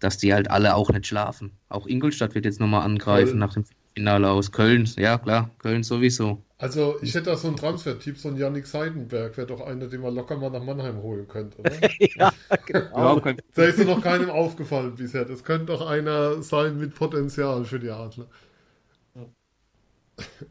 dass 0.01 0.17
die 0.17 0.33
halt 0.33 0.51
alle 0.51 0.75
auch 0.75 0.91
nicht 0.91 1.07
schlafen. 1.07 1.53
Auch 1.69 1.87
Ingolstadt 1.87 2.35
wird 2.35 2.45
jetzt 2.45 2.61
nochmal 2.61 2.85
angreifen 2.85 3.31
Köln. 3.31 3.39
nach 3.39 3.55
dem 3.55 3.65
Finale 3.95 4.31
aus 4.31 4.53
Köln. 4.53 4.89
Ja, 4.97 5.19
klar, 5.19 5.51
Köln 5.59 5.83
sowieso. 5.83 6.43
Also, 6.61 6.97
ich 7.03 7.15
hätte 7.15 7.27
da 7.27 7.37
so 7.37 7.47
einen 7.49 7.57
Transfer-Typ, 7.57 8.19
so 8.19 8.29
ein 8.29 8.37
Yannick 8.37 8.67
Seidenberg, 8.67 9.37
wäre 9.37 9.47
doch 9.47 9.61
einer, 9.61 9.87
den 9.87 10.01
man 10.01 10.15
locker 10.15 10.37
mal 10.37 10.51
nach 10.51 10.63
Mannheim 10.63 11.03
holen 11.03 11.29
könnte, 11.29 11.59
oder? 11.59 11.71
ja, 12.01 12.33
genau. 12.67 13.21
Da 13.55 13.65
ist 13.65 13.79
noch 13.85 14.03
keinem 14.03 14.31
aufgefallen 14.31 14.97
bisher. 14.97 15.25
Das 15.25 15.45
könnte 15.45 15.67
doch 15.67 15.89
einer 15.89 16.43
sein 16.43 16.79
mit 16.79 16.97
Potenzial 16.97 17.65
für 17.65 17.79
die 17.79 17.91
Adler. 17.91 18.27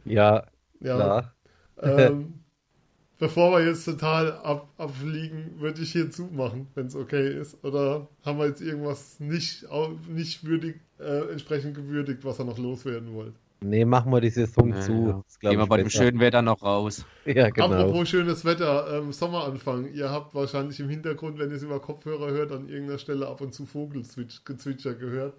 Ja, 0.05 0.45
ja. 0.79 0.95
klar. 0.95 1.33
Ähm, 1.81 2.33
bevor 3.19 3.51
wir 3.51 3.65
jetzt 3.65 3.85
total 3.85 4.33
ab, 4.33 4.69
abfliegen, 4.77 5.59
würde 5.59 5.81
ich 5.81 5.91
hier 5.91 6.09
zumachen, 6.11 6.67
wenn 6.75 6.87
es 6.87 6.95
okay 6.95 7.29
ist. 7.39 7.63
Oder 7.63 8.07
haben 8.25 8.39
wir 8.39 8.47
jetzt 8.47 8.61
irgendwas 8.61 9.19
nicht, 9.19 9.65
nicht 10.07 10.43
würdig, 10.43 10.81
äh, 10.99 11.31
entsprechend 11.31 11.75
gewürdigt, 11.75 12.23
was 12.23 12.39
er 12.39 12.45
noch 12.45 12.57
loswerden 12.57 13.13
wollte? 13.13 13.37
Nee, 13.59 13.85
machen 13.85 14.11
wir 14.11 14.21
die 14.21 14.29
Saison 14.29 14.69
ja, 14.69 14.81
zu. 14.81 15.23
Ja. 15.41 15.49
Gehen 15.49 15.59
wir 15.59 15.65
bei 15.65 15.77
dem 15.77 15.89
schönen 15.89 16.19
Wetter 16.19 16.43
noch 16.43 16.61
raus. 16.61 17.05
Ja, 17.25 17.49
genau. 17.49 17.71
Apropos 17.71 18.07
schönes 18.07 18.45
Wetter, 18.45 18.99
ähm, 18.99 19.11
Sommeranfang. 19.11 19.91
Ihr 19.93 20.11
habt 20.11 20.35
wahrscheinlich 20.35 20.79
im 20.79 20.89
Hintergrund, 20.89 21.39
wenn 21.39 21.49
ihr 21.49 21.55
es 21.55 21.63
über 21.63 21.79
Kopfhörer 21.79 22.29
hört, 22.29 22.51
an 22.51 22.69
irgendeiner 22.69 22.99
Stelle 22.99 23.27
ab 23.27 23.41
und 23.41 23.53
zu 23.53 23.65
Vogelgezwitscher 23.65 24.93
gehört. 24.93 25.33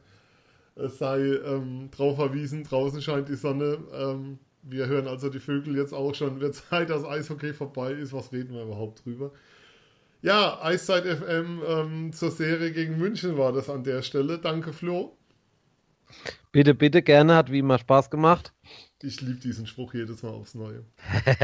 Es 0.78 0.98
sei 0.98 1.18
ähm, 1.20 1.90
drauf 1.90 2.16
verwiesen, 2.16 2.64
draußen 2.64 3.02
scheint 3.02 3.28
die 3.28 3.36
Sonne. 3.36 3.78
Ähm, 3.92 4.38
Wir 4.62 4.86
hören 4.86 5.08
also 5.08 5.28
die 5.30 5.40
Vögel 5.40 5.76
jetzt 5.76 5.92
auch 5.94 6.14
schon. 6.14 6.40
Wird 6.40 6.54
Zeit, 6.70 6.90
dass 6.90 7.04
Eishockey 7.04 7.52
vorbei 7.52 7.92
ist. 7.92 8.12
Was 8.12 8.32
reden 8.32 8.54
wir 8.54 8.62
überhaupt 8.64 9.04
drüber? 9.04 9.32
Ja, 10.22 10.60
Eiszeit 10.62 11.04
FM 11.04 11.62
ähm, 11.66 12.12
zur 12.12 12.30
Serie 12.30 12.72
gegen 12.72 12.98
München 12.98 13.38
war 13.38 13.52
das 13.52 13.70
an 13.70 13.84
der 13.84 14.02
Stelle. 14.02 14.38
Danke, 14.38 14.72
Flo. 14.72 15.16
Bitte, 16.52 16.74
bitte, 16.74 17.02
gerne. 17.02 17.34
Hat 17.36 17.50
wie 17.52 17.58
immer 17.60 17.78
Spaß 17.78 18.10
gemacht. 18.10 18.52
Ich 19.02 19.20
liebe 19.20 19.38
diesen 19.38 19.66
Spruch 19.66 19.94
jedes 19.94 20.22
Mal 20.22 20.30
aufs 20.30 20.54
Neue. 20.54 20.84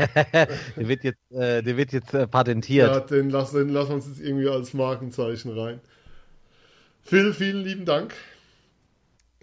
der 0.77 0.89
wird 0.89 1.05
jetzt, 1.05 1.31
äh, 1.31 1.63
der 1.63 1.77
wird 1.77 1.93
jetzt 1.93 2.13
äh, 2.15 2.27
patentiert. 2.27 2.89
Ja, 2.93 3.01
den 3.01 3.31
lassen, 3.31 3.59
den 3.59 3.69
lassen 3.69 3.91
wir 3.91 3.95
uns 3.97 4.07
jetzt 4.09 4.21
irgendwie 4.21 4.49
als 4.49 4.75
Markenzeichen 4.75 5.57
rein. 5.57 5.81
Phil, 7.03 7.33
vielen 7.35 7.63
lieben 7.65 7.85
Dank. 7.85 8.15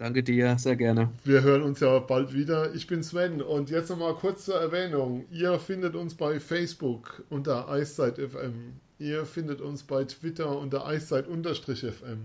Danke 0.02 0.24
dir, 0.24 0.58
sehr 0.58 0.74
gerne. 0.74 1.12
Wir 1.22 1.42
hören 1.44 1.62
uns 1.62 1.78
ja 1.78 1.96
bald 2.00 2.34
wieder. 2.34 2.74
Ich 2.74 2.88
bin 2.88 3.04
Sven 3.04 3.40
und 3.40 3.70
jetzt 3.70 3.88
nochmal 3.88 4.14
kurz 4.14 4.46
zur 4.46 4.60
Erwähnung. 4.60 5.26
Ihr 5.30 5.60
findet 5.60 5.94
uns 5.94 6.16
bei 6.16 6.40
Facebook 6.40 7.22
unter 7.30 7.68
Eiszeit.fm. 7.68 8.72
Ihr 8.98 9.24
findet 9.26 9.60
uns 9.60 9.84
bei 9.84 10.02
Twitter 10.02 10.58
unter 10.58 10.84
Eiszeit-FM. 10.84 12.18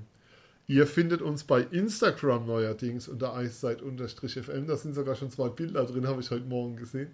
Ihr 0.65 0.87
findet 0.87 1.21
uns 1.21 1.43
bei 1.43 1.61
Instagram 1.69 2.47
neuerdings 2.47 3.07
unter 3.07 3.35
Eiszeit-FM. 3.35 4.65
Da 4.65 4.75
sind 4.75 4.95
sogar 4.95 5.13
schon 5.13 5.29
zwei 5.29 5.49
Bilder 5.49 5.85
drin, 5.85 6.07
habe 6.07 6.21
ich 6.21 6.31
heute 6.31 6.45
Morgen 6.45 6.77
gesehen. 6.77 7.11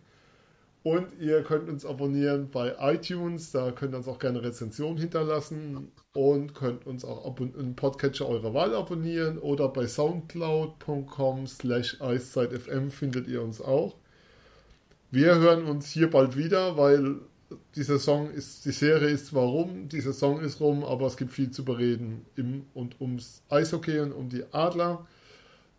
Und 0.83 1.07
ihr 1.17 1.43
könnt 1.43 1.69
uns 1.69 1.85
abonnieren 1.85 2.49
bei 2.51 2.75
iTunes, 2.79 3.51
da 3.51 3.71
könnt 3.71 3.93
ihr 3.93 3.97
uns 3.97 4.07
auch 4.09 4.19
gerne 4.19 4.43
Rezension 4.43 4.97
hinterlassen 4.97 5.93
und 6.13 6.53
könnt 6.53 6.85
uns 6.85 7.05
auch 7.05 7.37
einen 7.37 7.75
Podcatcher 7.77 8.27
eurer 8.27 8.53
Wahl 8.53 8.75
abonnieren 8.75 9.37
oder 9.37 9.69
bei 9.69 9.87
soundcloud.com 9.87 11.47
slash 11.47 12.01
eiszeitfm 12.01 12.89
findet 12.89 13.29
ihr 13.29 13.41
uns 13.41 13.61
auch. 13.61 13.95
Wir 15.09 15.35
hören 15.35 15.65
uns 15.65 15.89
hier 15.89 16.09
bald 16.09 16.35
wieder, 16.35 16.75
weil 16.75 17.15
die 17.75 17.83
Saison 17.83 18.29
ist, 18.31 18.65
die 18.65 18.71
Serie 18.71 19.09
ist 19.09 19.27
zwar 19.27 19.43
rum, 19.43 19.87
die 19.87 20.01
Saison 20.01 20.41
ist 20.41 20.59
rum, 20.59 20.83
aber 20.83 21.07
es 21.07 21.15
gibt 21.15 21.31
viel 21.31 21.51
zu 21.51 21.63
bereden 21.63 22.25
im 22.35 22.65
und 22.73 22.99
ums 22.99 23.41
Eishockey 23.49 23.99
und 23.99 24.11
um 24.11 24.27
die 24.27 24.43
Adler. 24.51 25.05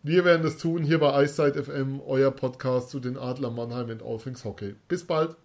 Wir 0.07 0.23
werden 0.23 0.43
das 0.43 0.59
tun 0.59 0.83
hier 0.83 0.99
bei 0.99 1.15
Eiszeit 1.15 1.55
FM, 1.55 1.99
euer 1.99 2.29
Podcast 2.29 2.91
zu 2.91 2.99
den 2.99 3.17
Adler 3.17 3.49
Mannheim 3.49 3.89
und 3.89 4.03
Alfings 4.03 4.45
Hockey. 4.45 4.75
Bis 4.87 5.03
bald. 5.03 5.35